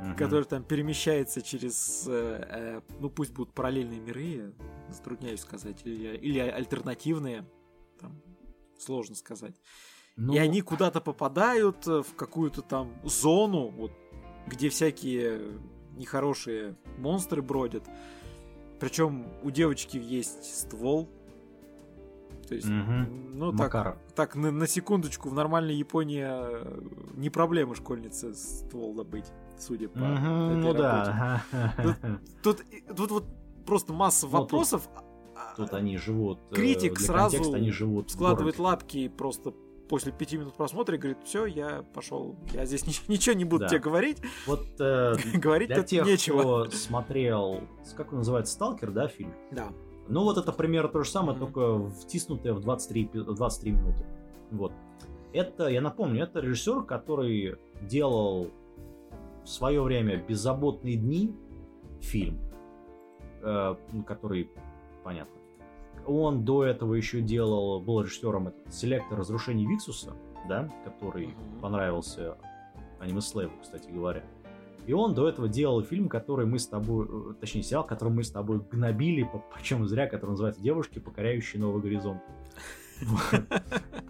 [0.01, 0.15] Мгм.
[0.15, 4.51] который там перемещается через, э, э, ну пусть будут параллельные миры,
[4.89, 7.45] затрудняюсь сказать, или, или альтернативные,
[7.99, 8.19] там,
[8.79, 9.55] сложно сказать.
[10.15, 10.33] Ну...
[10.33, 13.91] И они куда-то попадают э, в какую-то там зону, вот,
[14.47, 15.59] где всякие
[15.95, 17.87] нехорошие монстры бродят.
[18.79, 21.09] Причем у девочки есть ствол.
[22.47, 23.07] То есть, угу.
[23.33, 26.81] ну так, так на, на секундочку, в нормальной Японии э,
[27.13, 29.31] не проблема школьнице ствол добыть,
[29.61, 30.79] судя по этой ну работе.
[30.79, 31.43] Да.
[32.43, 33.25] Тут, тут, тут вот
[33.65, 34.89] просто масса ну, вопросов.
[35.55, 36.39] Тут, тут они живут.
[36.51, 39.53] Э, Критик сразу они живут складывает лапки просто
[39.91, 43.67] после пяти минут просмотра и говорит, все, я пошел, я здесь ничего не буду да.
[43.67, 44.19] тебе говорить.
[44.47, 46.63] Вот э, говорить для тех, нечего.
[46.63, 47.61] кто смотрел,
[47.97, 49.33] как он называется, Сталкер, да, фильм?
[49.51, 49.67] Да.
[50.07, 51.39] Ну вот это примерно то же самое, mm-hmm.
[51.41, 54.05] только втиснутое в 23, 23 минуты.
[54.51, 54.71] Вот.
[55.33, 58.49] Это, я напомню, это режиссер, который делал
[59.43, 61.35] в свое время «Беззаботные дни»
[61.99, 62.39] фильм,
[63.41, 64.49] э, который,
[65.03, 65.33] понятно,
[66.05, 70.13] он до этого еще делал, был режиссером этот селектор разрушений Виксуса,
[70.47, 71.59] да, который mm-hmm.
[71.61, 72.37] понравился
[72.99, 74.23] аниме Слэву, кстати говоря.
[74.87, 78.23] И он до этого делал фильм, который мы с тобой, э, точнее, сериал, который мы
[78.23, 82.21] с тобой гнобили, причем зря, который называется «Девушки, покоряющие новый горизонт».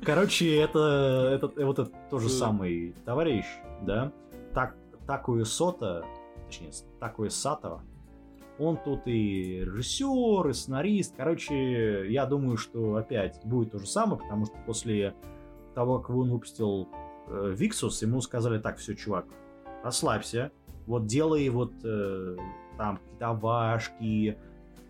[0.05, 3.45] Короче, это, это вот этот тот же самый товарищ,
[3.83, 4.11] да,
[4.53, 4.75] так,
[5.11, 6.05] Такую Сота,
[6.45, 6.71] точнее,
[7.01, 7.83] Такую Сатова,
[8.57, 11.15] он тут и режиссер, и сценарист.
[11.17, 15.13] Короче, я думаю, что опять будет то же самое, потому что после
[15.75, 16.87] того, как он выпустил
[17.27, 19.25] э, Виксус, ему сказали, так, все, чувак,
[19.83, 20.53] расслабься,
[20.87, 22.37] вот делай вот э,
[22.77, 24.37] там какие-то авашки,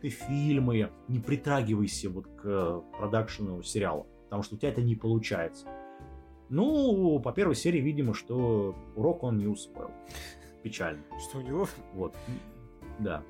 [0.03, 5.65] ты фильмы, не притрагивайся вот к продакшену сериала, потому что у тебя это не получается.
[6.51, 9.89] Ну, по первой серии, видимо, что урок он не усвоил.
[10.63, 11.01] Печально.
[11.17, 11.65] Что у него?
[11.93, 12.13] Вот.
[12.99, 13.23] Да.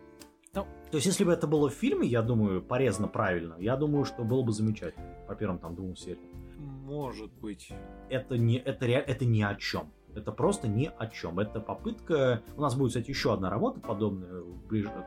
[0.56, 4.06] Ну, то есть, если бы это было в фильме, я думаю, порезано правильно, я думаю,
[4.06, 6.26] что было бы замечательно по первым там двум сериям.
[6.58, 7.72] Может быть.
[8.10, 9.94] Это не, это, это ни о чем.
[10.16, 11.40] Это просто ни о чем.
[11.40, 12.42] Это попытка...
[12.58, 15.06] У нас будет, кстати, еще одна работа подобная, ближе, там,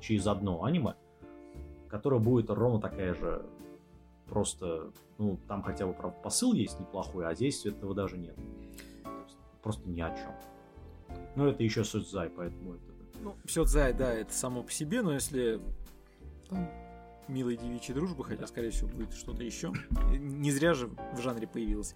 [0.00, 0.94] через одно аниме,
[1.88, 3.44] которая будет ровно такая же.
[4.32, 8.34] Просто, ну, там хотя бы правда, посыл есть неплохой, а здесь этого даже нет.
[9.62, 10.34] Просто ни о чем.
[11.36, 15.12] Но это еще Судзай, поэтому это ну, все Сёдзай, да, это само по себе, но
[15.12, 15.60] если
[16.48, 16.66] там,
[17.28, 19.70] милая девичья дружба, хотя, скорее всего, будет что-то еще.
[20.10, 21.94] Не зря же в жанре появилось.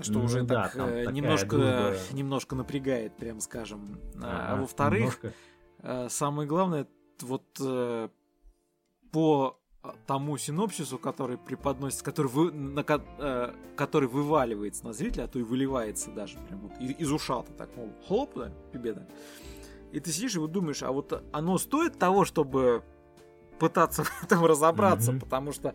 [0.00, 1.96] Что ну, уже да, так э, немножко, дружба...
[2.12, 3.98] немножко напрягает, прям скажем.
[4.22, 5.32] А, а во-вторых, немножко...
[5.78, 6.86] Э, самое главное,
[7.22, 8.08] вот э,
[9.10, 9.57] по
[10.06, 15.42] тому синопсису, который преподносится, который, вы, на, э, который вываливается на зрителя, а то и
[15.42, 19.06] выливается даже прям вот из, ушата, так, мол, хлоп, да, тебе, да.
[19.92, 22.82] И ты сидишь и вот думаешь, а вот оно стоит того, чтобы
[23.58, 25.20] пытаться в этом разобраться, mm-hmm.
[25.20, 25.74] потому что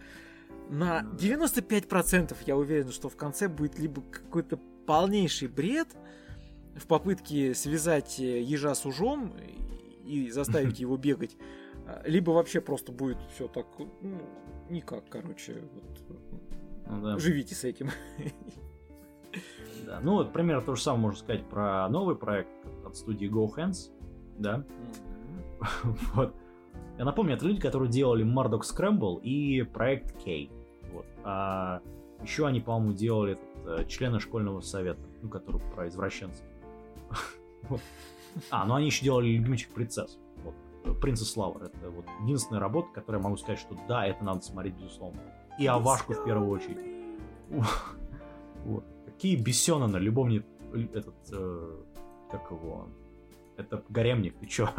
[0.69, 5.87] на 95% я уверен, что в конце будет либо какой-то полнейший бред
[6.75, 9.33] в попытке связать э, ежа с ужом
[10.03, 11.62] и заставить его бегать, а,
[12.05, 13.65] либо вообще просто будет все так,
[14.01, 14.21] ну,
[14.69, 16.19] никак, короче, вот,
[16.87, 17.19] ну, да.
[17.19, 17.89] живите с этим.
[19.85, 22.49] Да, ну вот примерно то же самое можно сказать про новый проект
[22.85, 23.91] от студии Go Hands
[24.37, 24.63] да.
[26.13, 26.33] вот.
[26.97, 30.49] Я напомню, это люди, которые делали Murdoch Scramble и проект K.
[30.91, 31.05] Вот.
[31.23, 31.81] А
[32.21, 36.45] еще они, по-моему, делали этот, э, члены школьного совета, ну, который про извращенцев.
[38.49, 40.17] А, ну они еще делали любимчик принцесс.
[41.01, 41.63] Принцесс Лавр.
[41.63, 45.21] Это вот единственная работа, которая я могу сказать, что да, это надо смотреть, безусловно.
[45.59, 46.79] И Авашку в первую очередь.
[48.65, 48.85] Вот.
[49.05, 51.81] Какие Бессенона, любовник, этот, э,
[52.31, 52.87] как его,
[53.57, 54.69] это гаремник, ты чё?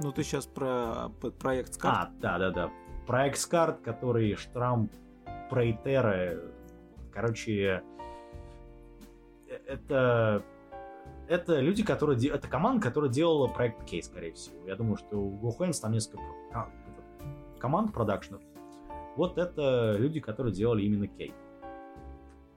[0.00, 1.10] Ну ты сейчас про
[1.40, 2.08] проект Скарт.
[2.08, 2.70] А, да-да-да.
[3.06, 4.88] Проект Скарт, который Штрам
[5.50, 6.40] Прейтеры,
[7.12, 7.82] короче,
[9.48, 10.42] э, это
[11.28, 12.18] это люди, которые...
[12.28, 14.56] Это команда, которая делала проект Кей, скорее всего.
[14.66, 16.22] Я думаю, что у GoHands там несколько
[16.52, 16.68] а,
[17.58, 18.42] команд продакшенов.
[19.16, 21.34] Вот это люди, которые делали именно Кей.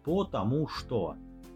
[0.04, 1.16] Потому что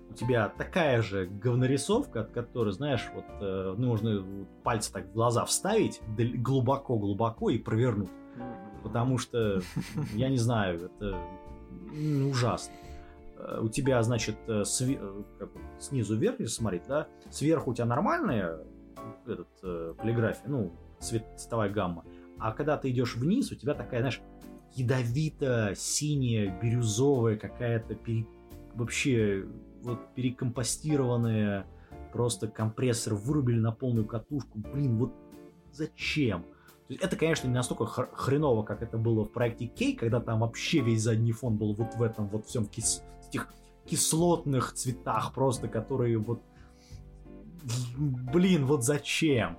[0.10, 4.26] у тебя такая же говнорисовка, от которой, знаешь, вот э, нужно
[4.64, 8.10] пальцы так в глаза вставить глубоко-глубоко и провернуть.
[8.84, 9.62] Потому что,
[10.14, 11.18] я не знаю, это
[12.30, 12.74] ужасно.
[13.40, 14.98] Э, у тебя, значит, э, сви...
[15.00, 15.50] Э, как,
[15.80, 18.60] снизу вверх, если смотреть, да, сверху у тебя нормальная
[19.26, 22.04] этот, э, полиграфия, ну, цвет, цветовая гамма,
[22.38, 24.22] а когда ты идешь вниз, у тебя такая, знаешь,
[24.76, 28.28] ядовито-синяя, бирюзовая какая-то пере...
[28.74, 29.46] вообще
[29.82, 31.66] вот перекомпостированные,
[32.12, 34.60] просто компрессор вырубили на полную катушку.
[34.60, 35.14] Блин, вот
[35.72, 36.46] зачем?
[36.90, 41.04] Это, конечно, не настолько хреново, как это было в проекте Кей, когда там вообще весь
[41.04, 43.48] задний фон был вот в этом вот всем кис этих
[43.86, 46.42] кислотных цветах просто, которые вот...
[47.98, 49.58] Блин, вот зачем?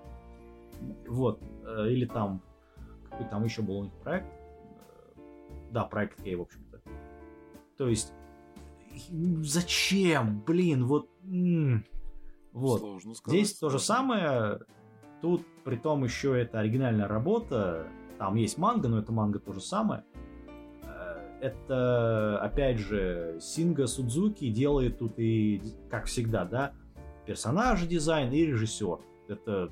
[1.09, 1.43] Вот.
[1.65, 2.43] Э, или там...
[3.11, 4.27] Какой там еще был у них проект?
[4.27, 5.21] Э,
[5.71, 6.81] да, проект Кей, в общем-то.
[7.77, 8.13] То есть...
[9.43, 10.41] Зачем?
[10.41, 11.09] Блин, вот...
[12.53, 12.81] Вот.
[12.81, 13.41] Сложно сказать.
[13.41, 14.61] Здесь то же самое.
[15.21, 17.87] Тут, при том, еще это оригинальная работа.
[18.19, 20.05] Там есть манга, но это манга то же самое.
[21.41, 26.73] Это, опять же, Синга Судзуки делает тут и, как всегда, да,
[27.27, 28.99] персонаж дизайн и режиссер.
[29.29, 29.71] Это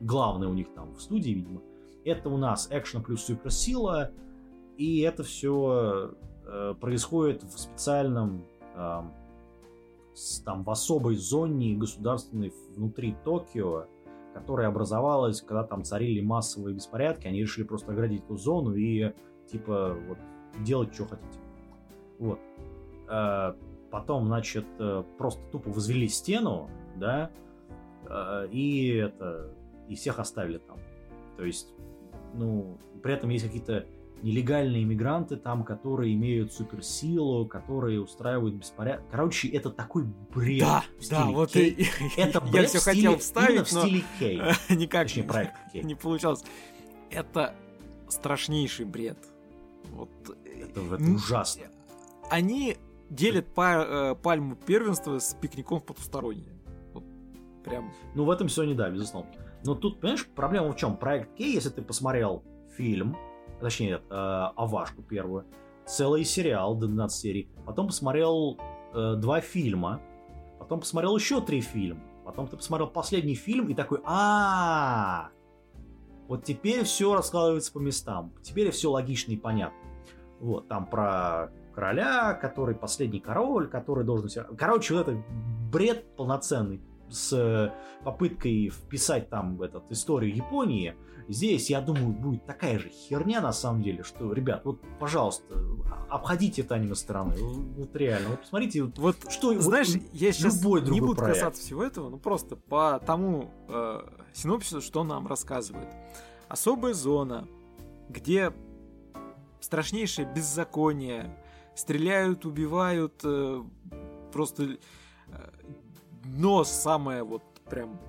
[0.00, 1.60] главное у них там в студии, видимо.
[2.04, 4.10] Это у нас экшен плюс суперсила,
[4.76, 6.14] и это все
[6.46, 8.44] э, происходит в специальном
[8.74, 9.02] э,
[10.44, 13.86] там в особой зоне государственной внутри Токио,
[14.34, 19.12] которая образовалась, когда там царили массовые беспорядки, они решили просто оградить эту зону и
[19.50, 20.18] типа вот
[20.60, 21.38] делать, что хотите.
[22.18, 22.40] Вот.
[23.08, 23.54] Э,
[23.90, 27.30] потом, значит, э, просто тупо возвели стену, да,
[28.06, 29.50] э, и это,
[29.88, 30.78] и всех оставили там.
[31.36, 31.68] То есть,
[32.34, 33.86] ну, при этом есть какие-то
[34.22, 39.04] нелегальные иммигранты там, которые имеют суперсилу, которые устраивают беспорядок.
[39.10, 40.04] Короче, это такой
[40.34, 41.70] бред да, в стиле да, вот Кей.
[41.70, 44.40] И, это бред я все хотел вставить, в стиле Кей.
[44.70, 45.82] никак Точнее, проект Кей.
[45.82, 46.44] не получалось.
[47.10, 47.54] Это
[48.08, 49.18] страшнейший бред.
[49.90, 50.10] Вот.
[50.62, 51.64] Это, это ужасно.
[52.30, 52.76] Они
[53.10, 56.54] делят па- э, пальму первенства с пикником в потустороннее.
[56.94, 57.04] Вот
[57.64, 57.92] прям.
[58.14, 59.30] Ну, в этом все не да, безусловно.
[59.64, 60.96] Но тут, понимаешь, проблема в чем?
[60.96, 62.42] Проект Кей, если ты посмотрел
[62.76, 63.16] фильм,
[63.60, 64.14] точнее, э,
[64.56, 65.44] Авашку первую,
[65.86, 68.58] целый сериал до 12 серий, потом посмотрел
[68.94, 70.00] э, два фильма,
[70.58, 75.30] потом посмотрел еще три фильма, потом ты посмотрел последний фильм и такой, а,
[76.28, 79.78] вот теперь все раскладывается по местам, теперь все логично и понятно.
[80.42, 84.28] Вот, там про короля, который последний король, который должен...
[84.58, 85.24] Короче, вот это
[85.70, 87.72] бред полноценный с
[88.04, 90.94] попыткой вписать там этот историю Японии,
[91.28, 95.44] Здесь, я думаю, будет такая же херня на самом деле, что, ребят, вот, пожалуйста,
[96.10, 97.36] обходите это аниме стороны.
[97.76, 101.38] Вот реально, вот посмотрите, вот, вот что знаешь, вот, я сейчас любой не буду проект.
[101.38, 104.00] касаться всего этого, ну просто по тому э,
[104.32, 105.88] синопсису, что нам рассказывает.
[106.48, 107.46] Особая зона,
[108.08, 108.52] где
[109.62, 111.36] страшнейшее беззаконие,
[111.74, 113.62] стреляют, убивают, э,
[114.32, 114.76] просто э,
[116.24, 118.00] дно самое вот прям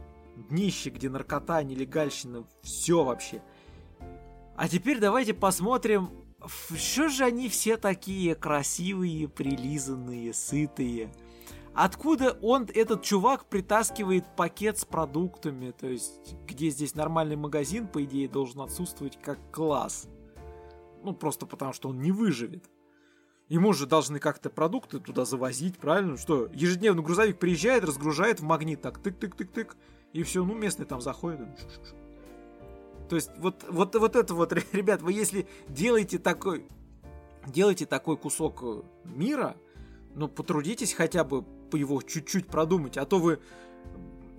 [0.50, 3.42] днище, где наркота, нелегальщина, все вообще.
[4.56, 6.10] А теперь давайте посмотрим,
[6.76, 11.12] что же они все такие красивые, прилизанные, сытые.
[11.74, 15.72] Откуда он, этот чувак, притаскивает пакет с продуктами?
[15.72, 20.08] То есть, где здесь нормальный магазин, по идее, должен отсутствовать как класс.
[21.04, 22.70] Ну, просто потому, что он не выживет.
[23.50, 26.18] Ему же должны как-то продукты туда завозить, правильно?
[26.18, 29.76] Что, ежедневно грузовик приезжает, разгружает в магнит, так тык-тык-тык-тык,
[30.14, 31.42] и все, ну местные там заходят.
[33.10, 36.66] То есть вот, вот, вот это вот, ребят, вы если делаете такой,
[37.46, 39.58] делаете такой кусок э, мира,
[40.16, 43.40] ну потрудитесь хотя бы его чуть-чуть продумать, а то вы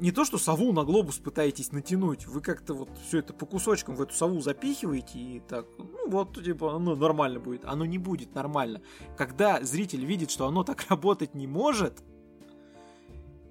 [0.00, 3.96] не то, что сову на глобус пытаетесь натянуть, вы как-то вот все это по кусочкам
[3.96, 7.64] в эту сову запихиваете и так, ну вот, типа, оно нормально будет.
[7.64, 8.82] Оно не будет нормально.
[9.16, 12.02] Когда зритель видит, что оно так работать не может,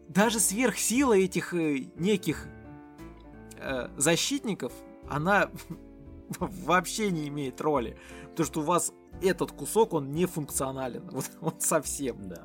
[0.09, 2.47] даже сверхсила этих э, неких
[3.57, 4.73] э, защитников,
[5.09, 5.49] она
[6.39, 7.97] вообще не имеет роли.
[8.29, 11.07] Потому что у вас этот кусок, он не функционален.
[11.11, 12.27] Вот, вот совсем.
[12.27, 12.43] Да.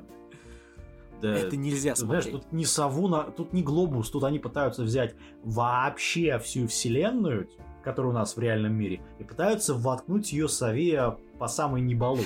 [1.21, 2.23] Да, это нельзя смотреть.
[2.23, 7.49] Знаешь, тут не сову, на, тут не глобус, тут они пытаются взять вообще всю вселенную,
[7.83, 12.21] которая у нас в реальном мире, и пытаются воткнуть ее сове по самой небалу.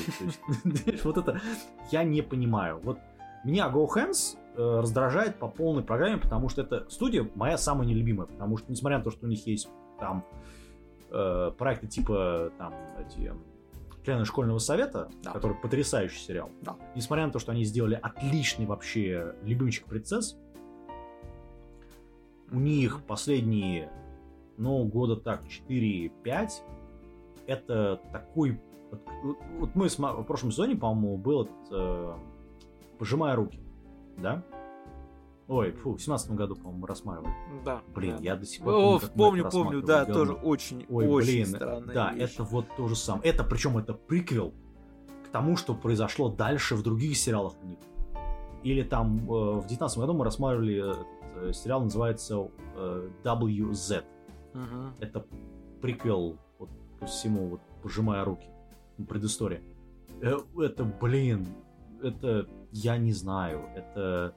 [1.04, 1.42] Вот это
[1.92, 2.80] я не понимаю.
[2.84, 3.00] Вот
[3.44, 8.28] меня Go Hands Э, раздражает по полной программе, потому что эта студия моя самая нелюбимая,
[8.28, 9.68] потому что, несмотря на то, что у них есть
[10.00, 10.24] там
[11.10, 13.34] э, проекты типа там эти
[14.06, 15.32] члены школьного совета, да.
[15.32, 16.76] который потрясающий сериал, да.
[16.96, 20.38] несмотря на то, что они сделали отличный вообще любимчик принцесс,
[22.52, 23.92] у них последние,
[24.58, 26.50] ну, года так, 4-5,
[27.48, 28.60] это такой...
[29.60, 32.14] Вот, мы в прошлом сезоне, по-моему, был этот, э,
[33.00, 33.60] «Пожимая руки»
[34.18, 34.44] да?
[35.48, 37.34] Ой, фу, в семнадцатом году, по-моему, рассматривали.
[37.66, 37.82] Да.
[37.94, 38.24] Блин, да.
[38.24, 42.14] я до сих пор О, помню, помню, да, тоже очень, Ой, очень блин, странная Да,
[42.14, 42.34] вещь.
[42.34, 43.30] это вот то же самое.
[43.30, 44.54] Это, причем, это приквел
[45.26, 47.80] к тому, что произошло дальше в других сериалах у них.
[48.64, 54.04] Или там э, в девятнадцатом году мы рассматривали этот э, сериал, называется э, WZ.
[54.54, 54.62] Угу.
[55.02, 55.26] Это
[55.82, 58.48] приквел вот, ко всему, вот, пожимая руки,
[59.10, 59.62] предыстория.
[60.22, 61.48] Э, это, блин,
[62.02, 64.36] это, я не знаю, это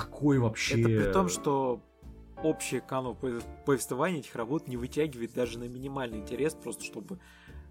[0.00, 0.80] такой вообще...
[0.80, 1.80] Это при том, что
[2.42, 3.16] общий канал
[3.66, 7.18] повествования этих работ не вытягивает даже на минимальный интерес, просто чтобы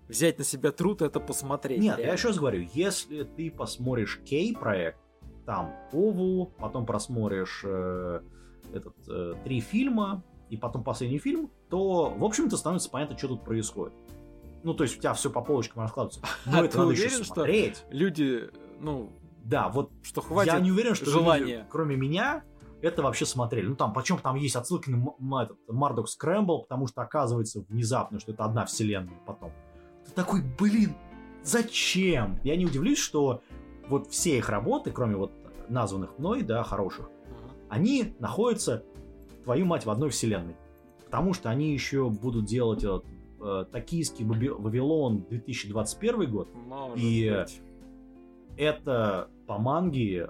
[0.08, 1.80] взять на себя труд это посмотреть.
[1.80, 2.10] Нет, реально.
[2.10, 5.00] я еще раз говорю, если ты посмотришь Кей-проект,
[5.46, 8.22] там Ову, потом просмотришь э,
[8.74, 13.44] этот, э, три фильма, и потом последний фильм, то, в общем-то, становится понятно, что тут
[13.44, 13.94] происходит.
[14.64, 16.22] Ну, то есть у тебя все по полочкам раскладывается.
[16.46, 17.78] Но а это надо уверен, еще смотреть.
[17.78, 18.50] Что люди,
[18.80, 19.12] ну,
[19.48, 21.58] да, вот что хватит я не уверен, что желание.
[21.58, 22.44] Люди, кроме меня,
[22.82, 23.68] это вообще смотрели.
[23.68, 28.34] Ну там, почему там есть отсылки на этот Мардок Скрэмбл, потому что оказывается внезапно, что
[28.34, 29.54] это одна вселенная потом.
[30.06, 30.96] Ты такой, блин,
[31.44, 32.40] зачем?
[32.44, 33.42] Я не удивлюсь, что
[33.88, 35.32] вот все их работы, кроме вот
[35.70, 37.10] названных мной, да, хороших,
[37.70, 38.84] они находятся,
[39.44, 40.56] твою мать, в одной вселенной.
[41.06, 43.06] Потому что они еще будут делать этот,
[43.40, 46.50] э, токийский Вавилон 2021 год.
[46.54, 47.62] Может и быть.
[48.58, 50.30] это по манге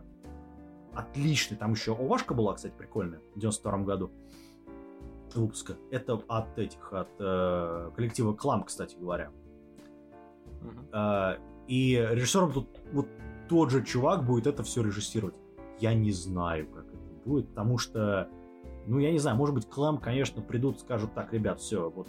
[0.93, 1.57] отличный.
[1.57, 4.11] Там еще Овашка была, кстати, прикольная в 92 году
[5.35, 5.77] выпуска.
[5.91, 9.31] Это от этих, от э, коллектива Клам, кстати говоря.
[10.61, 10.87] Мгм.
[10.93, 11.37] Э,
[11.67, 13.07] и режиссером тут вот
[13.49, 15.35] тот же чувак будет это все режиссировать.
[15.79, 18.29] Я не знаю, как это будет, потому что,
[18.87, 22.07] ну, я не знаю, может быть, Клам, конечно, придут, скажут так, ребят, все, вот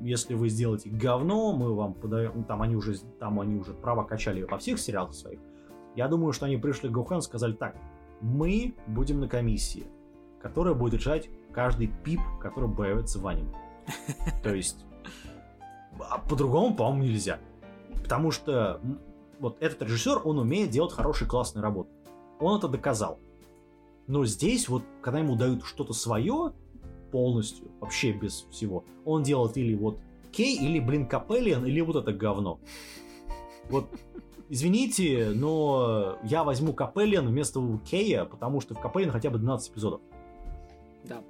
[0.00, 4.04] если вы сделаете говно, мы вам подаем, ну, там они уже, там они уже права
[4.04, 5.40] качали во всех сериалах своих.
[5.96, 7.76] Я думаю, что они пришли к Гохан и сказали так,
[8.20, 9.86] мы будем на комиссии,
[10.40, 13.52] которая будет решать каждый пип, который появится в аниме.
[14.42, 14.84] То есть,
[15.98, 17.38] а по-другому, по-моему, нельзя.
[18.02, 18.80] Потому что
[19.38, 21.90] вот этот режиссер, он умеет делать хорошие, классные работы.
[22.38, 23.18] Он это доказал.
[24.06, 26.52] Но здесь вот, когда ему дают что-то свое,
[27.10, 29.98] полностью, вообще без всего, он делает или вот
[30.32, 32.60] Кей, или, блин, Капеллиан, или вот это говно.
[33.68, 33.88] Вот,
[34.50, 37.60] извините, но я возьму Капеллиан вместо
[37.90, 40.02] Кея, потому что в Капеллиан хотя бы 12 эпизодов.
[41.04, 41.22] Да.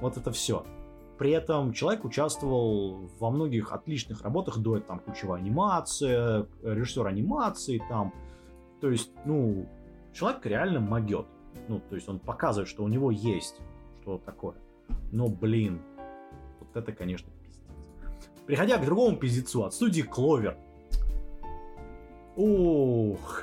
[0.00, 0.64] Вот это все.
[1.18, 7.80] При этом человек участвовал во многих отличных работах до этого, там, ключевая анимация, режиссер анимации,
[7.88, 8.12] там.
[8.80, 9.68] То есть, ну,
[10.12, 11.26] человек реально могет.
[11.68, 13.60] Ну, то есть он показывает, что у него есть
[14.02, 14.56] что-то такое.
[15.12, 15.80] Но, блин,
[16.58, 17.62] вот это, конечно, пиздец.
[18.46, 20.58] Приходя к другому пиздецу от студии Кловер.
[22.36, 23.42] Ух,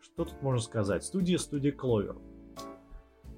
[0.00, 1.04] что тут можно сказать?
[1.04, 2.16] Студия студия Кловер.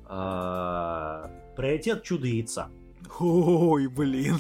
[0.07, 2.69] А, приоритет чудо яйца.
[3.21, 4.37] Ой, блин.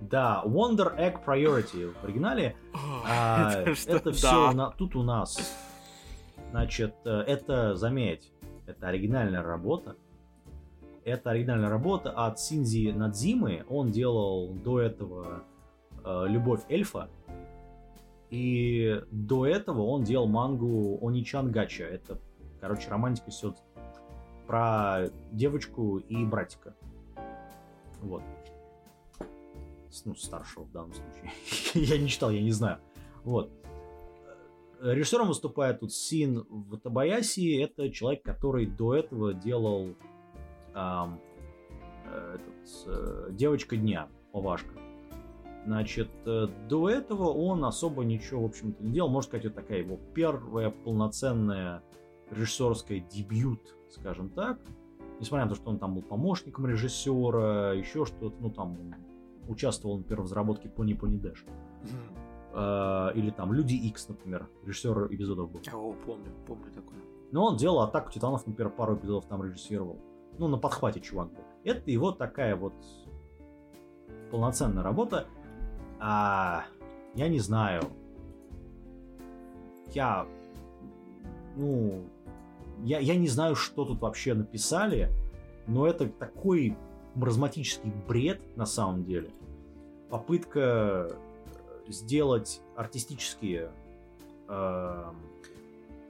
[0.00, 2.56] Да, Wonder Egg Priority в оригинале.
[3.08, 3.96] А, Это что?
[3.96, 4.12] это Да.
[4.16, 5.38] все тут у нас.
[6.50, 8.30] Значит, э, это, заметь,
[8.66, 9.96] это оригинальная работа.
[11.04, 13.64] Это оригинальная работа от Синзи Надзимы.
[13.68, 15.44] Он делал до этого
[16.04, 17.08] э, Любовь эльфа.
[18.32, 21.84] И до этого он делал мангу Оничан Гача.
[21.84, 22.18] Это,
[22.62, 23.54] короче, романтика все
[24.46, 26.74] про девочку и братика.
[28.00, 28.22] Вот.
[30.06, 31.30] Ну, старшего в данном случае.
[31.74, 32.78] я не читал, я не знаю.
[33.22, 33.52] Вот.
[34.80, 37.60] Режиссером выступает тут Син Ватабаяси.
[37.62, 39.94] Это человек, который до этого делал
[40.72, 41.20] ам,
[42.06, 44.81] э, этот, э, Девочка дня, Овашка.
[45.64, 49.10] Значит, э, до этого он особо ничего, в общем-то, не делал.
[49.10, 51.82] Можно сказать, это такая его первая полноценная
[52.30, 54.58] режиссерская дебют, скажем так.
[55.20, 58.76] Несмотря на то, что он там был помощником режиссера, еще что-то, ну там
[59.48, 61.44] участвовал, например, в разработке Пони Дэш.
[62.54, 65.60] Э, Или там Люди Икс, например, режиссер эпизодов был.
[65.72, 66.98] О, помню, помню такое.
[67.30, 69.98] Но он делал Атаку Титанов, например, пару эпизодов там режиссировал.
[70.38, 71.44] Ну, на подхвате чувак был.
[71.64, 72.74] Это его такая вот
[74.30, 75.26] полноценная работа.
[76.04, 76.64] А,
[77.14, 77.82] я не знаю.
[79.92, 80.26] Я,
[81.54, 82.02] ну,
[82.82, 85.10] я, я не знаю, что тут вообще написали,
[85.68, 86.76] но это такой
[87.14, 89.30] маразматический бред на самом деле.
[90.10, 91.16] Попытка
[91.86, 93.70] сделать артистические
[94.48, 95.04] э,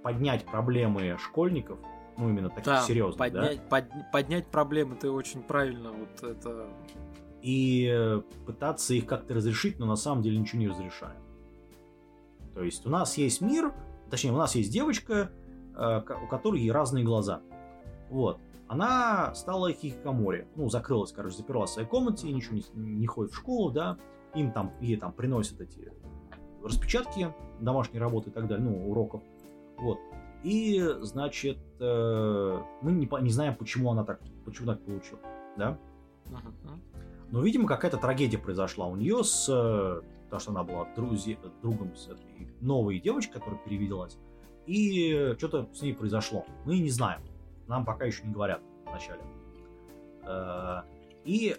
[0.02, 1.78] поднять проблемы школьников,
[2.16, 6.66] ну именно таких Да, серьезных, да, поднять, под- поднять проблемы, ты очень правильно, вот это...
[7.42, 11.20] и э, пытаться их как-то разрешить, но на самом деле ничего не разрешаем.
[12.54, 13.74] То есть у нас есть мир,
[14.10, 15.30] точнее у нас есть девочка,
[15.76, 17.42] э, у которой разные глаза.
[18.10, 18.38] Вот.
[18.68, 20.46] Она стала хикикамори.
[20.56, 23.98] Ну, закрылась, короче, заперлась в своей комнате, ничего не, не ходит в школу, да.
[24.34, 25.92] Им там, ей там приносят эти
[26.62, 29.22] распечатки, домашней работы и так далее, ну, уроков.
[29.78, 29.98] Вот.
[30.42, 35.22] И, значит, э, мы не, не знаем, почему она так, почему так получилось,
[35.56, 35.78] да.
[37.32, 39.48] Но, видимо, какая-то трагедия произошла у нее с...
[39.48, 44.16] э, Потому что она была друзи- другом с этой новой девочкой, которая перевиделась.
[44.66, 46.46] И что-то с ней произошло.
[46.64, 47.20] Мы не знаем.
[47.68, 49.20] Нам пока еще не говорят вначале.
[50.24, 50.82] Э,
[51.24, 51.56] И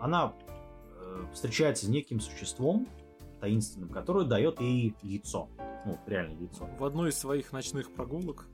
[0.00, 0.34] она
[0.98, 2.88] э, встречается с неким существом
[3.40, 5.48] таинственным, которое дает ей яйцо.
[5.86, 6.68] Ну, реально яйцо.
[6.78, 8.46] В одной из своих ночных прогулок.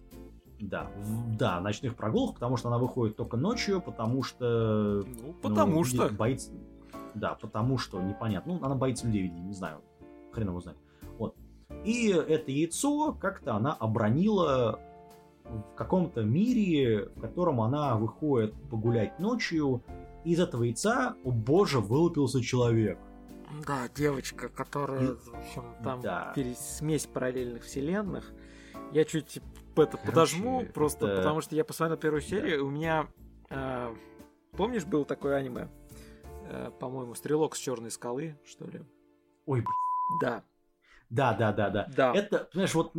[0.69, 5.03] Да, в- да, ночных прогулок, потому что она выходит только ночью, потому что...
[5.07, 6.15] Ну, ну, потому видит- что.
[6.15, 6.51] Боится...
[7.15, 8.55] Да, потому что непонятно.
[8.55, 9.83] Ну, она боится людей, видимо, не знаю.
[10.33, 10.79] Хрен его знает.
[11.19, 11.37] Вот.
[11.85, 14.81] И это яйцо как-то она обронила
[15.45, 19.83] в каком-то мире, в котором она выходит погулять ночью,
[20.25, 22.99] и из этого яйца, о боже, вылупился человек.
[23.67, 26.33] Да, девочка, которая, И- в общем, там Да.
[26.35, 28.33] пере- смесь параллельных вселенных.
[28.93, 29.41] Я чуть
[29.83, 33.09] это Короче, подожму, просто это- потому что я посмотрел первую серию, и у меня,
[33.51, 33.95] э,
[34.53, 35.69] помнишь, был такое аниме,
[36.47, 38.83] Э, по-моему, Стрелок с черной скалы, что ли?
[39.47, 40.21] Ой, б***ь.
[40.21, 40.43] Да,
[41.09, 41.89] да, да, да, да.
[41.97, 42.13] да.
[42.15, 42.93] Это, знаешь, вот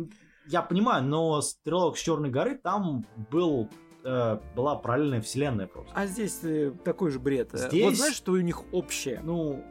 [0.48, 3.68] я понимаю, но Стрелок с Черной горы там был,
[4.02, 5.92] э, была параллельная вселенная просто.
[5.94, 7.54] А здесь э, такой же бред.
[7.54, 9.20] Э, Здесь- Вот знаешь, что у них общее?
[9.22, 9.64] Ну,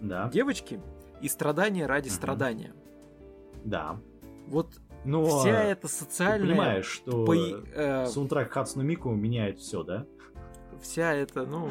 [0.00, 0.80] да, Девочки
[1.22, 2.16] и страдания ради Мгм.
[2.16, 2.74] страдания.
[3.64, 4.00] да.
[4.48, 6.48] Вот Но вся эта ты социальная...
[6.48, 10.06] понимаешь, что пои- э, саундтрек Хацуно Мику меняет все, да?
[10.80, 11.70] вся эта, ну,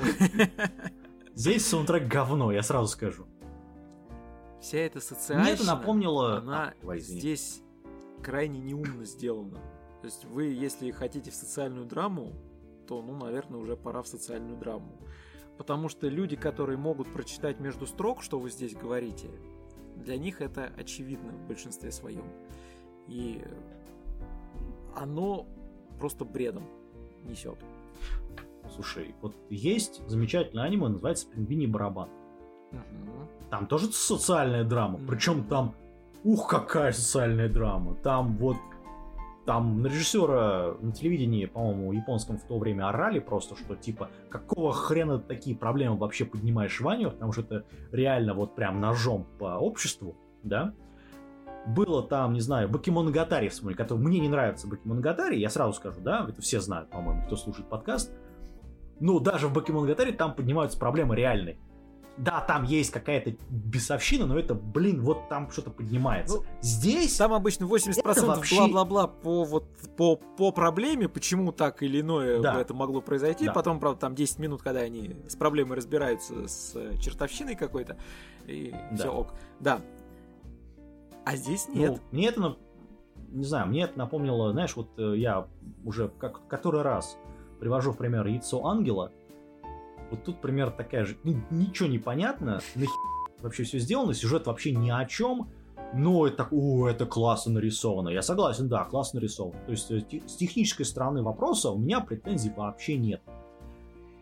[1.36, 3.28] Здесь саундтрек говно, я сразу скажу.
[4.62, 5.46] вся эта социальная...
[5.46, 6.38] Мне это напомнило...
[6.38, 7.62] она А, давай, здесь
[8.24, 9.60] крайне неумно сделана.
[10.02, 12.34] То есть вы, если хотите в социальную драму,
[12.88, 14.98] то, ну, наверное, уже пора в социальную драму.
[15.58, 19.30] Потому что люди, которые могут прочитать между строк, что вы здесь говорите,
[19.96, 22.26] для них это очевидно в большинстве своем.
[23.08, 23.42] И
[24.96, 25.46] оно
[26.00, 26.64] просто бредом
[27.24, 27.58] несет.
[28.74, 32.10] Слушай, вот есть замечательное аниме, называется «Пингвиний барабан».
[33.50, 34.98] Там тоже социальная драма.
[34.98, 35.08] Мгм.
[35.08, 35.76] Причем там,
[36.24, 37.96] ух, какая социальная драма.
[37.96, 38.58] Там вот,
[39.46, 44.74] там на режиссера на телевидении, по-моему, японском в то время орали просто, что типа, какого
[44.74, 49.58] хрена ты такие проблемы вообще поднимаешь Ваню, потому что это реально вот прям ножом по
[49.58, 50.74] обществу, да.
[51.68, 56.26] Было там, не знаю, Бакимоногатари, вспомни, который мне не нравится Бакимоногатари, я сразу скажу, да,
[56.30, 58.12] это все знают, по-моему, кто слушает подкаст.
[59.00, 61.58] Ну, даже в Бакимоногатари там поднимаются проблемы реальные.
[62.18, 66.38] Да, там есть какая-то бесовщина, но это, блин, вот там что-то поднимается.
[66.38, 67.18] Ну, Здесь...
[67.18, 69.66] Там обычно 80% Это вообще- бла-бла-бла по, вот,
[69.98, 72.62] по, по проблеме, почему так или иное Да.
[72.62, 73.48] это могло произойти.
[73.48, 73.52] Да.
[73.54, 77.98] Потом, правда, там 10 минут, когда они с проблемой разбираются с э, чертовщиной какой-то,
[78.48, 78.96] и Да.
[78.98, 79.34] все ок.
[79.60, 79.82] Да.
[81.26, 82.02] А здесь Ну, нет.
[82.12, 82.56] мне это,
[83.32, 85.48] не знаю, мне это напомнило, знаешь, вот э, я
[85.84, 87.18] уже как который раз
[87.60, 89.12] привожу в пример яйцо ангела.
[90.12, 92.94] Вот тут пример такая же, ну, ничего не понятно, нахер
[93.42, 95.50] вообще все сделано, сюжет вообще ни о чем,
[95.94, 98.10] но это, о, это классно нарисовано.
[98.10, 99.60] Я согласен, да, классно нарисовано.
[99.66, 103.22] То есть э, с технической стороны вопроса у меня претензий вообще нет.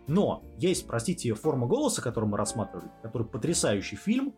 [0.08, 4.34] Но есть, простите, форма голоса, которую мы рассматривали, который потрясающий фильм,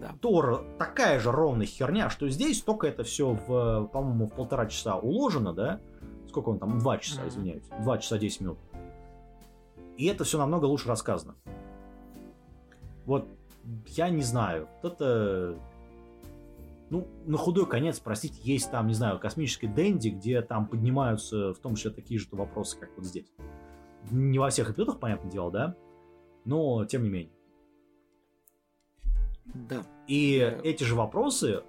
[0.00, 0.14] Да.
[0.20, 4.96] Тор такая же ровная херня, что здесь только это все в, по-моему, в полтора часа
[4.96, 5.80] уложено, да?
[6.28, 6.78] Сколько он там?
[6.78, 7.64] Два часа, извиняюсь.
[7.80, 8.58] Два часа десять минут.
[9.96, 11.34] И это все намного лучше рассказано.
[13.06, 13.26] Вот,
[13.88, 14.68] я не знаю.
[14.82, 15.58] Вот это...
[16.90, 21.58] Ну, на худой конец, простите, есть там, не знаю, космический Дэнди, где там поднимаются в
[21.58, 23.30] том числе такие же вопросы, как вот здесь.
[24.10, 25.74] Не во всех эпизодах, понятное дело, да?
[26.44, 27.32] Но, тем не менее.
[29.54, 29.82] Да.
[30.06, 30.60] И Да.
[30.68, 31.62] эти же вопросы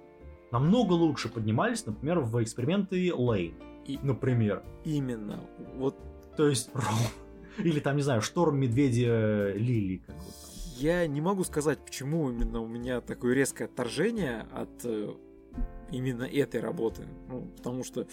[0.52, 3.54] намного лучше поднимались, например, в эксперименты Лейн.
[3.86, 4.62] И- Например.
[4.84, 5.40] Именно.
[5.76, 5.96] Вот
[6.36, 6.70] То есть...
[7.58, 9.98] Или там, не знаю, шторм медведя Лили.
[10.06, 10.72] Как вот там.
[10.76, 15.12] я не могу сказать, почему именно у меня такое резкое отторжение от э,
[15.90, 17.06] именно этой работы.
[17.28, 18.06] Ну, потому что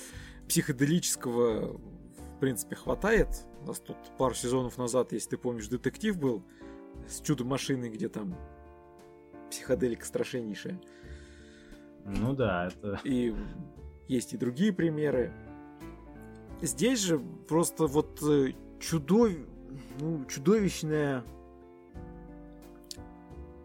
[0.50, 3.28] психоделического, в принципе, хватает.
[3.62, 6.44] У нас тут пару сезонов назад, если ты помнишь, детектив был
[7.08, 8.36] с чудо-машиной, где там
[9.50, 10.80] психоделика страшнейшая.
[12.06, 13.00] Ну да, это...
[13.04, 13.36] И
[14.08, 15.32] есть и другие примеры.
[16.62, 19.30] Здесь же просто вот э, чудов...
[20.00, 21.24] ну, чудовищная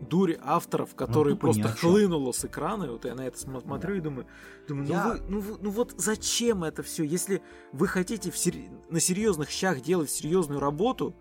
[0.00, 1.90] дурь авторов, которые тупо ни просто о чём.
[1.92, 2.84] хлынула с экрана.
[2.84, 4.26] И Вот я на это см- смотрю и думаю,
[4.66, 7.04] думаю, ну, Я- вы- ну, вы- ну вот зачем это все?
[7.04, 7.40] Если
[7.72, 11.14] вы хотите в сер- на серьезных щах делать серьезную работу,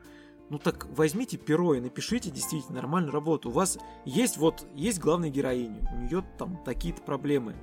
[0.52, 3.48] ну так возьмите перо и напишите действительно нормальную работу.
[3.48, 7.56] У вас есть вот есть главная героиня, у нее там такие-то проблемы.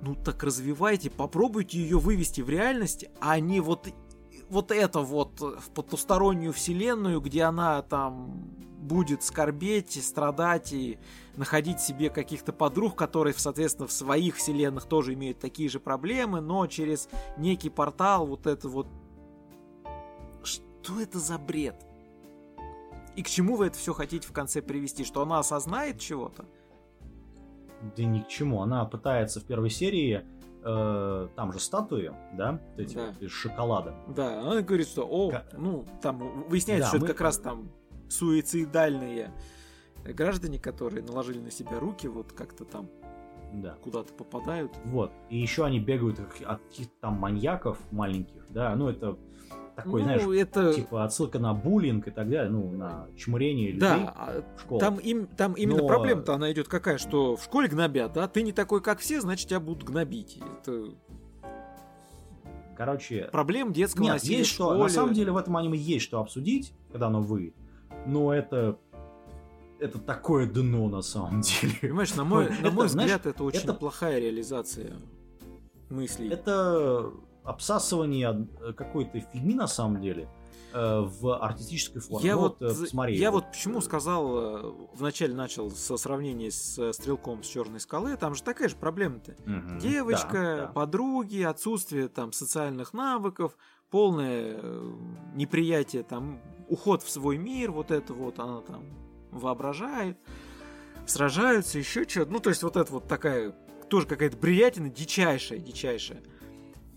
[0.00, 3.86] Ну так развивайте, попробуйте ее вывести в реальность, а не вот
[4.48, 8.48] вот это вот в потустороннюю вселенную, где она там
[8.78, 10.98] будет скорбеть, страдать и
[11.36, 16.66] находить себе каких-то подруг, которые, соответственно, в своих вселенных тоже имеют такие же проблемы, но
[16.66, 18.86] через некий портал вот это вот...
[20.86, 21.74] Что это за бред?
[23.16, 25.02] И к чему вы это все хотите в конце привести?
[25.02, 26.44] Что она осознает чего-то?
[27.96, 28.62] Да ни к чему.
[28.62, 30.24] Она пытается в первой серии
[30.62, 33.06] э, там же статуи, да, вот эти Да.
[33.08, 33.96] вот из шоколада.
[34.14, 37.38] Да, она говорит, что, о, Ка- ну, там выясняется, Да, что мы- это как раз
[37.38, 37.68] там
[38.08, 39.32] суицидальные
[40.04, 42.88] граждане, которые наложили на себя руки, вот как-то там
[43.54, 43.74] Да.
[43.82, 44.72] куда-то попадают.
[44.84, 45.10] Вот.
[45.30, 49.16] И еще они бегают от каких-то там маньяков маленьких, да, ну это
[49.76, 50.72] такой, ну, знаешь, это...
[50.72, 54.80] типа отсылка на буллинг и так далее, ну, на чмурение людей Да, а в школу.
[54.80, 58.26] там, им, там именно Но- проблема-то она идет какая, что в школе гнобят, да?
[58.26, 60.38] Ты не такой, как все, значит, тебя будут гнобить.
[60.62, 60.94] Это
[62.76, 66.20] Короче, проблем детского нет, насилия есть что, на самом деле в этом аниме есть что
[66.20, 67.54] обсудить, когда оно выйдет,
[68.06, 68.78] но это
[69.78, 71.72] это такое дно на самом деле.
[71.80, 74.92] Понимаешь, на мой, на мой знаешь, взгляд, это очень это- плохая реализация
[75.90, 76.28] мыслей.
[76.30, 77.12] Это
[77.46, 80.28] обсасывание э, какой-то фигни на самом деле
[80.72, 82.26] э, в артистической форме.
[82.26, 86.92] Я Ну вот, э, посмотри, я вот, вот почему сказал, вначале начал со сравнения с
[86.92, 89.36] Стрелком с Черной скалы, там же такая же проблема-то.
[89.44, 89.78] Мгм.
[89.78, 90.66] Девочка, Да, да.
[90.72, 93.56] подруги, отсутствие там социальных навыков,
[93.90, 94.60] полное
[95.34, 98.82] неприятие, там, уход в свой мир, вот это вот она там
[99.30, 100.18] воображает,
[101.06, 102.32] сражаются, еще что-то.
[102.32, 103.52] Ну, то есть вот это вот такая,
[103.88, 106.22] тоже какая-то бриятина дичайшая, дичайшая.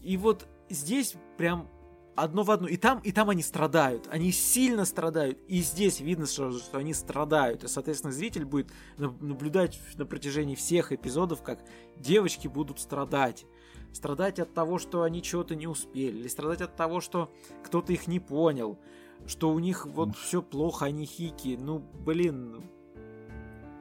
[0.09, 1.67] И вот здесь прям
[2.15, 2.67] одно в одно.
[2.67, 4.07] И там, и там они страдают.
[4.11, 5.37] Они сильно страдают.
[5.47, 7.63] И здесь видно, что, что они страдают.
[7.63, 11.63] И, соответственно, зритель будет на- наблюдать на протяжении всех эпизодов, как
[11.95, 13.45] девочки будут страдать.
[13.93, 16.17] Страдать от того, что они чего-то не успели.
[16.17, 17.31] Или страдать от того, что
[17.63, 18.79] кто-то их не понял.
[19.27, 21.55] Что у них вот все плохо, они хики.
[21.61, 22.63] Ну, блин,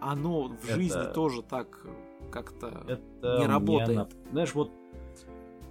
[0.03, 1.87] оно в Это- жизни тоже так
[2.31, 3.01] как-то...
[3.23, 3.97] Не работает.
[3.97, 4.71] на- Знаешь, вот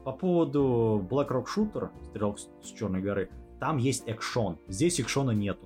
[0.08, 3.30] по поводу Black Rock Shooter, стрелок с, Черной горы,
[3.60, 4.58] там есть экшон.
[4.70, 5.66] Здесь экшона нету.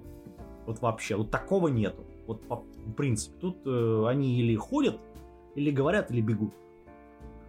[0.66, 2.04] Вот вообще, вот такого нету.
[2.26, 2.64] Вот по
[2.98, 3.38] принципу.
[3.40, 4.98] Тут э, они или ходят,
[5.54, 6.56] или говорят, или бегут.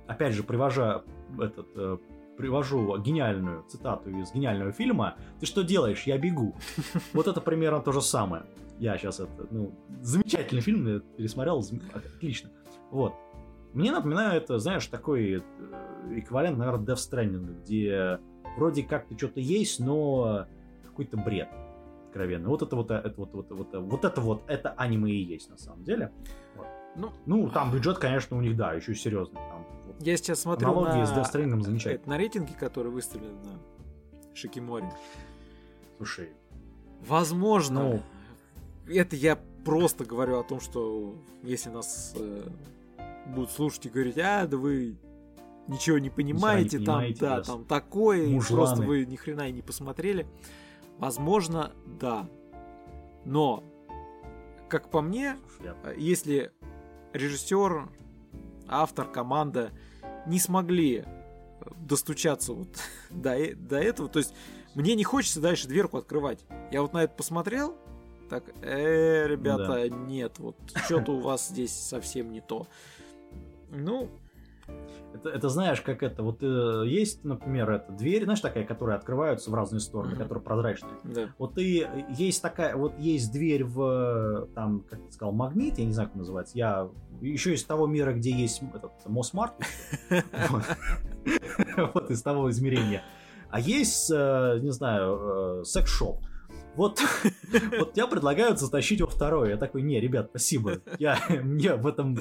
[0.06, 1.02] Опять же, привожа
[1.40, 1.96] этот, э,
[2.36, 5.16] привожу гениальную цитату из гениального фильма.
[5.40, 6.02] Ты что делаешь?
[6.02, 6.54] Я бегу.
[7.14, 8.42] Вот это примерно то же самое.
[8.78, 11.64] Я сейчас это, ну, замечательный фильм, я пересмотрел,
[11.94, 12.50] отлично.
[12.90, 13.14] Вот.
[13.74, 15.40] Мне напоминает, это, знаешь, такой э,
[16.18, 18.18] эквивалент, наверное, Death Stranding, где
[18.56, 20.46] вроде как-то что-то есть, но
[20.84, 21.48] какой-то бред
[22.06, 22.48] откровенный.
[22.48, 25.48] Вот это вот, э, это вот, вот, вот, вот это вот, это аниме и есть
[25.50, 26.12] на самом деле.
[26.56, 26.66] Вот.
[26.96, 29.36] Ну, Ну, там бюджет, конечно, у них, да, еще серьезный.
[29.36, 29.96] Там, вот.
[30.00, 32.10] Я сейчас смотрю Аналогии на, с Death Stranding замечательно.
[32.14, 34.92] на рейтинге, который выставлен на Шикиморе.
[35.96, 36.30] Слушай,
[37.08, 38.02] Возможно, Ну.
[38.92, 42.42] это я просто говорю о том, что если нас э,
[43.26, 44.96] будут слушать и говорить, а, да вы
[45.68, 48.66] ничего не понимаете, не там, понимаете, да, да, там такое, и мужланы.
[48.66, 50.26] просто вы ни хрена и не посмотрели.
[50.98, 52.28] Возможно, да.
[53.24, 53.62] Но,
[54.68, 56.52] как по мне, я- Э, если
[57.12, 57.88] режиссер,
[58.68, 59.70] автор, команда
[60.26, 62.68] не смогли э, достучаться вот
[63.10, 64.34] до, э- до этого, то есть
[64.74, 66.44] мне не хочется дальше дверку открывать.
[66.70, 67.76] Я вот на это посмотрел,
[68.28, 72.66] так, э, ребята, нет, вот что-то у вас здесь совсем не то.
[73.72, 74.08] Ну,
[75.14, 79.50] Это, это знаешь, как это, вот э, есть, например, эта дверь, знаешь, такая, которая открывается
[79.50, 80.22] в разные стороны, Мгм.
[80.22, 80.92] которая прозрачная.
[81.04, 81.28] да.
[81.36, 81.86] Вот и
[82.16, 86.16] есть такая, вот есть дверь в, там, как ты сказал, магнит, я не знаю, как
[86.16, 86.56] называется.
[86.56, 86.88] Я
[87.20, 89.54] еще из того мира, где есть этот Мосмарт.
[90.48, 90.62] Вот.
[91.94, 93.02] Вот из того измерения.
[93.50, 96.20] А есть, э, не знаю, э, секс-шоп.
[96.74, 97.00] Вот,
[97.78, 99.50] вот я предлагаю затащить во второе.
[99.50, 100.80] Я такой, не, ребят, спасибо.
[100.98, 102.18] Я, мне в этом,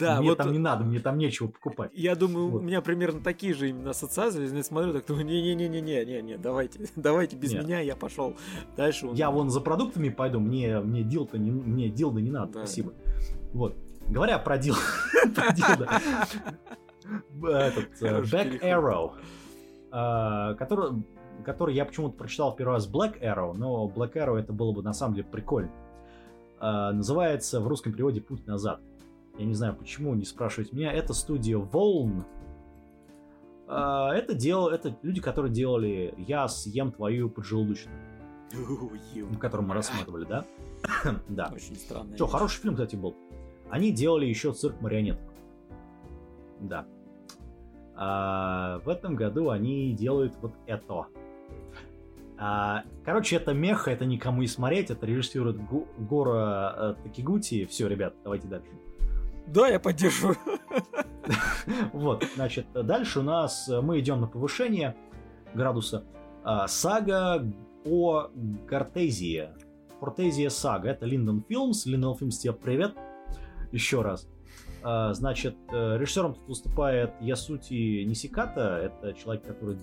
[0.00, 1.90] Да, мне вот там не надо, мне там нечего покупать.
[1.94, 2.62] я думаю, Вот.
[2.62, 4.54] у меня примерно такие же именно ассоциации.
[4.56, 7.64] Я смотрю, так думаю, не-не-не-не-не-не, давайте, давайте без Нет.
[7.64, 8.36] меня, я пошел
[8.76, 9.06] дальше.
[9.08, 12.58] он- Я вон за продуктами пойду, мне, мне дилда не, мне дилда не надо, Да.
[12.66, 12.92] спасибо.
[13.52, 13.76] Вот.
[14.08, 14.80] Говоря про дилда,
[17.42, 18.60] этот э, Back.
[18.62, 19.12] Arrow,
[19.92, 21.02] э, который,
[21.44, 24.82] который я почему-то прочитал в первый раз Black Arrow, но Black Arrow это было бы
[24.82, 25.70] на самом деле прикольно.
[26.60, 28.80] Э, Называется в русском переводе «Путь назад».
[29.38, 30.92] Я не знаю почему, не спрашивайте меня.
[30.92, 32.24] Это студия Волн.
[33.68, 37.96] Э, Это, дело, это люди, которые делали «Я съем твою поджелудочную»,
[39.14, 40.44] Ю, который мы рассматривали, да?
[41.28, 41.50] Да.
[41.54, 42.14] Очень странно.
[42.16, 43.14] Что, хороший фильм, кстати, был.
[43.70, 45.22] Они делали еще цирк марионеток.
[46.60, 46.86] Да.
[47.94, 51.06] А в этом году они делают вот это.
[52.38, 55.58] А, короче, это меха, это никому не смотреть, это режиссирует
[55.98, 57.66] Гора э, Такигути.
[57.66, 58.70] Все, ребят, давайте дальше.
[59.50, 60.36] Да, я поддерживаю.
[61.92, 64.96] Вот, значит, дальше у нас э, мы идем на повышение
[65.54, 66.04] градуса.
[66.42, 67.44] А, сага
[67.84, 68.28] о
[68.66, 69.50] Гортезии.
[70.00, 70.90] Гортезия сага.
[70.90, 71.86] Это Линдон Филмс.
[71.86, 72.94] Линдон Филмс, тебе привет.
[73.70, 74.28] Еще раз.
[74.82, 78.78] А, значит, э, режиссером тут выступает Ясути Нисиката.
[78.78, 79.78] Это человек, который э,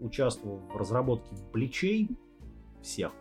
[0.00, 2.10] участвовал в разработке Бличей
[2.82, 3.12] всех.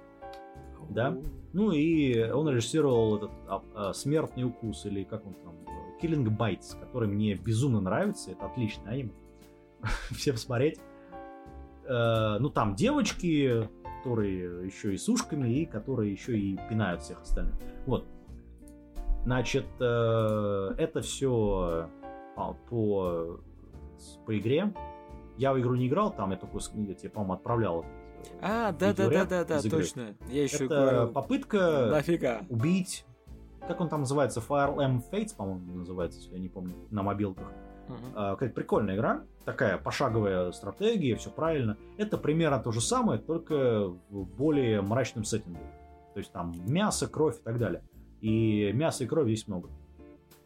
[0.90, 1.18] Да.
[1.54, 5.56] Ну и он режиссировал этот а, а, «Смертный укус» или как он там,
[6.06, 8.32] «Killing Bites», который мне безумно нравится.
[8.32, 9.12] Это отличный аниме.
[10.12, 10.80] Всем смотреть.
[11.88, 13.68] Э, ну там девочки,
[14.00, 17.56] которые еще и с ушками, и которые еще и пинают всех остальных.
[17.86, 18.06] Вот.
[19.24, 21.90] Значит, э, это все
[22.70, 23.40] по,
[24.26, 24.74] по игре.
[25.38, 27.82] Я в игру не играл, там я только, я тебе, по-моему, отправлял.
[27.82, 27.86] э,
[28.42, 30.16] А, да, да, да, да, да, точно.
[30.30, 32.42] Я еще Это говорил, попытка нафига.
[32.50, 33.06] убить...
[33.68, 34.42] Как он там называется?
[34.42, 37.48] Fire Emblem Fates, по-моему, называется, если я не помню, на мобилках.
[38.16, 41.78] А, Какая-то прикольная игра, такая пошаговая стратегия, все правильно.
[41.98, 45.60] Это примерно то же самое, только в более мрачном сеттинге.
[46.14, 47.84] То есть там мясо, кровь и так далее.
[48.22, 49.70] И мяса и крови здесь много.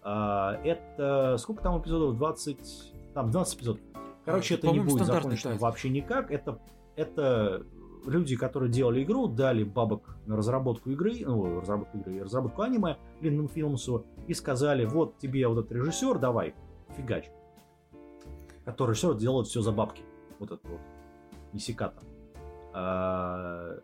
[0.01, 2.17] А, Это сколько там эпизодов?
[2.17, 2.93] 20...
[3.13, 3.81] Там 12 эпизодов.
[4.25, 6.31] Короче, А, это не будет закончено вообще никак.
[6.31, 6.59] Это,
[6.95, 7.65] это
[8.05, 13.47] люди, которые делали игру, дали бабок на разработку игры, ну, разработку игры, разработку аниме Линдон
[13.47, 16.53] Филмсу и сказали, вот тебе вот этот режиссер, давай,
[16.95, 17.29] фигач.
[18.65, 20.03] Который режиссер делает все за бабки.
[20.39, 20.79] Вот это вот.
[21.53, 22.01] Нисиката.
[22.73, 23.77] А,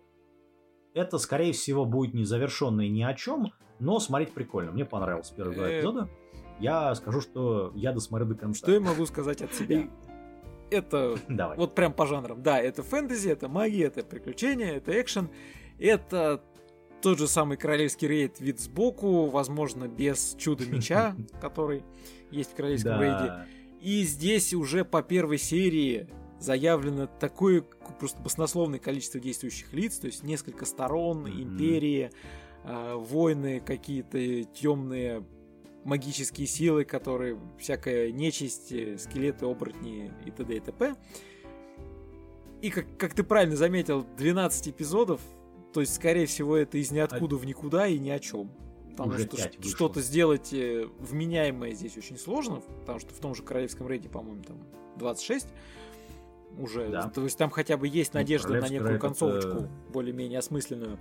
[0.93, 4.71] Это, скорее всего, будет не завершенное ни о чем, но смотреть прикольно.
[4.71, 5.79] Мне понравился первый два Э.
[5.79, 6.07] эпизода.
[6.61, 8.59] Я скажу, что я досмотрю до конца.
[8.59, 9.89] Что я могу сказать от себя?
[10.71, 11.57] Это Давай.
[11.57, 12.41] вот прям по жанрам.
[12.41, 15.29] Да, это фэнтези, это магия, это приключения, это экшен.
[15.79, 16.41] Это
[17.01, 21.83] тот же самый королевский рейд вид сбоку, возможно, без чуда меча, который
[22.31, 23.45] есть в королевском рейде.
[23.81, 26.09] И здесь уже по первой серии
[26.39, 27.63] заявлено такое
[27.99, 32.11] просто баснословное количество действующих лиц, то есть несколько сторон, империи,
[32.63, 35.23] э, войны, какие-то темные
[35.85, 40.57] магические силы, которые всякая нечисть, э, скелеты, оборотни и т.д.
[40.57, 40.95] и т.п.
[42.61, 45.21] И как, как ты правильно заметил, 12 эпизодов,
[45.73, 48.49] то есть, скорее всего, это из ниоткуда в никуда и ни о чем.
[48.91, 53.43] Потому Уже что что-то сделать э, вменяемое здесь очень сложно, потому что в том же
[53.43, 54.57] королевском рейде, по-моему, там
[54.97, 55.47] 26
[56.57, 56.89] уже.
[56.89, 57.09] Да.
[57.09, 60.39] То есть там хотя бы есть Ну, надежда на королевский некую рейд это- концовочку более-менее
[60.39, 60.97] осмысленную.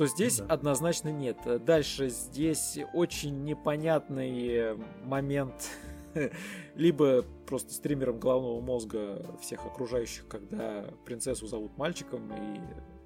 [0.00, 0.54] То здесь Ну да.
[0.54, 1.36] однозначно нет.
[1.66, 5.52] Дальше здесь очень непонятный момент
[6.74, 12.60] либо просто стримером головного мозга всех окружающих, когда принцессу зовут мальчиком, и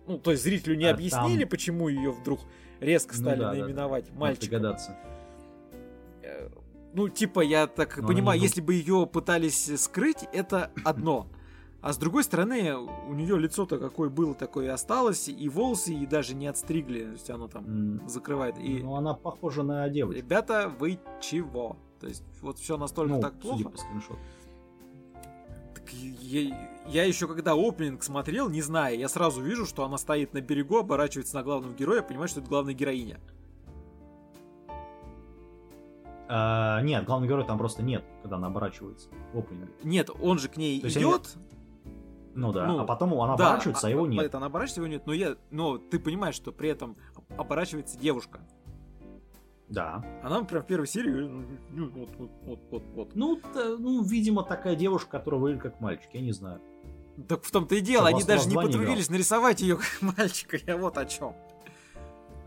[0.06, 2.38] ну, то есть зрителю не А объяснили, там- почему ее вдруг
[2.78, 3.64] резко Ну стали да, да, да.
[3.64, 4.48] наименовать Надо мальчиком.
[4.50, 4.96] догадаться.
[6.22, 6.48] Э,
[6.92, 11.26] Ну, типа, я так Но она понимаю, если бы ее пытались скрыть, это одно.
[11.86, 16.06] А с другой стороны, у нее лицо-то какое было, такое и осталось, и волосы и
[16.06, 17.64] даже не отстригли, то есть оно там
[18.00, 18.56] М, закрывает.
[18.58, 20.18] И, Ну, она похожа на девочку.
[20.18, 21.76] ребята, вы чего?
[22.00, 23.68] То есть, вот все настолько Ну, так судя плохо.
[23.68, 24.18] по скриншоту.
[25.74, 30.32] Так я, я еще когда опенинг смотрел, не зная, я сразу вижу, что она стоит
[30.32, 33.20] на берегу, оборачивается на главного героя, понимаю, что это главная героиня.
[36.28, 39.70] А, нет, главный герой там просто нет, когда она оборачивается в опенинге.
[39.82, 41.36] Нет, он же к ней То идет,
[42.34, 44.24] Ну да, Ну, а потом она Да, оборачивается, а, его нет.
[44.24, 45.06] Это она оборачивается, его нет.
[45.06, 46.96] Но я, но ты понимаешь, что при этом
[47.36, 48.40] оборачивается девушка.
[49.68, 50.04] Да.
[50.22, 53.14] Она прям в первой серии ну, ну, вот, вот, вот, вот, вот.
[53.14, 56.60] Ну, т- ну, видимо, такая девушка, которая выглядит как мальчик, я не знаю.
[57.28, 60.02] Так в том-то и дело, Что, они даже не два не потрудились нарисовать ее как
[60.18, 60.58] мальчика.
[60.66, 61.34] Я вот о чем.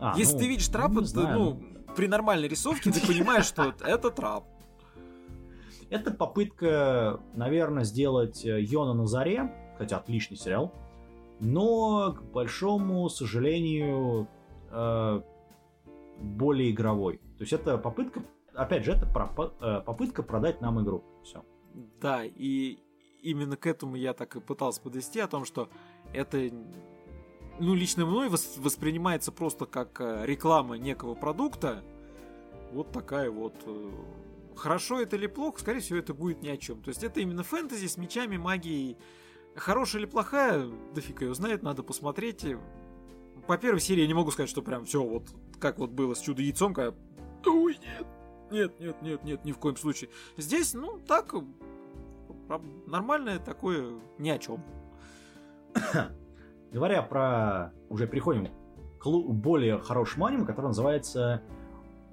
[0.00, 1.60] А, Если ну, ты видишь трапа, не ты, ну,
[1.96, 4.44] при нормальной рисовке ты понимаешь, что это трап.
[5.90, 10.72] Это попытка, наверное, сделать э, Йона на заре, хотя отличный сериал,
[11.40, 14.28] но, к большому сожалению,
[14.70, 15.22] э,
[16.20, 17.18] более игровой.
[17.38, 18.22] То есть это попытка,
[18.54, 21.04] опять же, это пропа- э, попытка продать нам игру.
[21.22, 21.44] Все.
[22.00, 22.78] Да, и
[23.22, 25.68] именно к этому я так и пытался подвести, о том, что
[26.12, 26.50] это,
[27.60, 31.82] ну, лично мной вос- воспринимается просто как э, реклама некого продукта.
[32.72, 33.54] Вот такая вот...
[33.66, 33.90] э,
[34.56, 36.82] Хорошо это или плохо, скорее всего, это будет ни о чем.
[36.82, 38.96] То есть это именно фэнтези с мечами, магией.
[39.58, 42.46] Хорошая или плохая, да фиг ее знает, надо посмотреть.
[43.46, 45.24] По первой серии я не могу сказать, что прям все вот
[45.58, 46.96] как вот было с чудо-яйцом, когда...
[47.46, 48.06] Ой, нет,
[48.50, 50.10] нет, нет, нет, нет, ни в коем случае.
[50.36, 51.34] Здесь, ну, так,
[52.86, 54.62] нормальное такое ни о чем.
[56.72, 57.72] говоря про...
[57.88, 58.48] Уже переходим
[58.98, 61.42] к более хорошему аниме, который называется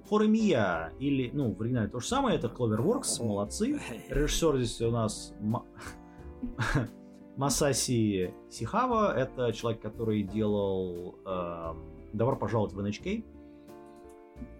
[0.08, 3.80] Хоремия, или, ну, в оригинале то же самое, это Cloverworks, молодцы.
[4.08, 5.34] Режиссер здесь у нас
[7.36, 11.74] Масаси Сихава, это человек, который делал э,
[12.14, 13.24] «Добро пожаловать в NHK».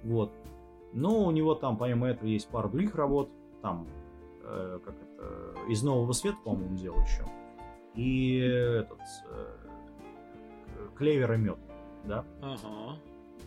[0.05, 0.32] Вот.
[0.93, 3.31] Но у него там, помимо этого, есть пара других работ.
[3.62, 3.86] Там,
[4.43, 7.24] э, как это, «Из нового света», по-моему, делал еще.
[7.94, 9.01] И этот,
[9.31, 9.57] э,
[10.97, 11.59] «Клевер и мед»,
[12.05, 12.24] да?
[12.43, 12.98] Ага.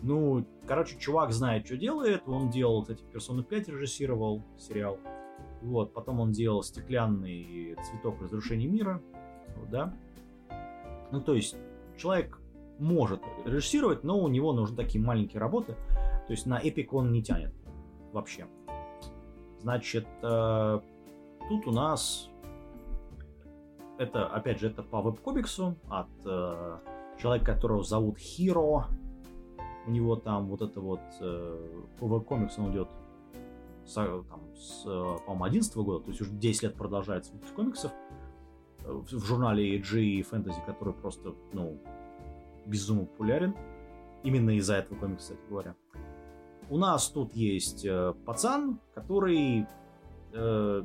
[0.02, 2.22] Ну, короче, чувак знает, что делает.
[2.26, 4.98] Он делал, кстати, «Персону 5» режиссировал сериал.
[5.62, 9.00] Вот, потом он делал «Стеклянный цветок разрушения мира».
[9.70, 9.94] Да?
[11.10, 11.56] Ну, то есть,
[11.96, 12.38] человек
[12.78, 15.74] может режиссировать, но у него нужны такие маленькие работы.
[16.26, 17.52] То есть, на эпик он не тянет
[18.12, 18.46] вообще.
[19.60, 20.80] Значит, э,
[21.48, 22.30] тут у нас
[23.98, 26.78] это, опять же, это по веб-комиксу от э,
[27.20, 28.86] человека, которого зовут Хиро
[29.86, 32.88] у него там вот это вот э, комикс он идет
[33.84, 38.09] с, там, с, по-моему, 11 года, то есть уже 10 лет продолжается комиксов э,
[38.84, 41.78] в, журнале AG и Fantasy, который просто, ну,
[42.66, 43.54] безумно популярен.
[44.22, 45.74] Именно из-за этого комикса, кстати говоря.
[46.68, 49.66] У нас тут есть э, пацан, который
[50.32, 50.82] э,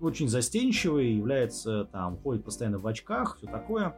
[0.00, 3.94] очень застенчивый, является там, ходит постоянно в очках, все такое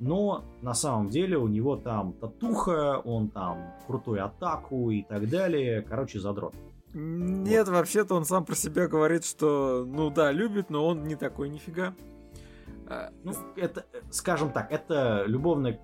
[0.00, 5.82] но на самом деле у него там татуха, он там крутой атаку и так далее.
[5.82, 6.54] Короче, задрот.
[6.92, 7.74] Нет, вот.
[7.74, 11.94] вообще-то он сам про себя говорит, что, ну да, любит, но он не такой нифига.
[12.88, 15.80] А, ну, это, скажем так, это любовная,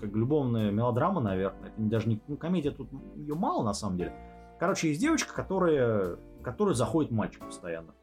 [0.00, 1.70] как любовная мелодрама, наверное.
[1.70, 4.14] Это даже не, ну, комедия тут ее мало на самом деле.
[4.60, 7.94] Короче, есть девочка, которая, которая заходит мальчик постоянно.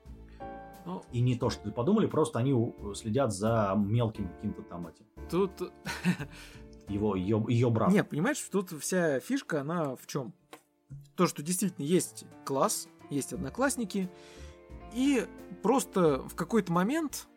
[0.85, 2.53] Ну, и не то, что подумали, просто они
[2.93, 5.05] следят за мелким каким-то там этим.
[5.30, 5.71] Тут...
[6.89, 7.89] Его, ее, ее брат.
[7.89, 10.34] Не, понимаешь, тут вся фишка, она в чем?
[11.15, 14.10] То, что действительно есть класс, есть одноклассники,
[14.94, 15.26] и
[15.61, 17.28] просто в какой-то момент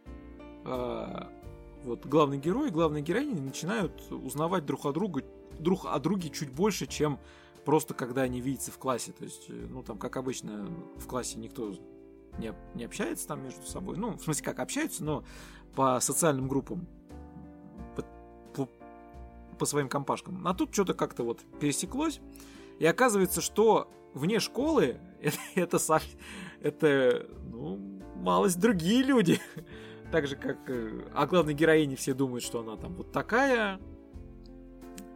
[0.65, 1.23] э,
[1.85, 5.23] вот главный герой и главная героиня начинают узнавать друг о друга,
[5.59, 7.19] друг о друге чуть больше, чем
[7.65, 9.13] просто когда они видятся в классе.
[9.13, 11.75] То есть, э, ну там, как обычно, в классе никто
[12.39, 13.97] не, не общается там между собой.
[13.97, 15.25] Ну, в смысле, как общаются, но
[15.75, 16.87] по социальным группам,
[17.95, 18.05] по,
[18.55, 18.69] по,
[19.59, 20.47] по своим компашкам.
[20.47, 22.21] А тут что-то как-то вот пересеклось.
[22.79, 26.01] И оказывается, что вне школы это, это,
[26.61, 27.79] это ну,
[28.17, 29.41] малость другие люди.
[30.13, 30.59] Так же, как...
[30.71, 33.81] Э, о главной героине все думают, что она там вот такая,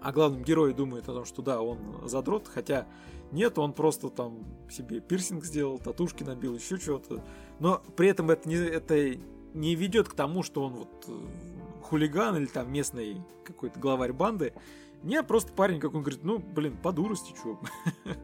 [0.02, 1.78] а главном герое думает о том, что да, он
[2.08, 2.86] задрот, хотя
[3.32, 7.22] нет, он просто там себе пирсинг сделал, татушки набил, еще что-то.
[7.58, 9.16] Но при этом это не, это
[9.54, 14.54] не ведет к тому, что он вот э, хулиган или там местный какой-то главарь банды.
[15.02, 17.58] Не, просто парень, как он говорит, ну, блин, по дурости, чё.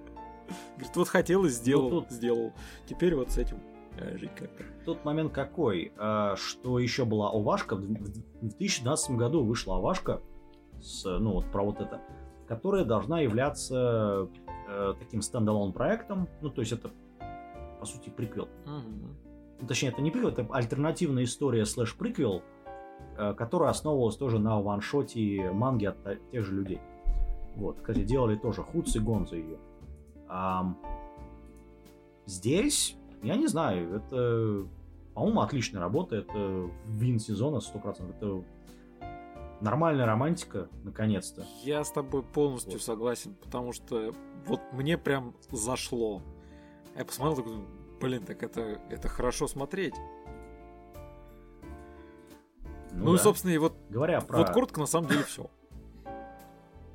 [0.77, 2.11] Говорит, вот хотел и сделал, ну, тут...
[2.11, 2.53] сделал.
[2.87, 3.59] Теперь вот с этим
[3.97, 4.65] э, жить как-то.
[4.85, 10.21] Тут момент какой, э, что еще была Овашка, в 2012 году вышла Овашка,
[10.81, 12.01] с, ну вот про вот это,
[12.47, 14.29] которая должна являться
[14.69, 16.29] э, таким standalone проектом.
[16.43, 16.91] Ну, то есть это,
[17.81, 18.49] по сути, приквел.
[18.67, 19.67] Угу.
[19.67, 22.56] Точнее, это не приквел, это альтернативная история слэш-приквел, э,
[23.17, 25.97] которая основывалась тоже на ваншоте манги от
[26.31, 26.81] тех же людей.
[27.57, 29.59] Вот, кстати, делали тоже Хуц и Гонза ее.
[30.29, 30.75] А,
[32.27, 34.67] здесь, я не знаю, это,
[35.15, 36.17] по-моему, отличная работа.
[36.17, 38.11] Это вин сезона 100%.
[38.11, 38.45] Это
[39.61, 41.45] нормальная романтика, наконец-то.
[41.63, 42.83] Я с тобой полностью вот.
[42.83, 44.13] согласен, потому что
[44.47, 46.23] вот мне прям зашло.
[46.97, 47.57] Я посмотрел, такой,
[48.01, 49.95] блин, так это, это хорошо смотреть.
[52.97, 53.17] Ну, ну да.
[53.17, 54.39] и, собственно, и вот, Говоря про...
[54.39, 55.51] вот коротко, на самом деле, все.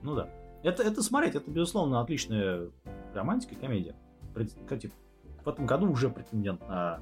[0.02, 0.30] Ну да.
[0.64, 2.70] Это, это смотреть, это, безусловно, отличная
[3.14, 3.96] романтика, комедия.
[4.64, 4.92] Кстати,
[5.44, 7.00] в этом году уже претендент на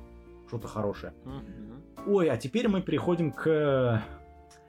[0.48, 1.14] что-то хорошее.
[1.26, 2.16] Угу.
[2.16, 4.02] Ой, а теперь мы переходим к...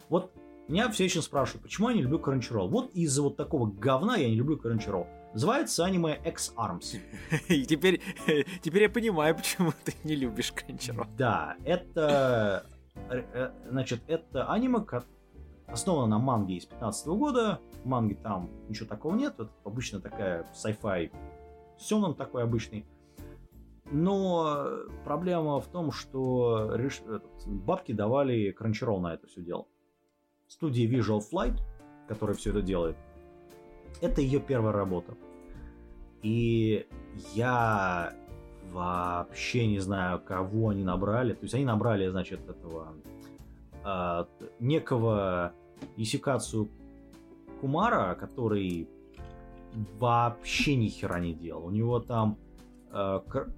[0.09, 0.33] Вот
[0.69, 2.69] меня все еще спрашивают, почему я не люблю Crunchyroll.
[2.69, 5.07] Вот из-за вот такого говна я не люблю Crunchyroll.
[5.33, 6.99] Называется аниме X-Arms.
[7.49, 8.01] И теперь,
[8.63, 11.09] теперь я понимаю, почему ты не любишь Crunchyroll.
[11.17, 12.67] Да, это...
[12.95, 14.85] Э, значит, это аниме,
[15.67, 17.61] основано на манге из 15 года.
[17.83, 19.35] В манге там ничего такого нет.
[19.35, 21.13] Это обычно такая sci-fi
[21.79, 22.87] сёнэн такой обычный.
[23.93, 24.67] Но
[25.05, 26.77] проблема в том, что
[27.47, 29.67] бабки давали Crunchyroll на это все дело
[30.51, 31.59] студии Visual Flight,
[32.09, 32.97] которая все это делает,
[34.01, 35.17] это ее первая работа.
[36.23, 36.87] И
[37.35, 38.13] я
[38.71, 41.33] вообще не знаю, кого они набрали.
[41.35, 42.95] То есть они набрали, значит, этого
[43.85, 44.25] э,
[44.59, 45.53] некого
[45.97, 46.69] Исикацию
[47.61, 48.89] Кумара, который
[49.99, 51.67] вообще ни хера не делал.
[51.67, 52.39] У него там,
[52.93, 53.49] э, кор...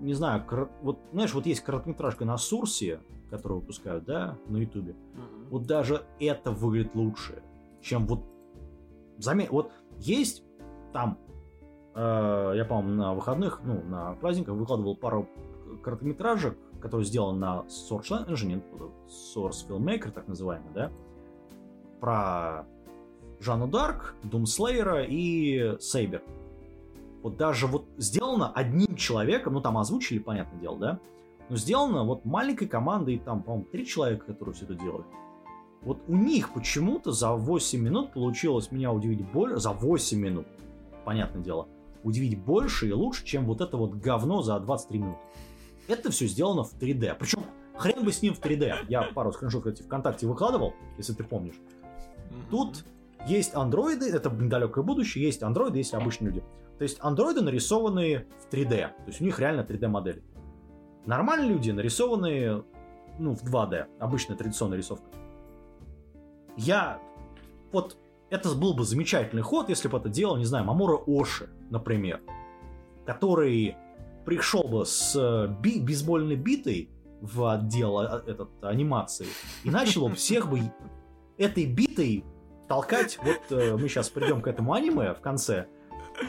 [0.00, 0.70] не знаю, кор...
[0.82, 3.00] вот знаешь, вот есть короткометражка на Сурсе,
[3.30, 4.94] которую выпускают, да, на Ютубе.
[5.14, 5.48] Мгм.
[5.50, 7.42] Вот даже это выглядит лучше,
[7.82, 8.20] чем вот
[9.18, 9.48] заме...
[9.50, 10.42] Вот есть
[10.92, 11.18] там,
[11.94, 15.28] я, по-моему, на выходных, ну, на праздниках выкладывал пару
[15.82, 18.62] короткометражек, которые сделаны на Source Engine,
[19.08, 20.90] Source Filmmaker, так называемый, да,
[22.00, 22.66] про
[23.40, 26.22] Жанну Дарк, Думслейера и Сейбер.
[27.22, 30.98] Вот даже вот сделано одним человеком, ну там озвучили, понятное дело, да,
[31.48, 35.04] но сделано вот маленькой командой, там, по-моему, три человека, которые все это делали.
[35.82, 40.46] Вот у них почему-то за 8 минут получилось меня удивить больше, за 8 минут,
[41.04, 41.68] понятное дело,
[42.04, 45.20] удивить больше и лучше, чем вот это вот говно за 23 минуты.
[45.88, 47.16] Это все сделано в 3D.
[47.18, 47.42] Причем
[47.76, 48.86] хрен бы с ним в 3D.
[48.88, 51.56] Я пару скриншотов эти ВКонтакте выкладывал, если ты помнишь.
[52.50, 52.84] Тут
[53.26, 56.44] есть андроиды, это недалекое будущее, есть андроиды, есть обычные люди.
[56.78, 60.22] То есть андроиды нарисованные в 3D, то есть у них реально 3D модели.
[61.06, 62.64] Нормальные люди нарисованные,
[63.18, 65.06] ну, в 2D, обычная традиционная рисовка.
[66.56, 67.00] Я,
[67.72, 67.96] вот,
[68.30, 72.20] это был бы замечательный ход, если бы это делал, не знаю, Мамура Оши, например,
[73.06, 73.76] который
[74.24, 76.88] пришел бы с э, би- бейсбольной битой
[77.20, 79.26] в отдел а, этот, анимации
[79.62, 80.60] и начал бы всех бы
[81.36, 82.24] этой битой
[82.68, 85.66] толкать, вот э, мы сейчас придем к этому аниме в конце,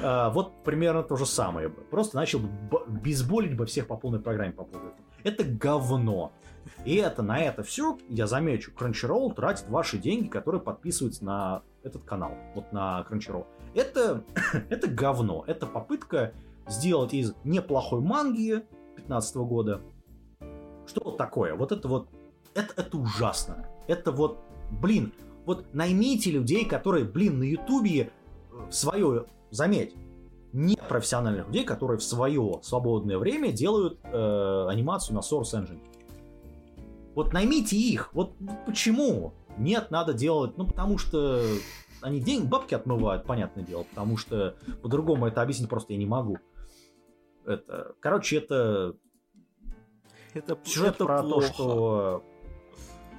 [0.01, 1.81] э, вот примерно то же самое бы.
[1.83, 2.49] Просто начал бы
[2.87, 5.05] бейсболить бы всех по полной программе по поводу этого.
[5.23, 6.33] Это говно.
[6.83, 12.03] И это на это все, я замечу, Crunchyroll тратит ваши деньги, которые подписываются на этот
[12.03, 13.45] канал, вот на Crunchyroll.
[13.73, 14.23] Это,
[14.69, 15.43] это говно.
[15.47, 16.33] Это попытка
[16.67, 18.65] сделать из неплохой манги
[18.95, 19.81] 15 года
[20.87, 21.55] что такое?
[21.55, 22.07] Вот это вот,
[22.53, 23.67] это, это ужасно.
[23.87, 24.39] Это вот,
[24.69, 25.13] блин,
[25.45, 28.09] вот наймите людей, которые, блин, на Ютубе
[28.51, 29.95] э, свое, заметь,
[30.53, 35.79] не профессиональных людей, которые в свое свободное время делают э, анимацию на Source Engine.
[37.15, 38.13] Вот наймите их.
[38.13, 38.35] Вот
[38.65, 39.33] почему?
[39.57, 41.41] Нет, надо делать, ну потому что
[42.01, 46.37] они деньги, бабки отмывают, понятное дело, потому что по-другому это объяснить просто я не могу.
[47.45, 48.95] Это, короче, это
[50.33, 51.47] Это, Сюжет это про плохо.
[51.47, 52.23] то, что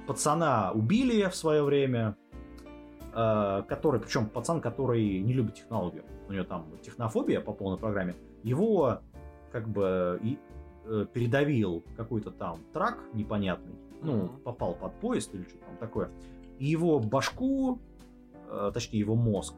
[0.05, 2.15] пацана убили в свое время,
[3.13, 8.15] э, который, причем пацан, который не любит технологию, у него там технофобия по полной программе,
[8.43, 8.99] его
[9.51, 10.37] как бы и,
[10.85, 16.11] э, передавил какой-то там трак непонятный, ну, попал под поезд или что там такое,
[16.59, 17.79] и его башку,
[18.49, 19.55] э, точнее его мозг,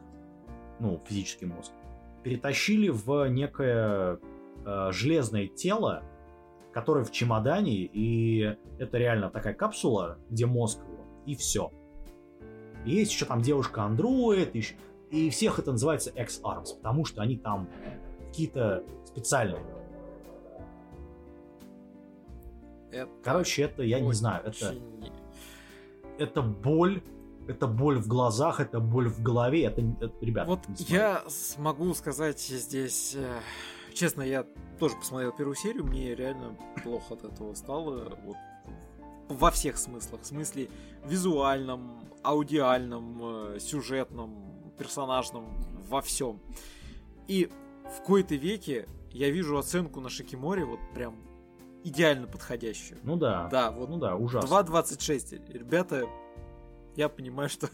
[0.78, 1.72] ну, физический мозг,
[2.22, 4.18] перетащили в некое
[4.64, 6.02] э, железное тело,
[6.72, 11.72] который в чемодане, и это реально такая капсула, где мозг его, и все.
[12.84, 14.62] И есть еще там девушка-андроид, и,
[15.10, 17.68] и всех это называется X-Arms, потому что они там
[18.28, 19.79] какие-то специальные.
[22.92, 24.74] Это Короче, это, я не знаю, это,
[26.18, 27.02] это боль,
[27.46, 30.48] это боль в глазах, это боль в голове, это, это ребята.
[30.50, 33.14] Вот я смогу сказать здесь...
[33.16, 33.40] э,
[33.92, 34.46] Честно, я
[34.78, 38.16] тоже посмотрел первую серию, мне реально плохо от этого стало.
[38.24, 38.36] Вот,
[39.28, 40.22] во всех смыслах.
[40.22, 40.68] В смысле
[41.04, 45.46] визуальном, аудиальном, э, сюжетном, персонажном,
[45.88, 46.40] во всем.
[47.28, 47.50] И
[47.84, 51.16] в кои-то веке я вижу оценку на Шикиморе вот прям
[51.84, 53.00] идеально подходящую.
[53.02, 54.54] Ну да, Да, вот ну да, ужасно.
[54.54, 55.52] 2.26.
[55.52, 56.06] Ребята,
[56.96, 57.68] я понимаю, что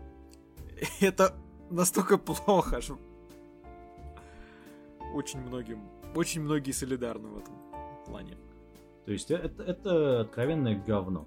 [1.00, 1.34] это
[1.70, 2.98] настолько плохо, что
[5.14, 5.82] очень многим,
[6.14, 7.54] очень многие солидарны в этом
[8.06, 8.36] плане.
[9.06, 11.26] То есть это, это откровенное говно.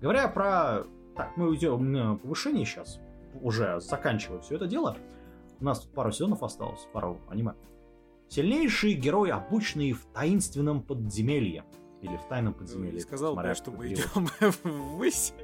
[0.00, 0.84] Говоря про...
[1.16, 3.00] Так, мы уйдем на повышение сейчас.
[3.40, 4.96] Уже заканчивая все это дело.
[5.60, 7.54] У нас пару сезонов осталось, пару аниме.
[8.28, 11.64] Сильнейший герой, обученный в таинственном подземелье.
[12.00, 13.00] Или в тайном подземелье.
[13.00, 14.28] Сказал смотря бы, что мы идем
[14.62, 15.34] ввысь.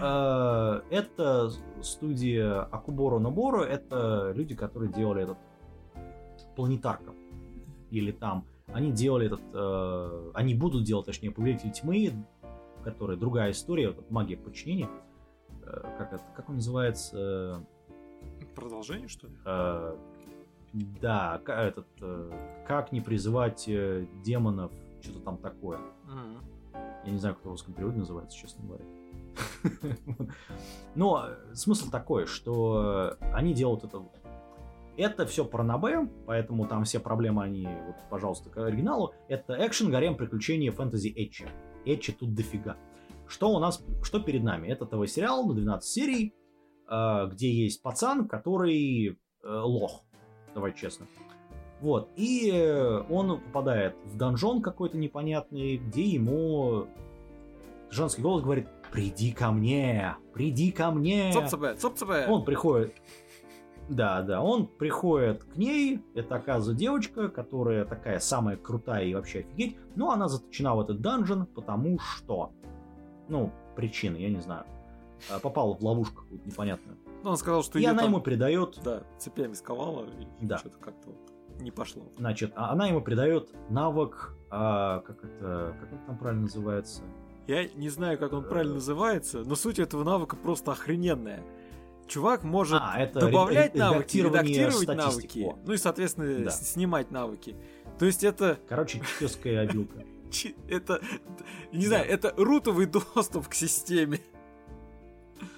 [0.00, 1.50] Э, Это
[1.82, 3.62] студия Акуборо Ноборо.
[3.64, 5.38] Это люди, которые делали этот
[6.54, 7.12] планетарка.
[7.90, 9.40] Или там они делали этот...
[9.52, 12.12] э, Они будут делать, точнее, Повелитель Тьмы,
[12.84, 14.88] который другая история, вот, магия подчинения.
[15.62, 17.64] Э, Как, это, как он называется?
[18.54, 19.32] Продолжение, что ли?
[19.46, 19.96] Э,
[20.72, 21.86] Да, этот...
[22.00, 24.70] э, Как не призывать э, демонов,
[25.00, 25.78] что-то там такое.
[26.04, 26.38] Мгм.
[27.04, 28.84] Я не знаю, как в русском переводе называется, честно говоря.
[30.94, 34.02] Но э, смысл такой, что они делают это...
[34.96, 39.14] Это все про Набе, поэтому там все проблемы, они, вот, пожалуйста, к оригиналу.
[39.28, 41.46] Это экшен, гарем, приключения, фэнтези, этчи.
[41.84, 42.76] Этчи тут дофига.
[43.28, 44.66] что у нас, что перед нами?
[44.66, 46.34] Это ТВ-сериал на 12 серий,
[46.88, 50.02] где есть пацан, который лох,
[50.58, 51.06] давай честно.
[51.80, 56.88] Вот, и э, он попадает в донжон какой-то непонятный, где ему
[57.88, 60.16] женский голос говорит «Приди ко мне!
[60.34, 62.26] Приди ко мне!» Цоп-цепе.
[62.28, 62.94] Он приходит...
[63.88, 69.40] Да, да, он приходит к ней, это оказывается девочка, которая такая самая крутая и вообще
[69.40, 72.50] офигеть, но она заточена в этот данжен, потому что...
[73.28, 74.64] Ну, причины, я не знаю.
[75.30, 76.98] А, Попала в ловушку какую-то непонятную.
[77.22, 80.06] Ну, он сказал, что И она там, ему придает Да, цепями сковала,
[80.40, 80.58] и Да.
[80.58, 82.10] что-то как-то вот не пошло.
[82.16, 87.02] Значит, а она ему придает навык, а, как это, как это там правильно называется?
[87.48, 88.74] Я не знаю, как он правильно Э.
[88.74, 91.42] называется, но суть этого навыка просто охрененная.
[92.06, 95.38] Чувак может А, это добавлять ре- навыки, редактировать статистики.
[95.40, 96.50] навыки, ну и, соответственно, Да.
[96.50, 97.56] снимать навыки.
[97.98, 100.04] То есть это, Короче, чешская обилка.
[100.68, 101.00] это,
[101.72, 104.20] не знаю, это рутовый доступ к системе.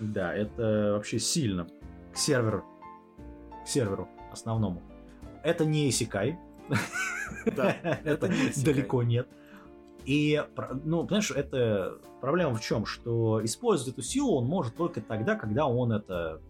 [0.01, 1.67] Да, это вообще сильно.
[2.13, 2.65] К серверу.
[3.65, 4.83] К серверу основному.
[5.43, 6.39] Это не Исикай.
[7.57, 8.65] Да, это не.
[8.65, 9.29] Далеко нет.
[10.05, 10.43] И,
[10.85, 12.87] ну, понимаешь, это проблема в чем?
[12.87, 16.41] Что использовать эту силу он может только тогда, когда он это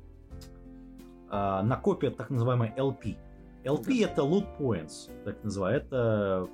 [1.28, 3.16] а, накопит так называемый LP.
[3.65, 5.85] LP это loot points, так называют.
[5.86, 6.48] Это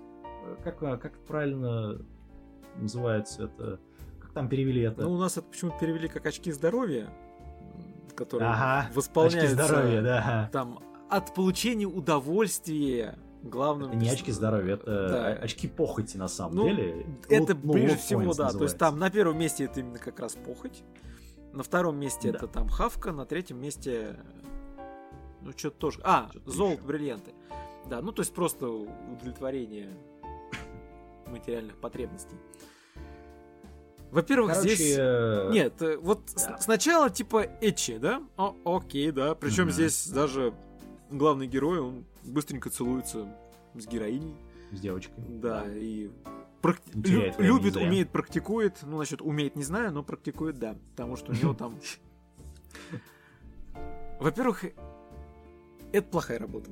[0.45, 1.99] э, как, э, как правильно
[2.77, 3.81] называется это?
[4.37, 5.01] Там перевели это?
[5.05, 7.09] Ну, у нас это почему-то перевели как очки здоровья,
[8.15, 10.51] которые ага, очки восполняются здоровья, да.
[10.53, 13.89] там от получения удовольствия главным...
[13.89, 15.27] Это не очки здоровья, это Да.
[15.29, 17.07] о- очки похоти на самом Ну, деле.
[17.31, 18.27] Это ну, ближе всего, да.
[18.27, 18.77] То есть называется.
[18.77, 20.83] там на первом месте это именно как раз похоть.
[21.55, 22.37] На втором месте Да.
[22.37, 24.17] это там хавка, на третьем месте
[25.41, 26.01] ну что-то тоже.
[26.05, 26.87] А, Что-то золото, еще.
[26.87, 27.33] бриллианты.
[27.89, 29.89] Да, ну то есть просто удовлетворение
[31.27, 32.37] материальных потребностей.
[34.17, 34.95] Во-первых, Короче, здесь...
[34.99, 36.59] э, Нет, э, вот да.
[36.59, 38.23] сначала типа Эчи, да?
[38.39, 39.35] О, окей, да.
[39.35, 39.73] Причем Мгм.
[39.73, 40.55] здесь даже
[41.11, 43.29] главный герой, он быстренько целуется
[43.75, 44.35] с героиней.
[44.73, 45.23] с девочкой.
[45.29, 46.11] Да, и
[46.63, 48.79] прак- Не теряет лю- любит, умеет, практикует.
[48.83, 50.77] Ну, насчет умеет, не знаю, но практикует, да.
[50.93, 51.79] Потому что у него там...
[54.19, 54.65] Во-первых,
[55.93, 56.71] это плохая работа.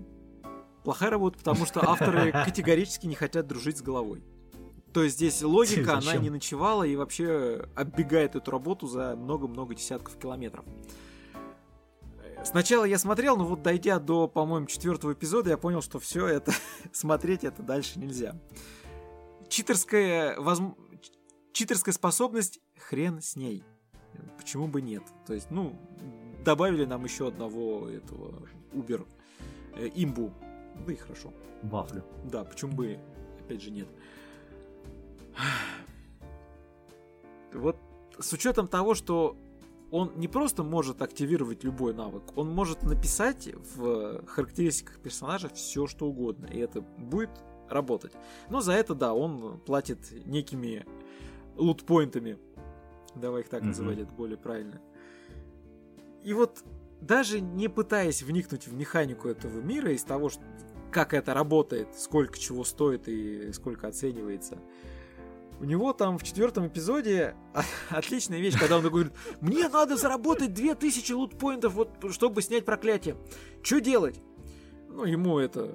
[0.83, 4.23] Плохая работа, потому что авторы категорически не хотят дружить с головой.
[4.95, 6.23] То есть здесь логика, она Зачем?
[6.23, 10.65] не ночевала и вообще оббегает эту работу за много-много десятков километров.
[12.45, 16.53] Сначала я смотрел, но вот дойдя до, по-моему, четвертого эпизода, я понял, что все это
[16.93, 18.37] смотреть это дальше нельзя.
[19.49, 20.77] Читерская, возм-
[21.53, 23.65] читерская способность хрен с ней.
[24.39, 25.03] Почему бы нет?
[25.27, 25.77] То есть, ну,
[26.45, 29.05] добавили нам еще одного этого Убер
[29.75, 30.33] э, имбу.
[30.87, 31.33] Да и хорошо.
[31.63, 32.05] Вафлю.
[32.31, 33.01] Да, почему бы,
[33.41, 33.89] опять же, нет.
[37.53, 37.77] Вот
[38.19, 39.37] с учетом того, что
[39.91, 46.09] он не просто может активировать любой навык, он может написать в характеристиках персонажа все, что
[46.09, 47.31] угодно, и это будет
[47.69, 48.13] работать.
[48.51, 50.85] Но за это, да, он платит некими
[51.57, 52.39] лутпоинтами.
[53.15, 53.69] Давай их так Мгм.
[53.69, 54.81] называть, это более правильно.
[56.25, 56.65] И вот
[57.01, 60.43] даже не пытаясь вникнуть в механику этого мира из того, что,
[60.91, 64.59] как это работает, сколько чего стоит и сколько оценивается,
[65.61, 67.35] у него там в четвертом эпизоде
[67.91, 73.17] отличная вещь, когда он говорит, мне надо заработать 2000 лутпоинтов, вот, чтобы снять проклятие.
[73.63, 74.21] Что делать?
[74.89, 75.71] Ну, ему это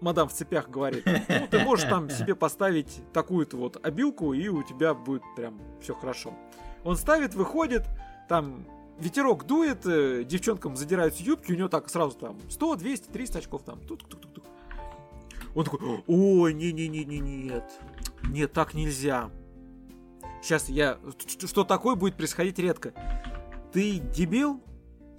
[0.00, 4.62] мадам в цепях говорит, ну, ты можешь там себе поставить такую-то вот обилку, и у
[4.62, 6.34] тебя будет прям все хорошо.
[6.84, 7.84] Он ставит, выходит,
[8.28, 8.66] там
[8.98, 13.62] ветерок дует, э, девчонкам задираются юбки, у него так сразу там 100, 200, 300 очков
[13.62, 13.80] там.
[13.80, 14.44] Тук-тук-тук-тук.
[15.54, 17.80] Он такой, ой, не-не-не-не-нет, нет,
[18.52, 19.30] так нельзя.
[20.42, 20.98] Сейчас я...
[21.44, 22.92] Что такое будет происходить редко?
[23.72, 24.60] Ты дебил?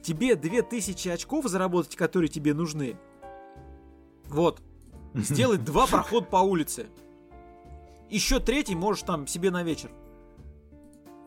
[0.02, 2.98] Тебе 2000 очков заработать, которые тебе нужны.
[4.30, 4.61] Вот.
[5.14, 6.88] Сделать два прохода по улице.
[8.10, 9.91] Еще третий можешь там себе на вечер.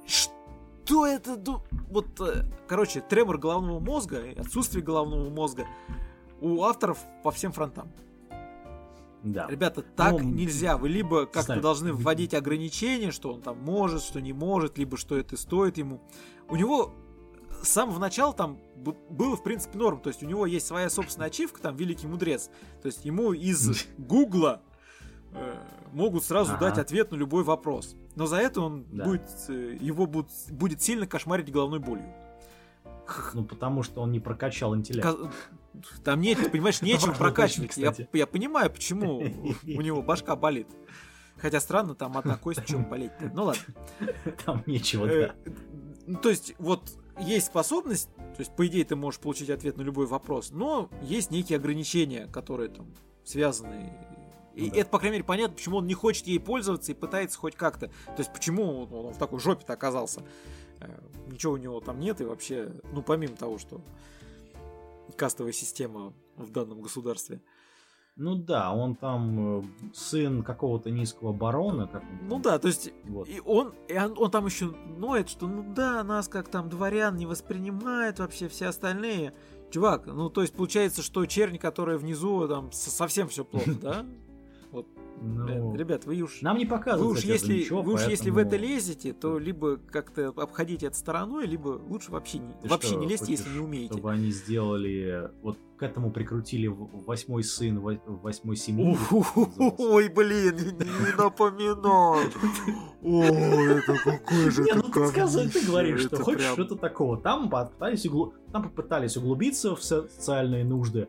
[0.07, 1.37] Что это?
[1.91, 5.67] Вот, э, короче, тремор головного мозга, отсутствие головного мозга
[6.41, 7.93] у авторов по всем фронтам.
[9.23, 9.47] Да.
[9.49, 10.77] Ребята, так Ну, нельзя.
[10.79, 11.61] Вы либо как-то знаю.
[11.61, 16.01] должны вводить ограничения, что он там может, что не может, либо что это стоит ему.
[16.49, 16.95] У него
[17.63, 18.59] с самого начала там
[19.11, 20.01] было, в принципе, норм.
[20.01, 22.49] То есть у него есть своя собственная ачивка, там, Великий Мудрец.
[22.81, 24.63] То есть ему из Гугла
[25.33, 25.55] э,
[25.93, 26.61] могут сразу Ага.
[26.71, 27.95] дать ответ на любой вопрос.
[28.17, 29.05] Но за это он Да.
[29.05, 32.07] будет, э, его будет, будет сильно кошмарить головной болью.
[33.35, 35.07] Ну, потому что он не прокачал интеллект.
[36.05, 37.77] Там нет, понимаешь, нечего прокачивать.
[37.77, 39.19] Я, я понимаю, почему
[39.63, 40.69] у него башка болит.
[41.37, 43.63] Хотя странно, там одна кость, чем болеть Ну ладно.
[44.45, 45.35] Там нечего, да.
[46.07, 49.83] Ну, то есть, вот есть способность, то есть, по идее, ты можешь получить ответ на
[49.83, 52.93] любой вопрос, но есть некие ограничения, которые там
[53.25, 53.91] связаны
[54.55, 54.81] и ну, да.
[54.81, 57.87] это, по крайней мере, понятно, почему он не хочет ей пользоваться и пытается хоть как-то.
[57.89, 60.23] То есть, почему он в такой жопе-то оказался.
[60.81, 63.81] Э, ничего у него там нет, и вообще, ну, помимо того, что
[65.17, 67.41] кастовая система в данном государстве.
[68.17, 69.63] Ну да, он там э,
[69.95, 71.87] сын какого-то низкого барона.
[71.87, 73.29] Как он ну да, то есть вот.
[73.29, 77.17] и он, и он, он там еще ноет, что ну да, нас как там дворян
[77.17, 79.33] не воспринимает вообще все остальные.
[79.71, 84.07] Чувак, ну то есть получается, что чернь, которая внизу, там совсем все плохо, да?
[84.73, 84.87] Вот,
[85.21, 86.41] ну, ребят, вы уж...
[86.41, 87.13] Нам не показывают.
[87.13, 88.11] Вы уж, если, ничего, вы уж поэтому...
[88.11, 92.89] если в это лезете, то либо как-то обходите это стороной, либо лучше вообще не, вообще
[92.89, 93.93] что, не лезьте, если не умеете.
[93.93, 95.31] Чтобы они сделали...
[95.43, 98.99] Вот к этому прикрутили восьмой сын, восьмой семьи.
[99.79, 102.29] Ой, блин, не напоминай.
[103.03, 107.17] Ой, это какой же Не, ну ты сказал, ты говоришь, что хочешь что-то такого.
[107.17, 111.09] Там попытались углубиться в социальные нужды,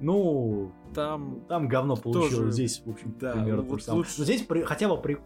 [0.00, 2.34] ну, там, там говно получилось.
[2.34, 4.12] Тоже, здесь, в общем, да, примерно ну, вот то лучше...
[4.18, 5.18] Но здесь при, хотя бы при,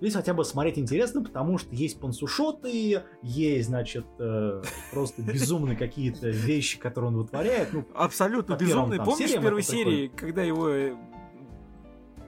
[0.00, 4.62] Здесь хотя бы смотреть интересно, потому что есть пансушоты, есть, значит, э,
[4.92, 7.72] просто безумные какие-то вещи, которые он вытворяет.
[7.72, 9.02] Ну, Абсолютно безумные.
[9.02, 10.94] Помнишь в первой серии, когда его э,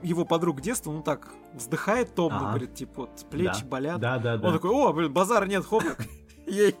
[0.01, 2.49] его подруг детства, ну так, вздыхает томно, ага.
[2.49, 3.67] говорит, типа, вот, плечи да.
[3.67, 3.99] болят.
[3.99, 4.47] Да, да, да.
[4.47, 5.83] Он такой, о, блин, базара нет, хоп,
[6.47, 6.75] ей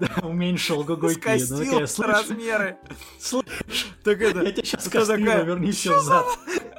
[0.00, 1.20] да, уменьшил гугойки.
[1.20, 2.78] Скостил размеры.
[3.18, 4.42] Слышь, так это...
[4.42, 6.26] Я тебя сейчас такая, вернись взад.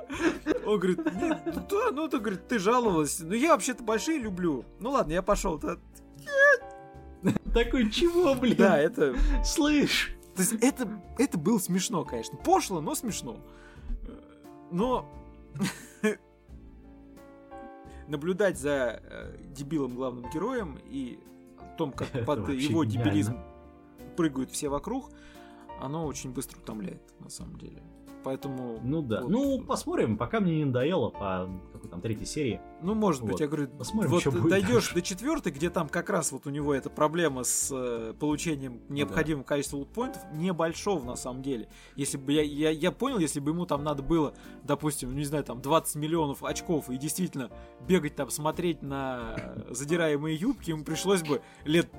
[0.65, 1.29] Он говорит, ну,
[1.69, 3.19] да, ну ты, говорит, ты жаловалась.
[3.19, 4.65] Ну я вообще-то большие люблю.
[4.79, 5.59] Ну ладно, я пошел.
[7.53, 8.55] Такой, чего, блин?
[8.57, 9.15] Да, это...
[9.45, 10.15] Слышь.
[10.35, 10.87] То есть это,
[11.17, 12.37] это было смешно, конечно.
[12.37, 13.39] Пошло, но смешно.
[14.71, 15.09] Но
[18.07, 21.19] наблюдать за э, дебилом главным героем и
[21.77, 23.37] том, как под его дебилизм
[24.15, 25.09] прыгают все вокруг,
[25.79, 27.81] оно очень быстро утомляет, на самом деле.
[28.23, 28.79] Поэтому...
[28.83, 29.21] Ну да.
[29.21, 29.29] Вот...
[29.29, 32.61] Ну, посмотрим, пока мне не надоело по какой там третьей серии.
[32.81, 33.31] Ну, может вот.
[33.31, 36.73] быть, я говорю, посмотрим, вот дойдешь до четвертой, где там как раз вот у него
[36.73, 39.49] эта проблема с э, получением необходимого да.
[39.49, 41.67] количества лутпоинтов, небольшого на самом деле.
[41.95, 44.33] Если бы я, я, я понял, если бы ему там надо было,
[44.63, 47.49] допустим, ну, не знаю, там 20 миллионов очков и действительно
[47.87, 51.89] бегать там, смотреть на задираемые юбки, ему пришлось бы лет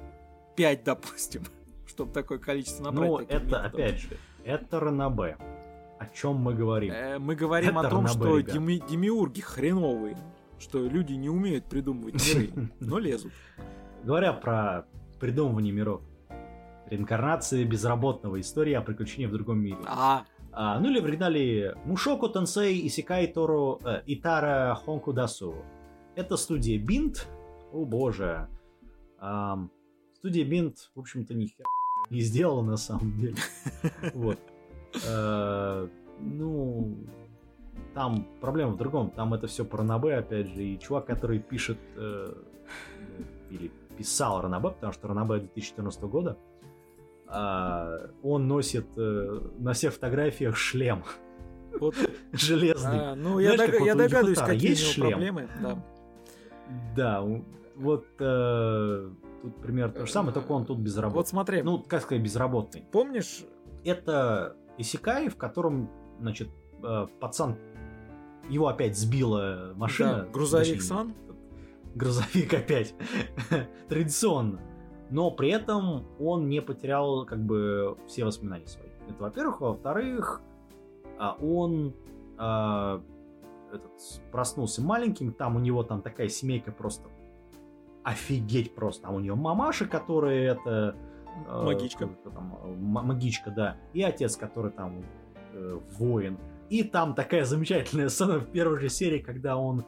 [0.56, 1.42] 5, допустим,
[1.86, 3.10] чтобы такое количество набрать.
[3.10, 3.74] Ну, это, методов.
[3.74, 5.36] опять же, это Ранабе
[6.02, 6.92] о чем мы говорим?
[6.92, 10.16] Э, мы говорим Это о том, что деми демиурги хреновые,
[10.58, 13.32] что люди не умеют придумывать миры, но лезут.
[14.04, 14.86] Говоря про
[15.20, 16.02] придумывание миров,
[16.86, 19.78] реинкарнация безработного, история о приключениях в другом мире.
[19.86, 20.24] А.
[20.54, 25.54] А, ну или в оригинале Мушоку Тенсей Исикай Торо э, Итара Хонку Дасу.
[26.14, 27.26] Это студия Бинт.
[27.72, 28.48] О боже.
[29.18, 29.58] А,
[30.14, 31.64] студия Бинт, в общем-то, ни хер
[32.12, 33.36] не сделала на самом деле.
[34.14, 34.38] Вот.
[35.06, 35.89] Э,
[36.20, 36.97] ну,
[37.94, 39.10] там проблема в другом.
[39.10, 40.62] Там это все про Ранабе, опять же.
[40.62, 42.35] И чувак, который пишет э,
[43.51, 46.39] или писал Ранабе, потому что Ранабе 2014 года,
[47.28, 51.05] э, он носит э, на всех фотографиях шлем.
[51.78, 51.94] Вот.
[52.32, 52.98] Железный.
[52.98, 53.86] А, ну, Знаешь, я, дог...
[53.86, 55.35] я догадываюсь, какие есть у него шлем?
[55.35, 55.48] проблемы.
[55.60, 55.85] Да,
[56.97, 57.24] да
[57.77, 59.10] вот э,
[59.43, 61.16] тут примерно то же самое, только он тут безработный.
[61.19, 61.62] Вот смотри.
[61.62, 62.85] Ну, как сказать, безработный.
[62.90, 63.44] Помнишь?
[63.85, 66.48] Это Исикай, в котором, значит,
[66.82, 67.56] э, пацан
[68.48, 70.24] его опять сбила машина.
[70.24, 71.14] Да, грузовик Сан.
[71.94, 72.94] Грузовик опять.
[73.88, 74.60] Традиционно.
[75.10, 78.88] Но при этом он не потерял как бы все воспоминания свои.
[79.08, 79.60] Это во-первых.
[79.60, 80.40] Во-вторых,
[81.18, 81.94] а, он
[82.38, 83.02] а,
[83.72, 83.92] этот,
[84.32, 87.08] проснулся маленьким, там у него там такая семейка просто
[88.02, 89.08] офигеть просто.
[89.08, 91.11] А у нее мамаша, которая это Э,
[91.46, 92.09] магичка.
[92.24, 93.76] Там, магичка, да.
[93.92, 95.04] И отец, который там
[95.52, 96.38] э, воин.
[96.70, 99.84] И там такая замечательная сцена в первой же серии, когда он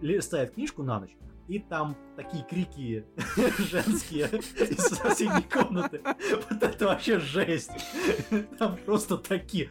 [0.00, 1.16] листает книжку на ночь,
[1.48, 3.04] и там такие крики
[3.58, 6.00] женские из соседней комнаты.
[6.04, 7.70] Вот это вообще жесть.
[8.58, 9.68] Там просто такие.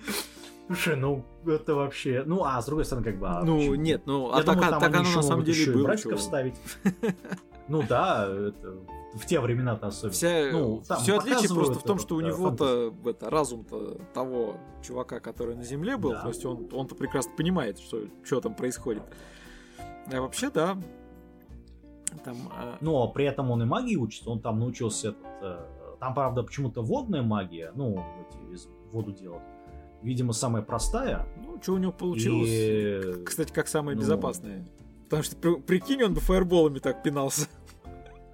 [0.68, 2.24] Слушай, ну это вообще...
[2.26, 3.28] Ну, а с другой стороны, как бы...
[3.28, 3.76] А, ну, почему?
[3.76, 5.84] нет, ну, а так, так оно на самом деле было.
[5.86, 6.56] Братиков ставить.
[7.68, 8.80] Ну да, это
[9.14, 10.14] в те времена-то особенно.
[10.14, 15.20] Вся, ну, там все отличие просто в том, что у него-то это, разум-то того чувака,
[15.20, 16.22] который на Земле был, да.
[16.22, 19.04] то есть он, он-то прекрасно понимает, что, что там происходит.
[20.12, 20.78] А вообще, да.
[22.24, 22.78] Там, а...
[22.82, 25.10] Но при этом он и магии учится, он там научился...
[25.10, 25.60] Этот, э,
[26.00, 29.44] там, правда, почему-то водная магия, ну, эти, из воду делать.
[30.02, 31.28] Видимо, самая простая.
[31.46, 32.50] Ну, что у него получилось?
[32.50, 33.24] И...
[33.26, 34.66] Кстати, как самая ну, безопасная.
[35.04, 37.48] Потому что, прикинь, он бы фаерболами так пинался.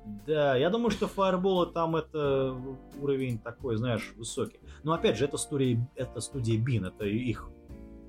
[0.05, 2.55] Да, я думаю, что фаерболы там это
[3.01, 4.59] уровень такой, знаешь, высокий.
[4.83, 7.49] Но опять же, это студия, это студия Бин, это их,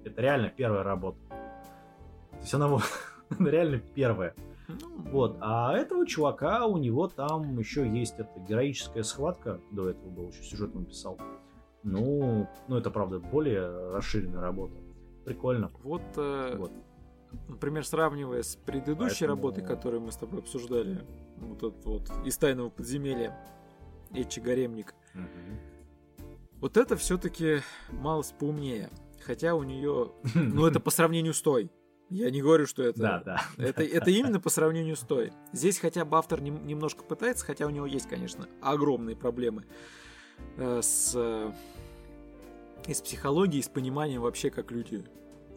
[0.05, 1.19] это реально первая работа.
[1.29, 2.81] То есть она, она
[3.51, 4.35] реально первая.
[4.69, 5.37] Ну, вот.
[5.41, 9.61] А этого чувака, у него там еще есть эта героическая схватка.
[9.71, 11.19] До этого был еще сюжет он писал.
[11.83, 14.75] Ну, ну это правда более расширенная работа.
[15.25, 15.71] Прикольно.
[15.83, 16.73] Вот, э, вот.
[17.49, 19.37] Например, сравнивая с предыдущей Поэтому...
[19.37, 21.05] работой, которую мы с тобой обсуждали,
[21.39, 23.37] вот этот вот из тайного подземелья
[24.13, 24.95] Эчи Гаремник.
[25.15, 26.27] Угу.
[26.61, 28.91] Вот это все-таки малость поумнее.
[29.25, 31.71] Хотя у нее, ну это по сравнению с той.
[32.09, 33.01] Я не говорю, что это...
[33.01, 33.43] Да, да.
[33.57, 35.33] Это, это именно по сравнению с той.
[35.53, 39.65] Здесь хотя бы автор нем, немножко пытается, хотя у него есть, конечно, огромные проблемы
[40.57, 41.53] э, с, э,
[42.87, 45.05] и с психологией, и с пониманием вообще, как люди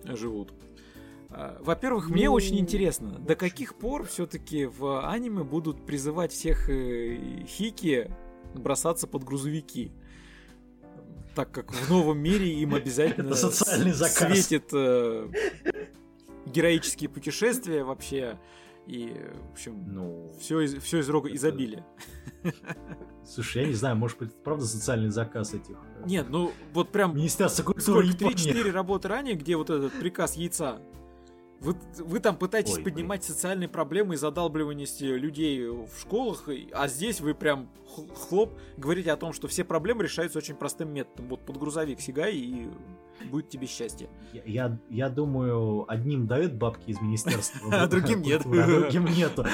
[0.03, 0.53] живут.
[1.30, 7.45] Э, во-первых, мне очень интересно, до каких пор все-таки в аниме будут призывать всех э,
[7.47, 8.11] хики
[8.56, 9.91] бросаться под грузовики
[11.35, 15.30] так как в новом мире им обязательно светит э,
[16.45, 18.38] героические путешествия вообще.
[18.88, 19.15] И,
[19.49, 21.85] в общем, ну, все из, все из рога изобилия.
[23.26, 25.77] Слушай, я не знаю, может быть, правда социальный заказ этих...
[25.99, 27.15] Э, Нет, ну вот прям...
[27.15, 30.81] Министерство культуры 3-4 работы ранее, где вот этот приказ яйца
[31.61, 33.36] вы, вы там пытаетесь Ой, поднимать блин.
[33.36, 37.69] социальные проблемы и задалбливаемость людей в школах, а здесь вы прям
[38.15, 41.27] хлоп говорите о том, что все проблемы решаются очень простым методом.
[41.27, 42.69] Вот под грузовик сигай и
[43.30, 44.10] будет тебе счастье.
[44.31, 48.45] Я, я, я думаю, одним дают бабки из министерства, а другим нет.
[48.45, 49.45] А другим нету.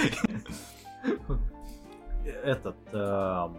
[2.44, 2.76] Этот...
[2.92, 3.58] Эм,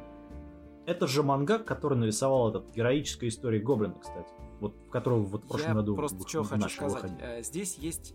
[0.86, 4.28] это же манга, который нарисовал этот героическая история Гоблина, кстати.
[4.60, 7.12] Вот, в которую вот в прошлом я году просто что хочу сказать.
[7.20, 8.14] Э, здесь есть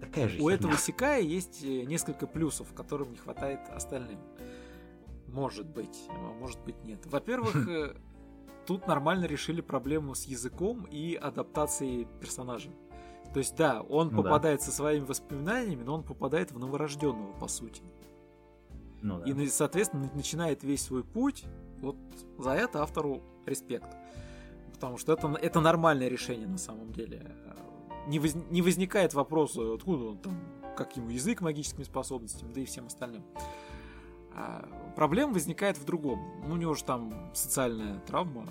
[0.00, 0.54] такая же У херня.
[0.54, 4.18] этого Сикая есть э, несколько плюсов, которым не хватает остальным.
[5.26, 6.08] Может быть,
[6.38, 7.04] может быть нет.
[7.06, 7.96] Во-первых, э,
[8.66, 12.70] тут нормально решили проблему с языком и адаптацией персонажа.
[13.32, 14.66] То есть, да, он ну, попадает да.
[14.66, 17.82] со своими воспоминаниями, но он попадает в новорожденного, по сути.
[19.02, 19.24] Ну, да.
[19.24, 21.44] И, соответственно, начинает весь свой путь.
[21.80, 21.96] Вот
[22.38, 23.96] за это автору респект.
[24.72, 27.34] Потому что это, это нормальное решение на самом деле
[28.06, 30.40] не, воз, не возникает вопроса, откуда он там,
[30.76, 33.24] как ему язык магическими способностями, да и всем остальным.
[34.32, 36.20] А, проблема возникает в другом.
[36.50, 38.46] У него же там социальная травма,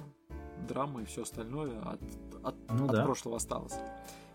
[0.67, 2.01] драма и все остальное от,
[2.43, 3.03] от, ну, от да.
[3.03, 3.75] прошлого осталось.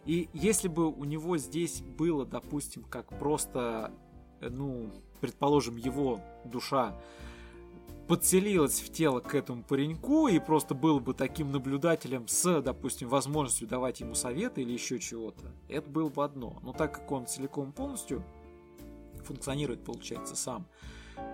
[0.04, 3.92] И если бы у него здесь было, допустим, как просто,
[4.40, 6.94] ну, предположим, его душа
[8.08, 13.66] подселилась в тело к этому пареньку и просто был бы таким наблюдателем с, допустим, возможностью
[13.66, 16.58] давать ему советы или еще чего-то, это было бы одно.
[16.62, 18.22] Но так как он целиком полностью
[19.24, 20.66] функционирует, получается, сам,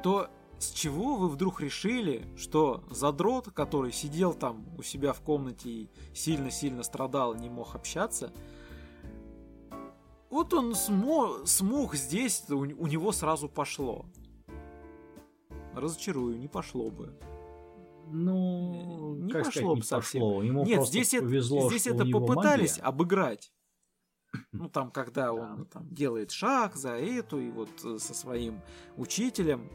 [0.03, 0.29] то
[0.59, 5.91] с чего вы вдруг решили, что задрот, который сидел там у себя в комнате и
[6.15, 8.33] сильно-сильно страдал не мог общаться,
[10.29, 14.07] вот он смог, смог здесь, у, у него сразу пошло.
[15.75, 17.15] Разочарую, не пошло бы.
[18.13, 20.21] Ну, не как пошло сказать, бы не совсем.
[20.21, 20.43] Пошло.
[20.43, 22.83] Ему Нет, здесь, повезло, это, здесь это попытались магия.
[22.83, 23.53] обыграть.
[24.53, 28.61] Ну, там, когда он там, делает шаг за эту, и вот э, со своим
[28.97, 29.69] учителем.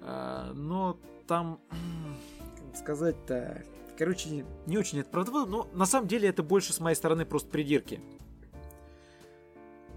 [0.00, 1.60] А, но там,
[2.56, 3.64] как сказать-то,
[3.96, 5.44] короче, не очень это правда.
[5.44, 8.00] Но на самом деле это больше с моей стороны просто придирки.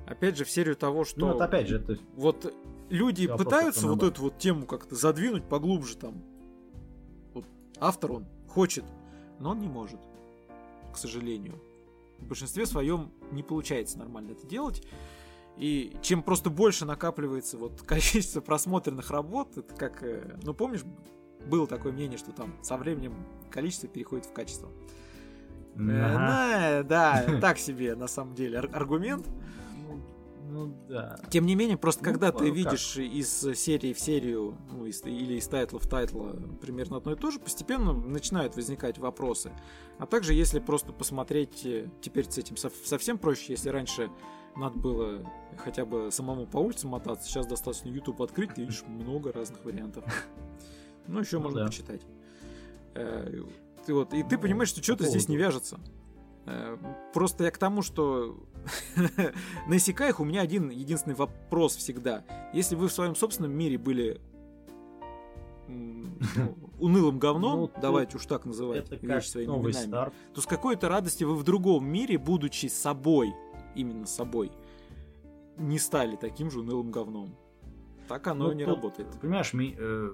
[0.08, 1.20] Опять же, в серию того, что...
[1.20, 1.98] Ну, вот опять же, это...
[2.16, 2.54] Вот
[2.92, 6.22] люди Все пытаются вот эту вот тему как-то задвинуть поглубже там.
[7.34, 7.46] Вот
[7.80, 8.86] автор он хочет,
[9.40, 10.00] но он не может,
[10.94, 11.60] к сожалению.
[12.20, 14.84] В большинстве своем не получается нормально это делать.
[15.58, 20.84] И чем просто больше накапливается вот количество просмотренных работ, это как, э, ну помнишь,
[21.46, 23.14] было такое мнение, что там со временем
[23.50, 24.70] количество переходит в качество.
[25.76, 26.80] Ага.
[26.80, 29.28] Э, да, так себе на самом деле аргумент.
[30.52, 31.18] Ну да.
[31.30, 35.36] Тем не менее, просто ну, когда ты видишь из серии в серию, ну, из, или
[35.36, 39.52] из тайтла в тайтла примерно одно и то же, постепенно начинают возникать вопросы.
[39.98, 44.12] А также, если просто посмотреть, э, теперь с этим совсем проще, если раньше
[44.58, 49.32] надо было хотя бы самому по улице мотаться, сейчас достаточно YouTube открыть, ты видишь много
[49.32, 50.04] разных вариантов.
[51.08, 51.66] Ну, еще ну, можно да.
[51.68, 52.02] почитать.
[52.94, 53.44] Э,
[53.86, 55.80] ты вот, и ты ну, понимаешь, что что-то здесь не вяжется.
[56.46, 56.78] Э,
[57.14, 58.38] просто я к тому, что
[59.68, 62.24] на Исикаях у меня один единственный вопрос всегда.
[62.54, 64.20] Если вы в своем собственном мире были
[65.68, 66.08] ну,
[66.80, 70.14] унылым говном, ну, давайте уж так называть вещи своими именами, старт.
[70.34, 73.34] то с какой-то радости вы в другом мире, будучи собой,
[73.76, 74.52] именно собой,
[75.58, 77.36] не стали таким же унылым говном.
[78.08, 79.08] Так оно Ну, не тут, работает.
[79.22, 80.14] Понимаешь, ми- э,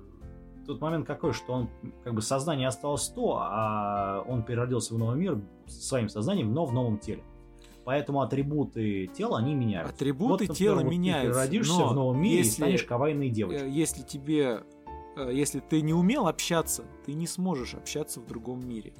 [0.67, 1.69] тут момент какой, что он
[2.03, 6.73] как бы сознание осталось то, а он переродился в новый мир своим сознанием, но в
[6.73, 7.23] новом теле.
[7.85, 9.93] Поэтому атрибуты тела, они меняются.
[9.93, 11.27] Атрибуты Вот, тела вот меняются.
[11.27, 13.71] Ты переродишься но в новом мире если, и станешь кавайной э, девочкой.
[13.71, 14.63] если тебе,
[15.15, 18.93] э, если ты не умел общаться, ты не сможешь общаться в другом мире.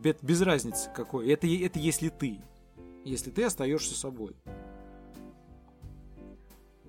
[0.00, 1.28] Бе- Без разницы какой.
[1.30, 2.40] Это, это если ты.
[3.04, 4.36] Если ты остаешься собой.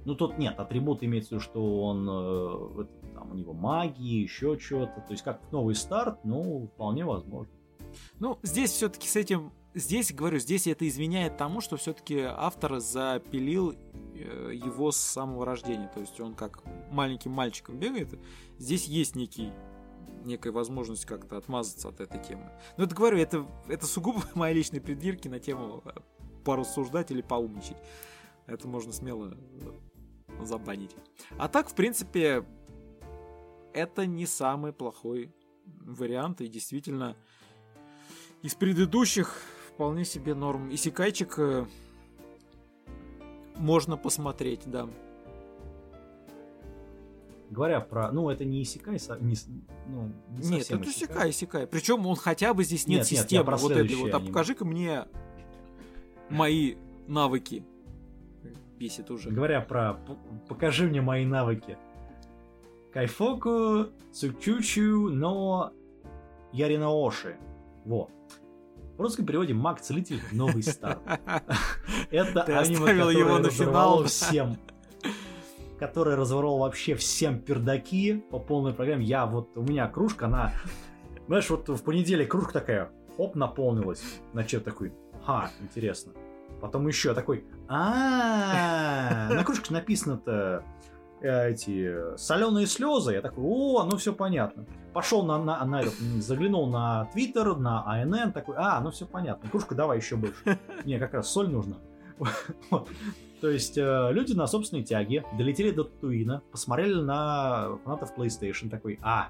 [0.05, 2.85] Ну тут нет, атрибут имеется в виду, что он э,
[3.19, 5.01] там, у него магии, еще что-то.
[5.01, 7.53] То есть как новый старт, ну, вполне возможно.
[8.19, 13.73] Ну, здесь все-таки с этим, здесь, говорю, здесь это изменяет тому, что все-таки автор запилил
[14.15, 15.89] э, его с самого рождения.
[15.93, 18.07] То есть он как маленьким мальчиком бегает.
[18.57, 19.51] Здесь есть некий
[20.23, 22.51] некая возможность как-то отмазаться от этой темы.
[22.77, 25.91] Но это говорю, это, это сугубо мои личные придирки на тему э,
[26.45, 27.77] порассуждать или поумничать.
[28.45, 30.95] Это можно смело э, забанить.
[31.37, 32.45] А так, в принципе,
[33.73, 35.33] это не самый плохой
[35.81, 36.41] вариант.
[36.41, 37.15] И действительно,
[38.41, 39.35] из предыдущих
[39.67, 40.73] вполне себе норм.
[40.73, 41.65] Исекайчик э,
[43.55, 44.89] можно посмотреть, да.
[47.49, 48.11] Говоря про...
[48.11, 49.35] Ну, это не Исикай, не,
[49.87, 50.83] ну, не Нет, это.
[50.83, 51.65] Исекай, Исекай.
[51.65, 54.21] Причем он хотя бы здесь нет, Нет, нет, системы про вот этой следующее вот.
[54.21, 55.05] А покажи-ка мне
[56.29, 56.75] мои
[57.07, 57.63] навыки.
[58.77, 59.31] Бесит уже.
[59.31, 59.99] Говоря про
[60.47, 61.77] покажи мне мои навыки.
[62.93, 65.73] Кайфоку, Цукчучу, но
[66.51, 67.37] Яринаоши.
[67.85, 68.09] Во.
[68.97, 70.99] В русском переводе Маг Целитель Новый Старт.
[72.11, 74.57] Это аниме, которое на разорвало всем.
[75.77, 79.05] Которое разорвало вообще всем пердаки по полной программе.
[79.05, 80.51] Я вот, у меня кружка, она...
[81.27, 84.01] Знаешь, вот в понедельник кружка такая, хоп, наполнилась.
[84.33, 84.91] Значит, такой,
[85.23, 86.11] ха, интересно.
[86.59, 90.63] Потом еще такой, а на кружке написано-то
[91.21, 93.13] эти соленые слезы.
[93.13, 94.65] Я такой, о, ну все понятно.
[94.93, 99.49] Пошел на, на, на этот, заглянул на Твиттер, на АНН, такой, а, ну все понятно.
[99.49, 100.59] Кружка давай еще больше.
[100.85, 101.77] Мне как раз соль нужна.
[103.41, 108.99] То есть э, люди на собственной тяге долетели до Татуина, посмотрели на фанатов PlayStation, такой,
[109.01, 109.29] а,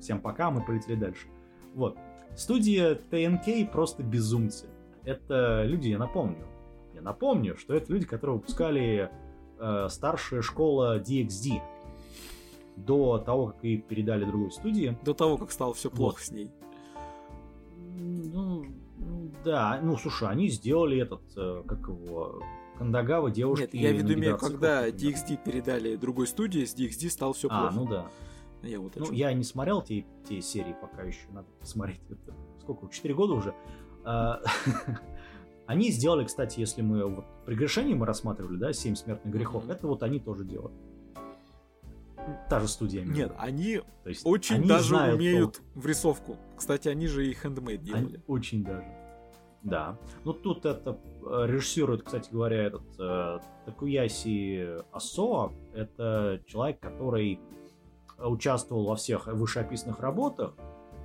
[0.00, 1.28] всем пока, мы полетели дальше.
[1.74, 1.96] Вот.
[2.36, 4.66] Студия TNK просто безумцы.
[5.04, 6.46] Это люди, я напомню,
[6.94, 9.10] я напомню, что это люди, которые выпускали
[9.60, 11.60] э, старшая школа DXD
[12.76, 14.96] до того, как их передали другой студии.
[15.04, 16.50] До того, как стало все плохо с ней.
[17.98, 18.64] Ну,
[18.98, 22.42] ну, да, ну слушай, они сделали этот, э, как его,
[22.78, 23.62] Кандагава девушки.
[23.62, 24.88] Нет, я в виду на имею, когда.
[24.88, 27.74] DXD передали другой студии, с DXD стало все А, плохо.
[27.74, 28.10] ну да.
[28.62, 32.00] Я вот Ну, я не смотрел те, те серии пока еще, надо посмотреть.
[32.08, 33.54] Это сколько, 4 года уже.
[35.70, 40.02] Они сделали, кстати, если мы вот прегрешение мы рассматривали, да, 7 смертных грехов, это вот
[40.02, 40.74] они тоже делают.
[42.48, 43.02] Та же студия.
[43.02, 43.14] именно.
[43.14, 45.66] Нет, они То есть очень они даже знают умеют толк.
[45.76, 46.36] в рисовку.
[46.56, 48.20] Кстати, они же и хендмейд Они делали.
[48.26, 48.84] очень даже.
[49.62, 49.96] Да.
[50.24, 55.52] Ну тут это э, режиссирует, кстати говоря, этот э, Такуяси Асоа.
[55.72, 57.38] Это человек, который
[58.18, 60.52] участвовал во всех вышеописанных работах.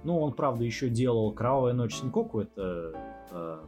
[0.03, 2.39] Ну, он, правда, еще делал «Кровавая ночь Синкоку».
[2.39, 2.93] Это...
[3.29, 3.63] э,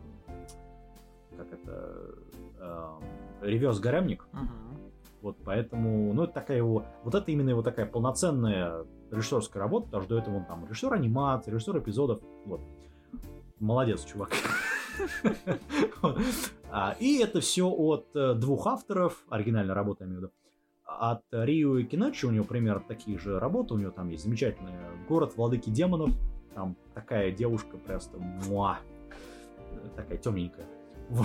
[1.37, 2.15] как это...
[2.59, 2.99] Э,
[3.41, 4.27] «Ревёс Гаремник».
[4.33, 4.67] Мгм.
[5.21, 10.03] Вот поэтому, ну, это такая его, вот это именно его такая полноценная режиссерская работа, потому
[10.03, 12.61] что до этого он там режиссер анимации, режиссер эпизодов, вот.
[13.59, 14.31] Молодец, чувак.
[16.69, 20.33] А, И это все от э, двух авторов, оригинальная работа, я имею в виду.
[20.85, 24.73] От Рио и Киночи у него примерно такие же работы, у него там есть замечательный
[25.07, 26.11] город Владыки Демонов,
[26.53, 28.79] там такая девушка просто муа,
[29.95, 30.65] такая темненькая.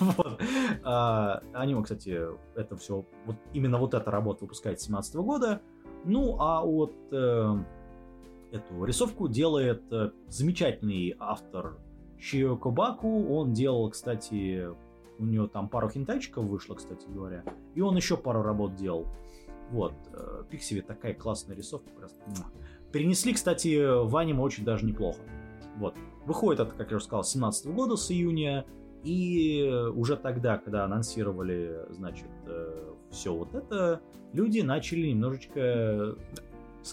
[0.00, 0.40] Вот.
[0.84, 2.20] А, Аниме, кстати,
[2.54, 5.62] это все, вот именно вот эта работа выпускается с 17 года.
[6.04, 7.56] Ну, а вот э,
[8.52, 11.78] эту рисовку делает э, замечательный автор
[12.18, 13.26] Шио Кобаку.
[13.34, 14.68] Он делал, кстати,
[15.18, 17.42] у него там пару хинтайчиков вышло, кстати говоря.
[17.74, 19.06] И он еще пару работ делал.
[19.70, 19.94] Вот.
[20.12, 21.90] э, Пиксеви такая классная рисовка.
[21.90, 22.20] Просто.
[22.92, 25.20] Перенесли, кстати, в аниме очень даже неплохо.
[25.78, 25.94] Вот.
[26.24, 28.66] Выходит это, как я уже сказал, с 17 года, с июня.
[29.04, 29.62] И
[29.94, 32.28] уже тогда, когда анонсировали, значит,
[33.10, 34.00] все вот это,
[34.32, 36.16] люди начали немножечко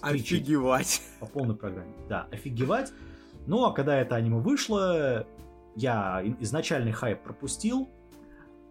[0.02, 1.02] Офигевать.
[1.20, 1.94] по полной программе.
[2.10, 2.92] Да, офигевать.
[3.46, 5.28] Ну, а когда это аниме вышло,
[5.76, 7.90] я изначальный хайп пропустил.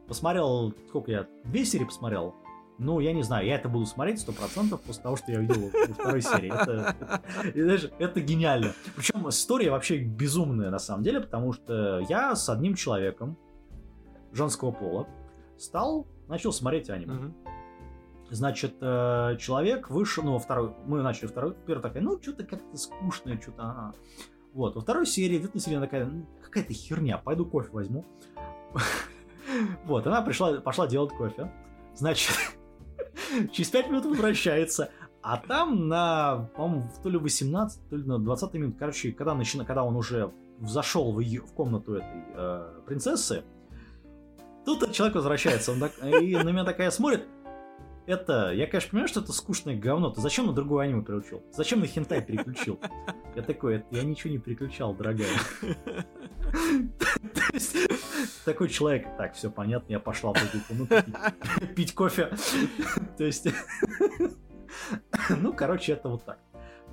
[0.08, 2.34] Посмотрел, сколько я, две серии посмотрел.
[2.78, 5.70] Ну, я не знаю, я это буду смотреть сто процентов после того, что я увидел
[5.88, 6.52] во второй серии.
[6.52, 6.96] Это,
[7.54, 8.72] знаешь, это гениально.
[8.96, 13.38] Причем история вообще безумная на самом деле, потому что я с одним человеком
[14.32, 15.06] женского пола
[15.58, 17.32] стал, начал смотреть аниме.
[18.30, 23.38] Значит, э, человек вышел, ну, второй, мы начали второй, первая такая, ну, что-то как-то скучное,
[23.38, 23.94] что-то, а.
[24.54, 28.04] Вот, во второй серии, в этой серии она такая, «Ну, какая-то херня, пойду кофе возьму.
[29.84, 31.52] Вот, она пришла, пошла делать кофе.
[31.94, 32.30] Значит,
[33.52, 34.90] через 5 минут возвращается,
[35.22, 39.64] а там на, по-моему, то ли 18, то ли на 20 минут, короче, когда, начина,
[39.64, 43.44] когда он уже зашел в, ее, в комнату этой э, принцессы,
[44.64, 47.26] тут этот человек возвращается, он так- и на меня такая смотрит,
[48.06, 50.10] это, я, конечно, понимаю, что это скучное говно.
[50.10, 51.42] Ты зачем на другое аниме переключил?
[51.52, 52.80] Зачем на хентай переключил?
[53.34, 55.28] Я такой, «Это я ничего не переключал, дорогая.
[58.44, 60.86] Такой человек, так, все понятно, я пошла другую
[61.74, 62.30] пить кофе.
[63.16, 63.48] То есть,
[65.30, 66.38] ну, короче, это вот так.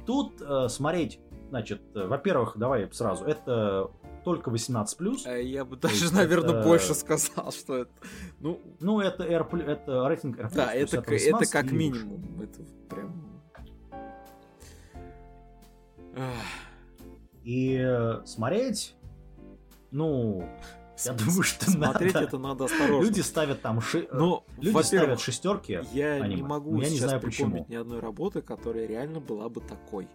[0.06, 1.20] Тут э, смотреть,
[1.50, 3.90] значит, э, во-первых, давай сразу, это
[4.24, 5.26] только 18+.
[5.26, 7.92] Э, Я бы даже, есть наверное, это- больше сказал, что это...
[8.40, 10.50] Ну, Ну, это, R+, это рейтинг R+.
[10.54, 11.76] да, это, это 18 как и выше.
[11.78, 12.42] минимум.
[12.42, 13.26] Это прям...
[17.44, 18.96] И э, смотреть,
[19.92, 20.48] ну,
[21.06, 22.26] я думаю, что Смотреть надо.
[22.28, 23.02] это надо осторожно.
[23.08, 24.08] Люди ставят там ши...
[24.12, 25.80] Но, люди ставят шестерки.
[25.94, 26.44] я не аниме.
[26.44, 27.66] могу Но я не сейчас знаю, припомнить почему.
[27.70, 30.08] ни одной работы, которая реально была бы такой.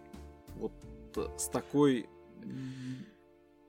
[0.57, 0.71] Вот
[1.37, 2.07] с такой...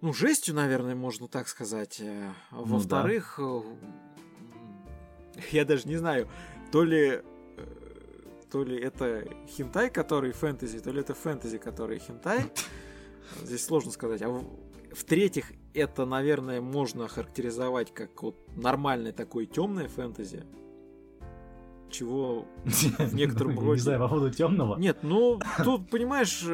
[0.02, 2.00] Ну, жестью, наверное, можно так сказать.
[2.00, 3.60] Э, Ну Во-вторых, э,
[5.52, 6.28] я даже не знаю,
[6.70, 7.22] то ли э,
[8.50, 12.40] то ли это хентай, который фэнтези, то ли это фэнтези, который хентай.
[13.42, 14.22] Здесь сложно сказать.
[14.22, 14.28] А
[14.94, 20.44] в-третьих, это, наверное, можно охарактеризовать как вот нормальное такое темное фэнтези.
[21.90, 24.76] Чего в некотором Ну, роде- Не знаю, по поводу темного.
[24.78, 26.44] нет, ну тут, понимаешь,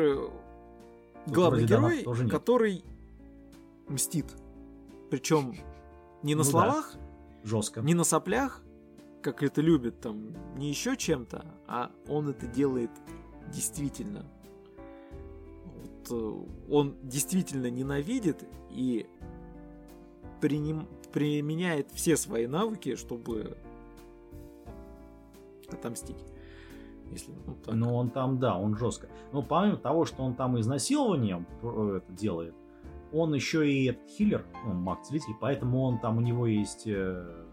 [1.26, 2.32] э, главный герой, тоже нет.
[2.32, 2.84] который
[3.88, 4.26] мстит.
[5.10, 5.54] Причем
[6.22, 6.50] не на Ну да.
[6.50, 6.94] словах,
[7.44, 7.80] Жестко.
[7.80, 8.62] не на соплях,
[9.22, 12.90] как это любят там, не еще чем-то, а он это делает
[13.52, 14.24] действительно.
[15.64, 19.06] Вот, э, он действительно ненавидит и
[20.40, 23.56] приним- применяет все свои навыки, чтобы
[25.68, 26.16] отомстить.
[27.12, 27.74] Если, ну, так.
[27.74, 29.08] Но он там, да, он жестко.
[29.32, 32.54] Но помимо того, что он там изнасилованием э, это делает,
[33.12, 37.44] он еще и этот хиллер, ну, маг-целитель, поэтому он там, у него есть э,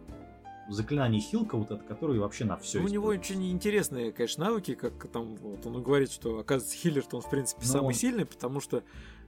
[0.69, 4.75] заклинание хилка вот это, которое вообще на все Ну, у него очень интересные, конечно, навыки,
[4.75, 8.25] как там вот он говорит, что оказывается хиллер он в принципе Ну, самый он- сильный,
[8.25, 8.83] потому что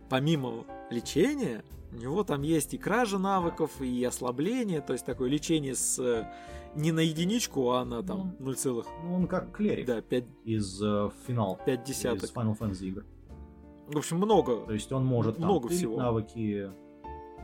[0.10, 5.76] помимо лечения у него там есть и кража навыков, и ослабление, то есть такое лечение
[5.76, 6.26] с э,
[6.76, 8.84] не на единичку, а на там 0, Ну,
[9.16, 12.30] он как клерик да, 5, из э, финал, 5 из десяток.
[12.32, 13.06] Final Fantasy игр.
[13.88, 14.66] В общем, много.
[14.66, 15.98] То есть он может там Много всего.
[15.98, 16.70] навыки,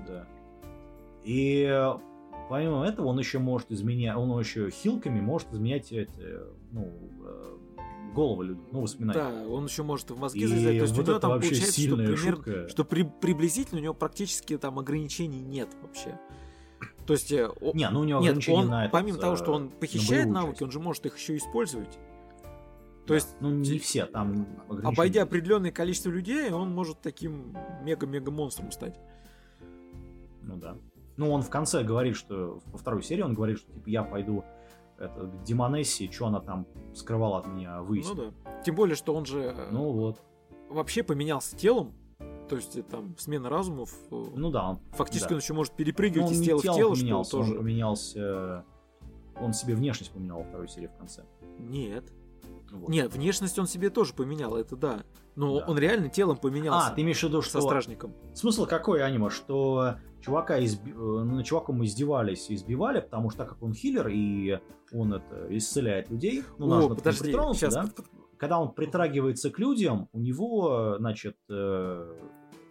[0.07, 0.27] да.
[1.23, 1.93] И э,
[2.49, 6.37] помимо этого он еще может изменять, он еще хилками может изменять эти,
[6.71, 6.93] ну,
[7.25, 7.57] э,
[8.15, 9.19] головы людям, ну, воспоминания.
[9.19, 10.77] Да, он еще может в мозги залезать.
[10.77, 12.69] То есть вот у него это там вообще получается, что, сильная примерно- шутка.
[12.69, 16.17] что при- приблизительно у него практически там ограничений нет вообще.
[17.07, 19.55] То есть э, Не, ну у него Нет, он, на этот, помимо того, что э,
[19.55, 21.91] он на похищает боевую навыки, он же может их еще использовать.
[23.05, 23.15] То Да.
[23.15, 24.45] есть, Ну, не все, там
[24.83, 28.99] обойдя определенное количество людей, он может таким мега-мега монстром стать.
[30.41, 30.75] Ну да.
[31.15, 34.43] Ну, он в конце говорит, что во второй серии он говорит, что типа я пойду
[34.99, 38.17] это, к Демонессе, что она там скрывала от меня, Ну выяснить.
[38.17, 38.61] да.
[38.63, 40.21] Тем более, что он же э, Ну вот.
[40.69, 41.93] вообще поменялся телом.
[42.49, 43.93] То есть э, там смена разумов.
[44.11, 45.35] э, Ну да, он, Фактически да.
[45.35, 47.51] он еще может Ну, перепрыгивать он из тела в тело, что поменялся, тоже.
[47.51, 48.65] он поменялся...
[49.39, 51.23] Он себе внешность поменял во второй серии в конце.
[51.59, 52.11] Нет.
[52.71, 52.89] Вот.
[52.89, 55.03] Нет, внешность он себе тоже поменял, это да.
[55.35, 55.65] Но Да.
[55.67, 57.61] он реально телом поменялся А, ты имеешь в виду, со что...
[57.61, 58.13] стражником.
[58.33, 59.29] Смысл какой аниме?
[59.29, 60.91] Что чувака изби...
[60.91, 64.59] э, над чуваком издевались и избивали, потому что так как он хиллер и
[64.91, 67.73] он это исцеляет людей, ну, О, подожди, сейчас.
[67.75, 67.85] да?
[68.37, 72.15] когда он притрагивается к людям, у него, значит, э,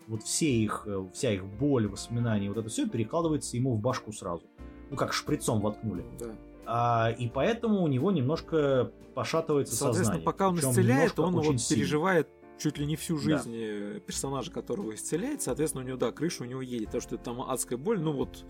[0.06, 4.12] вот все их, э, вся их боль, воспоминания, вот это все перекладывается ему в башку
[4.12, 4.44] сразу.
[4.90, 6.04] Ну, как шприцом воткнули.
[6.18, 6.26] Да.
[6.64, 10.24] А, и поэтому у него немножко пошатывается Соответственно, сознание.
[10.24, 11.80] пока он Причем исцеляет, он вот сильно.
[11.82, 12.28] переживает
[12.58, 13.22] чуть ли не всю Да.
[13.22, 15.42] жизнь э, персонажа, которого исцеляет.
[15.42, 16.90] Соответственно, у него, да, крыша у него едет.
[16.90, 18.44] То, что это там адская боль, ну вот...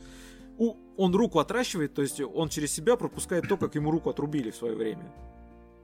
[0.59, 4.51] у- он руку отращивает, то есть он через себя пропускает то, как ему руку отрубили
[4.51, 5.12] в свое время.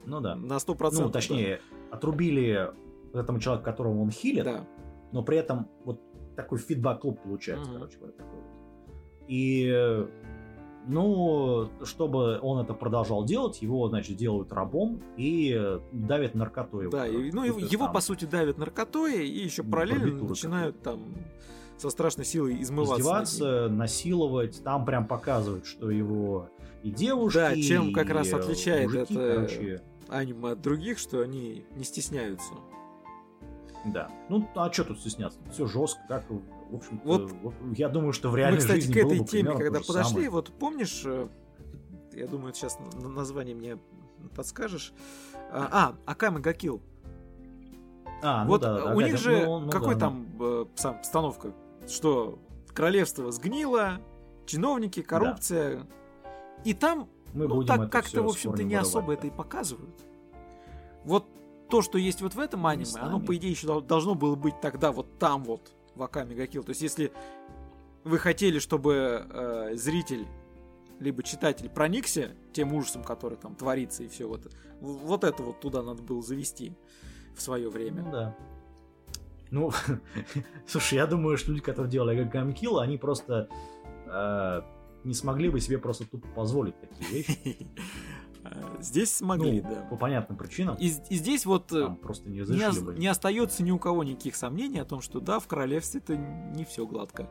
[0.07, 0.35] Ну да.
[0.35, 0.91] На 100%.
[1.03, 1.61] Ну, точнее,
[1.91, 2.71] отрубили
[3.13, 4.67] этому человеку, которого он хилит, Да.
[5.13, 6.01] Но при этом вот
[6.37, 7.79] такой фидбэк-клуб получается, Мгм.
[7.81, 8.47] короче говоря, такой вот.
[9.29, 10.07] И,
[10.87, 16.91] ну, чтобы он это продолжал делать, его, значит, делают рабом и давят наркотой.
[16.91, 21.15] Да, и, ну, его, его, по сути, давят наркотой, и еще Ну, параллельно начинают там
[21.77, 22.95] со страшной силой измываться.
[23.01, 24.63] Издеваться, насиловать.
[24.65, 26.49] Там прям показывают, что его
[26.83, 31.65] и девушки, Да, чем как раз отличает мужики, это короче, аниме от других, что они
[31.77, 32.53] не стесняются.
[33.85, 34.11] Да.
[34.29, 35.39] Ну, а что тут стесняться?
[35.51, 38.97] Все жестко, как, в общем-то, Вот я думаю, что в Мы, реальной кстати, жизни к
[38.97, 40.31] этой было бы теме, когда подошли, самое.
[40.31, 41.29] вот помнишь, э,
[42.13, 43.79] я думаю, сейчас на- название мне
[44.37, 44.93] подскажешь.
[45.51, 46.81] А, а Акаме Гакил.
[48.23, 50.27] А, ну вот да, да, у да, них да, же ну, ну какой да, там
[50.39, 51.53] э, сам постановка,
[51.89, 52.39] что
[52.73, 54.01] королевство сгнило,
[54.47, 55.87] чиновники, коррупция.
[56.65, 60.05] И там Мы ну, так как-то, в общем-то, не особо вырывать, это и показывают.
[61.05, 61.27] Вот
[61.73, 64.61] то, что есть вот в этом аниме, оно, по идее, еще дол- должно было быть
[64.61, 66.63] тогда вот там вот, в Акаме Гакил.
[66.65, 67.11] То есть, если
[68.05, 70.27] вы хотели, чтобы э, зритель
[71.01, 75.83] либо читатель проникся тем ужасом, который там творится и все вот, вот это вот туда
[75.83, 76.77] надо было завести
[77.35, 78.03] в свое время.
[78.03, 78.37] Ну да.
[79.51, 79.73] Ну,
[80.67, 83.49] слушай, я думаю, что люди, которые делали Гамкил, они просто
[84.09, 84.61] э,
[85.05, 87.67] не смогли бы себе просто тупо позволить такие вещи.
[88.81, 89.87] Здесь смогли, Ну, да.
[89.91, 90.77] По понятным причинам.
[90.77, 94.37] И, и здесь вот э, Там просто не не, не остается ни у кого никаких
[94.37, 97.29] сомнений о том, что да, в королевстве это не все гладко.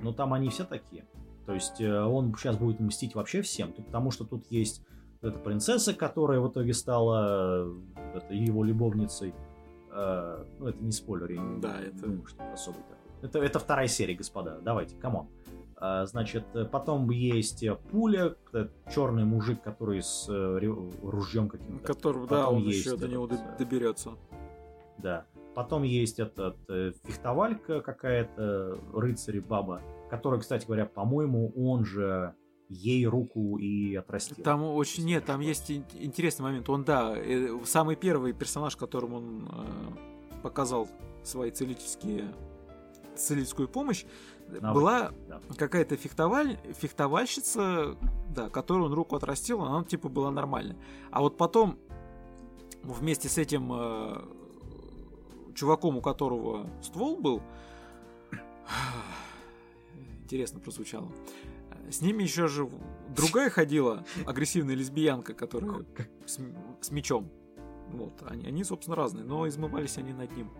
[0.00, 1.06] Но там они все такие.
[1.46, 4.82] То есть э, он сейчас будет мстить вообще всем, потому что тут есть
[5.22, 9.34] эта принцесса, которая в итоге стала э, это, его любовницей.
[9.92, 12.96] Э, ну, это не спойлер, я не Да, это- думаю, что это особый такой.
[13.22, 14.58] Это, это вторая серия, господа.
[14.60, 15.28] Давайте, come on.
[15.78, 18.34] А, Значит, э, потом есть э, пуля,
[18.94, 20.58] черный мужик, который с э,
[21.02, 21.86] ружьем каким-то.
[21.86, 24.12] Которого, да, он есть еще до него этот, д- э, доберется.
[24.98, 25.26] Да.
[25.54, 26.56] Потом есть этот
[27.04, 29.80] фехтовалька какая-то, рыцарь баба,
[30.10, 32.34] которая, кстати говоря, по-моему, он же
[32.68, 34.42] ей руку и отрастил.
[34.42, 36.68] Там очень нет, не там есть ин- интересный момент.
[36.68, 37.16] Он, да,
[37.64, 40.88] самый первый персонаж, которому он э, показал
[41.22, 42.34] свои целительские
[43.16, 44.04] целительскую помощь,
[44.48, 45.40] Навыки, была да.
[45.56, 47.96] какая-то фехтоваль, фехтовальщица,
[48.34, 50.76] да, которую он руку отрастил, она типа была нормальная.
[51.10, 51.78] А вот потом
[52.82, 54.24] вместе с этим э,
[55.54, 57.42] чуваком, у которого ствол был,
[60.22, 61.10] интересно прозвучало.
[61.90, 62.68] С ними еще же
[63.14, 65.84] другая ходила, агрессивная лесбиянка, которая
[66.26, 66.38] с,
[66.80, 67.30] с мечом.
[67.88, 70.50] Вот, они, они, собственно, разные, но измывались они над ним.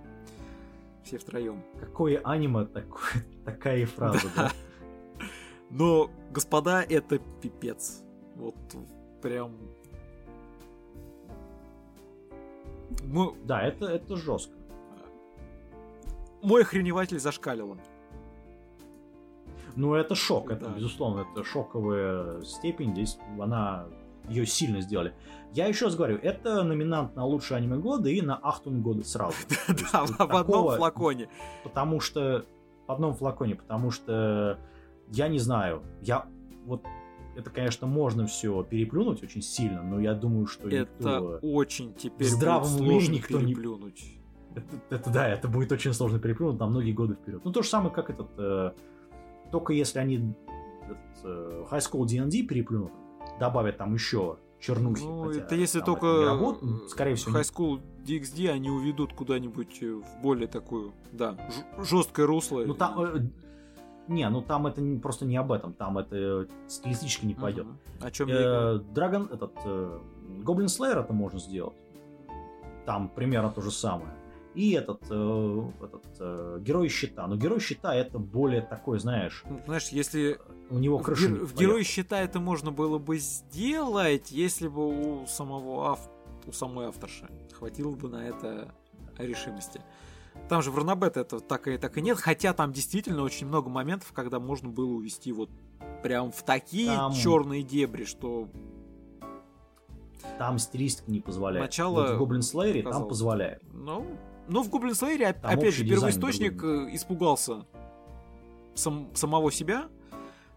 [1.07, 1.63] Все втроем.
[1.79, 4.51] Какое аниме, такое, такая и фраза, да?
[5.71, 8.03] Но, господа, это пипец.
[8.35, 8.57] Вот
[9.23, 9.53] прям...
[13.05, 14.53] Мо- Да, это, это жестко.
[16.43, 17.79] Мой охреневатель зашкалило.
[19.77, 20.71] Ну, это шок, это, Да.
[20.73, 23.87] безусловно, это шоковая степень, здесь она
[24.29, 25.15] ее сильно сделали.
[25.53, 29.37] Я еще раз говорю, это номинант на лучшее аниме года и на Ахтун года сразу.
[29.93, 31.29] Да, в одном флаконе.
[31.65, 32.45] Потому что...
[32.87, 34.61] В одном флаконе, потому что
[35.09, 36.27] я не знаю, я
[36.67, 36.85] вот
[37.37, 41.39] это, конечно, можно все переплюнуть очень сильно, но я думаю, что Это никто...
[41.43, 44.05] очень теперь в здравом уме никто не- переплюнуть.
[44.55, 47.43] Это, это да, это будет очень сложно переплюнуть на многие годы вперед.
[47.45, 48.29] Ну, то же самое, как этот...
[48.39, 48.73] э,
[49.53, 50.35] только если они
[50.85, 52.93] этот, э, High School D&D переплюнут,
[53.39, 55.03] добавят там еще чернухи.
[55.03, 59.83] Ну, хотя это если только не работает, скорее всего, High School DxD они уведут куда-нибудь
[59.83, 61.37] э, в более такую, да,
[61.79, 62.65] жесткое русло.
[62.65, 63.01] Ну, там...
[63.01, 63.21] э,
[64.09, 67.67] не, ну там это просто не об этом, там это стилистически не пойдет.
[68.01, 68.37] О чем я.
[68.37, 69.99] Э, Dragon, этот, э,
[70.45, 71.77] Goblin Slayer это можно сделать.
[72.85, 74.13] Там примерно то же самое.
[74.57, 77.27] И этот, э, этот э, Герой Щита.
[77.27, 81.39] Но Герой Щита это более такой, знаешь, Ну, Знаешь, если у него в, крыша гер-
[81.41, 81.83] не в поехала.
[81.85, 86.11] Щита это можно было бы сделать, если бы у самого ав-
[86.47, 88.75] у самой авторши хватило бы на это
[89.19, 89.81] решимости.
[90.49, 93.69] Там же в Ранабет это так и так и нет, хотя там действительно очень много
[93.69, 95.51] моментов, когда можно было увести вот
[96.03, 98.49] прям в такие Там- черные дебри, что
[100.39, 101.67] Там стилистика не позволяет.
[101.67, 103.63] Начало Вот в Goblin Slayer там позволяет.
[103.73, 104.07] Ну,
[104.49, 107.65] ну в Гоблин Слэере, оп- Там опять же, первоисточник э, испугался
[108.75, 109.89] сам- самого себя,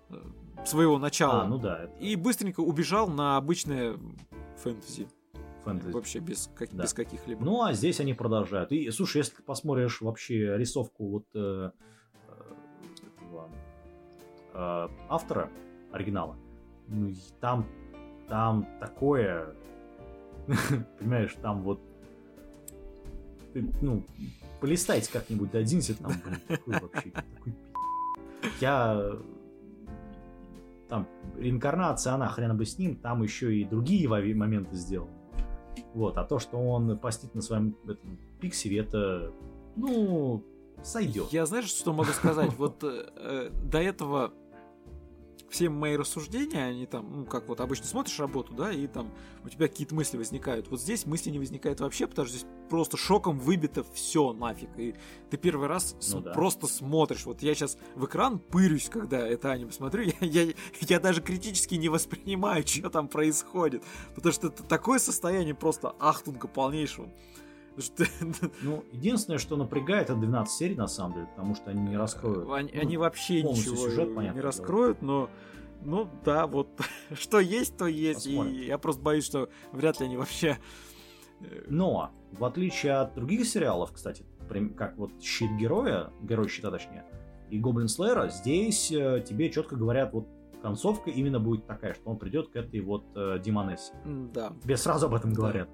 [0.09, 0.15] э,
[0.65, 3.95] своего начала, А, ну да, это и быстренько убежал на обычное
[4.57, 5.07] фэнтези.
[5.63, 5.91] фэнтези.
[5.91, 6.83] Вообще без, как- Да.
[6.83, 7.43] без каких-либо.
[7.43, 8.71] Ну, а здесь они продолжают.
[8.71, 11.71] И, слушай, если ты посмотришь вообще рисовку вот э,
[13.17, 13.49] этого,
[14.53, 15.49] э, автора
[15.91, 16.37] оригинала,
[16.87, 17.65] ну, там,
[18.27, 19.53] там такое,
[20.99, 21.79] понимаешь, там вот,
[23.81, 24.03] ну,
[24.61, 27.53] полистайте как-нибудь, додинься, там, блин, такой вообще, такой.
[28.61, 29.19] Я
[30.89, 35.09] там реинкарнация, она хрена бы с ним, там еще и другие моменты сделал.
[35.93, 39.31] Вот, а то, что он постит на своем этом пикселе, это,
[39.75, 40.43] ну,
[40.83, 41.31] сойдет.
[41.31, 42.51] Я знаешь, что могу сказать?
[42.57, 44.33] Вот э, э, до этого
[45.49, 49.11] все мои рассуждения, они там, ну, как вот обычно смотришь работу, да, и там
[49.43, 50.69] у тебя какие-то мысли возникают.
[50.69, 54.69] Вот здесь мысли не возникают вообще, потому что здесь просто шоком выбито все нафиг.
[54.77, 54.95] И
[55.29, 56.33] ты первый раз Ну да.
[56.33, 57.25] просто смотришь.
[57.25, 61.75] Вот я сейчас в экран пырюсь, когда это аниме смотрю, я, я, я даже критически
[61.75, 63.83] не воспринимаю, что там происходит.
[64.15, 67.09] Потому что это такое состояние просто ахтунга полнейшего.
[68.61, 72.49] Ну, единственное, что напрягает, это 12 серий, на самом деле, потому что они не раскроют.
[72.51, 75.29] Они, Ну, они вообще ничего сюжет, не понятное раскроют, но
[75.83, 76.67] ну да, вот
[77.13, 78.25] что есть, то есть.
[78.25, 78.53] Посмотрим.
[78.53, 80.57] И я просто боюсь, что вряд ли они вообще.
[81.41, 84.25] э, Но, в отличие от других сериалов, кстати,
[84.75, 87.05] как вот Щит Героя, Герой Щита точнее,
[87.49, 90.27] и Гоблин Слэера, здесь э, тебе четко говорят, вот
[90.61, 93.93] концовка именно будет такая, что он придет к этой вот э, Демонессе.
[94.03, 94.51] м, Да.
[94.61, 95.69] Тебе сразу об этом говорят.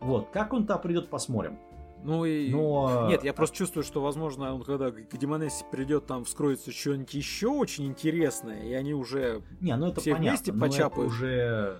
[0.00, 1.58] Вот, как он туда придет, посмотрим.
[2.04, 2.50] Ну и.
[2.50, 3.06] Но...
[3.08, 7.48] Нет, я просто чувствую, что, возможно, он когда к Демонессе придет, там вскроется что-нибудь еще
[7.48, 9.42] очень интересное, и они уже.
[9.60, 10.30] Не, ну это все понятно.
[10.30, 11.10] вместе почапают.
[11.10, 11.78] уже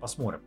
[0.00, 0.40] посмотрим.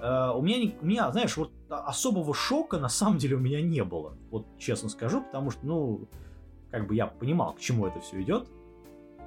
[0.00, 3.82] Э, у меня, у меня, знаешь, вот особого шока на самом деле у меня не
[3.82, 4.14] было.
[4.30, 6.08] Вот честно скажу, потому что, ну,
[6.70, 8.48] как бы я понимал, к чему это все идет.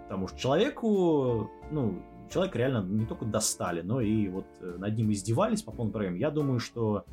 [0.04, 5.12] Потому что человеку, ну, человек реально не только достали, но и вот э, над ним
[5.12, 6.20] издевались по полной программе.
[6.20, 7.06] Я думаю, что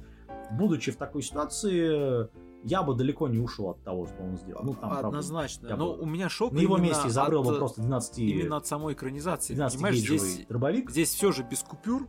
[0.51, 2.29] будучи в такой ситуации,
[2.65, 4.63] я бы далеко не ушел от того, что он сделал.
[4.65, 5.69] Ну, там, правда, Однозначно.
[5.69, 8.67] я Но бы у меня шок на его месте от, бы просто 12 именно от
[8.67, 9.55] самой экранизации.
[9.55, 10.91] 12 Понимаешь, здесь, дробовик.
[10.91, 12.09] здесь все же без купюр.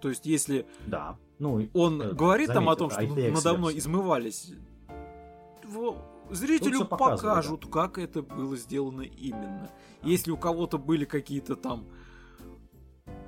[0.00, 1.16] То есть, если Да.
[1.38, 4.52] Ну, он э, говорит там о заметь, том, что IPX надо мной измывались,
[6.30, 9.70] зрителю покажут, как это было сделано именно.
[10.02, 11.86] Если у кого-то были какие-то там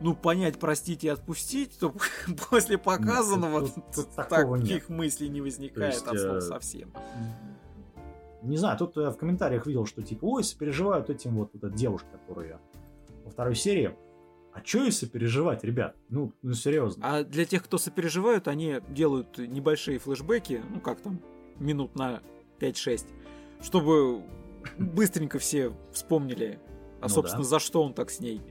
[0.03, 1.95] ну, понять, простить и отпустить, то
[2.51, 6.93] после показанного тут- тут такого таких мыслей не возникает есть, от слова э, совсем.
[8.43, 12.09] Не знаю, тут я в комментариях видел, что типа, ой, сопереживают этим вот эта девушка,
[12.13, 12.61] которая
[13.25, 13.97] во второй серии.
[14.53, 15.97] А чё если переживать, ребят?
[16.11, 17.03] Ну, ну серьезно.
[17.09, 21.21] А для тех, кто сопереживают, они делают небольшие флешбеки, ну как там,
[21.59, 22.21] минут на
[22.59, 23.07] 5-6,
[23.63, 24.23] чтобы
[24.79, 26.59] быстренько все вспомнили,
[27.01, 27.49] а Ну собственно да.
[27.49, 28.43] за что он так с ней.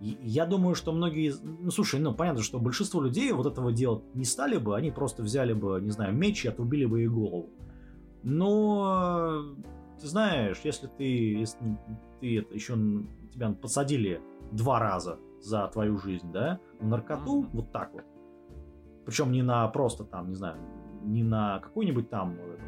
[0.00, 1.32] Я думаю, что многие...
[1.42, 5.22] Ну, слушай, ну, понятно, что большинство людей вот этого делать не стали бы, они просто
[5.22, 7.50] взяли бы, не знаю, меч и отрубили бы ей голову.
[8.22, 9.42] Но,
[10.00, 11.58] ты знаешь, если ты, если
[12.20, 12.74] ты это еще
[13.32, 14.20] тебя посадили
[14.52, 17.50] два раза за твою жизнь, да, на наркоту, Мгм.
[17.52, 18.04] вот так вот,
[19.04, 20.56] причем не на просто там, не знаю,
[21.02, 22.60] не на какую-нибудь там этот,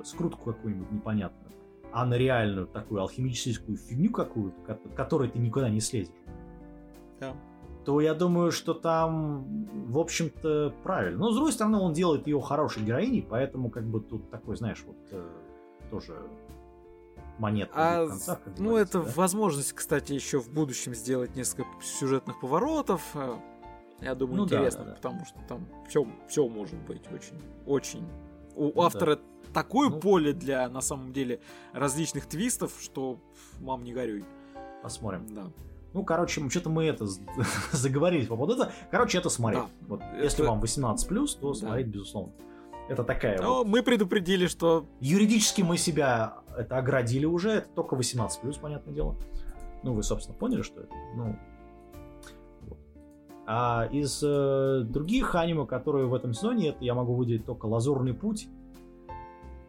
[0.00, 1.52] э, скрутку какую-нибудь непонятную,
[1.92, 6.12] а на реальную такую алхимическую фигню какую-то, ко- которой ты никуда не слезешь
[7.20, 7.34] Да.
[7.84, 9.44] то я думаю, что там,
[9.88, 11.18] в общем-то, правильно.
[11.18, 14.82] Но, с другой стороны, он делает ее хорошей героиней, поэтому, как бы, тут такой, знаешь,
[14.86, 15.28] вот, э,
[15.90, 16.16] тоже
[17.38, 19.10] монетка в А, концах, ну, это да.
[19.14, 23.02] возможность, кстати, еще в будущем сделать несколько сюжетных поворотов.
[23.14, 23.34] э,
[24.00, 24.96] Я думаю, Ну да, интересно, да, да.
[24.96, 28.06] потому что там все, все может быть очень, очень.
[28.54, 29.18] У Ну автора
[29.54, 30.00] такое Ну.
[30.00, 31.40] поле для, на самом деле,
[31.72, 33.18] различных твистов, что
[33.60, 34.24] мам не горюй.
[34.82, 35.26] Посмотрим.
[35.34, 35.44] Да.
[35.96, 37.06] Ну, короче, что-то мы это
[37.72, 38.72] заговорились по поводу этого.
[38.90, 39.62] Короче, это смотреть.
[39.62, 39.68] Да.
[39.88, 41.54] Вот, Это- Если вам 18+, то Да.
[41.54, 42.32] смотреть, безусловно.
[42.90, 43.66] Это такая Но вот...
[43.66, 49.16] мы предупредили, что Юридически мы себя это оградили уже, это только 18+, понятное дело.
[49.82, 50.94] Ну, вы, собственно, поняли, что это.
[51.16, 51.36] Ну,
[52.66, 52.78] вот.
[53.46, 58.12] А из э, других аниме, которые в этом сезоне, это я могу выделить только «Лазурный
[58.12, 58.48] путь»,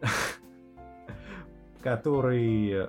[1.82, 2.88] который,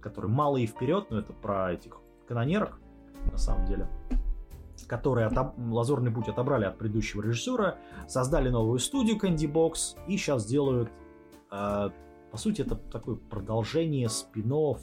[0.00, 2.78] который малый и вперед, но это про этих канонерок,
[3.32, 3.88] на самом деле,
[4.86, 10.46] которые отоб- «Лазурный путь» отобрали от предыдущего режиссера, создали новую студию Candy Box и сейчас
[10.46, 10.90] делают
[11.50, 11.90] э,
[12.30, 14.80] по сути, это такое продолжение спинов,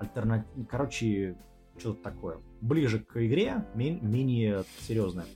[0.00, 0.48] альтернатив...
[0.68, 1.36] Короче,
[1.78, 2.38] что-то такое.
[2.60, 5.26] Ближе к игре, мен- менее серьезное.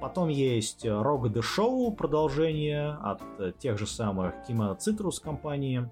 [0.00, 5.88] Потом есть Rogue the Show продолжение от э, тех же самых Kima Citrus компании.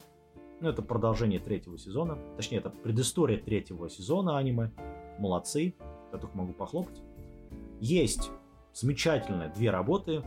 [0.60, 2.18] Ну, это продолжение третьего сезона.
[2.36, 4.70] Точнее, это предыстория третьего сезона аниме.
[5.18, 5.74] Молодцы.
[6.12, 7.00] Я только могу похлопать.
[7.80, 8.30] Есть
[8.74, 10.22] замечательные две работы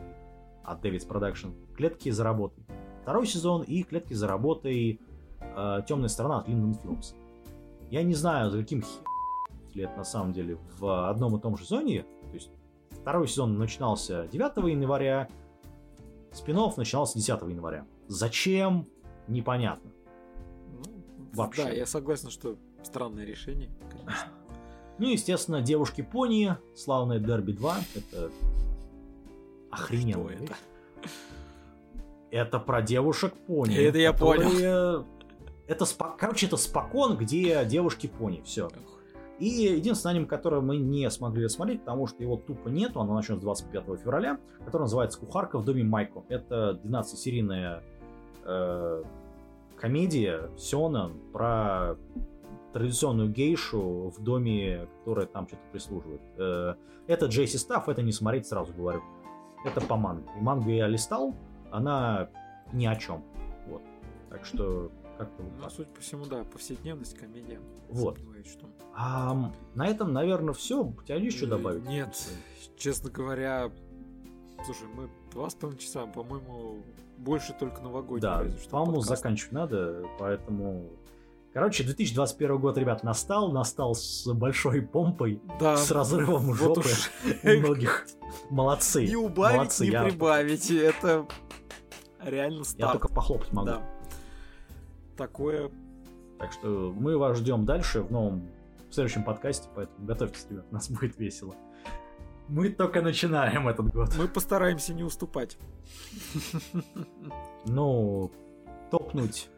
[0.64, 1.53] от David's Production.
[1.76, 2.64] Клетки за работой.
[3.03, 5.00] Второй сезон и клетки за работой
[5.40, 7.14] э, Темная сторона от Linden Films.
[7.92, 8.88] Я не знаю, за каким хи...
[9.76, 12.06] лет на самом деле в одном и том же сезоне.
[12.30, 12.50] То есть
[12.90, 15.28] второй сезон начинался 9 января,
[16.32, 17.86] спинов начинался 10 января.
[18.08, 18.88] Зачем?
[19.28, 19.92] Непонятно.
[21.34, 21.64] Вообще.
[21.64, 24.28] Да, я согласен, что странное решение, конечно.
[25.00, 27.78] Ну, естественно, девушки-пони, славное Дерби 2.
[27.95, 28.32] Это
[29.72, 30.30] охрененно.
[30.30, 30.53] Что это?
[32.30, 33.76] Это про девушек пони.
[33.76, 35.06] Это я которые- понял.
[35.68, 38.42] Это, спо- короче, это спокон, где девушки пони.
[38.45, 38.70] Все.
[39.40, 43.42] И единственное аниме, которое мы не смогли смотреть, потому что его тупо нету, оно начнется
[43.42, 46.24] 25 февраля, которое называется «Кухарка в доме Майко».
[46.30, 47.82] Это 12-серийная
[48.45, 49.03] э,
[49.84, 51.98] комедия Сёнэн про
[52.72, 56.22] традиционную гейшу в доме, которая там что-то прислуживает.
[56.38, 56.76] Э,
[57.08, 59.03] это Джейси Стафф, это не смотреть, сразу говорю.
[59.66, 60.24] Это по манге.
[60.40, 61.36] И мангу я листал,
[61.70, 62.30] она
[62.72, 63.26] ни о чем.
[63.68, 63.82] Вот.
[64.30, 67.60] Так что как-то вот Ну, судя по всему, да, повседневность, комедия.
[67.90, 68.16] Вот.
[68.18, 68.68] Сомневаюсь, что...
[68.95, 70.82] А на этом, наверное, все.
[70.82, 71.86] У тебя есть что Э, добавить?
[71.86, 72.16] Нет,
[72.78, 73.70] честно говоря,
[74.66, 76.83] слушай, мы два с половиной часа, по-моему,
[77.17, 78.22] больше только новогодний.
[78.22, 80.90] Да, по-моему, заканчивать надо, поэтому...
[81.53, 87.11] Короче, 2021 год, ребят, настал, настал с большой помпой, Да, с разрывом вот жопы уж
[87.43, 88.08] многих.
[88.50, 89.06] Молодцы.
[89.06, 91.27] Не убавить, Молодцы, не я- прибавить, это
[92.24, 92.92] реально Я старт.
[92.93, 93.67] только похлопать могу.
[93.67, 93.82] Да.
[95.16, 95.69] Такое
[96.40, 98.50] Так что мы вас ждем дальше в новом,
[98.90, 101.53] в следующем подкасте, поэтому готовьтесь, ребят, нас будет весело.
[102.53, 104.15] Мы только начинаем этот год.
[104.15, 105.57] мы постараемся не уступать.
[107.65, 108.30] Ну,
[108.91, 109.49] топнуть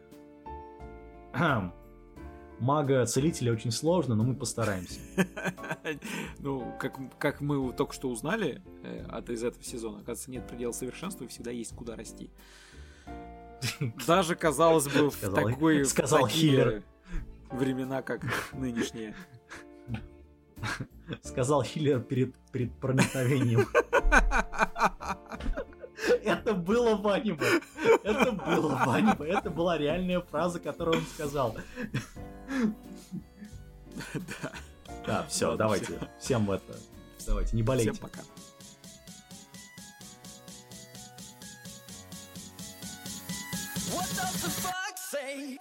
[2.60, 5.00] мага-целителя очень сложно, но мы постараемся.
[6.38, 10.72] Ну, как, как мы только что узнали э, от из этого сезона, оказывается, нет предела
[10.72, 12.30] совершенства и всегда есть куда расти.
[14.06, 16.82] Даже, казалось бы, в такой, сказал хиллер.
[17.52, 19.14] времена, как нынешние.
[21.22, 23.66] Сказал Хиллер перед, перед проникновением.
[26.22, 27.60] Это было в аниме.
[28.04, 29.26] Это было в аниме.
[29.26, 31.56] Это была реальная фраза, которую он сказал.
[34.14, 34.52] Да.
[35.06, 35.98] Да, все, давайте.
[36.18, 36.76] Всем это.
[37.26, 37.92] Давайте, не болейте.
[37.92, 38.20] Всем пока.
[43.92, 45.58] What does the fox say?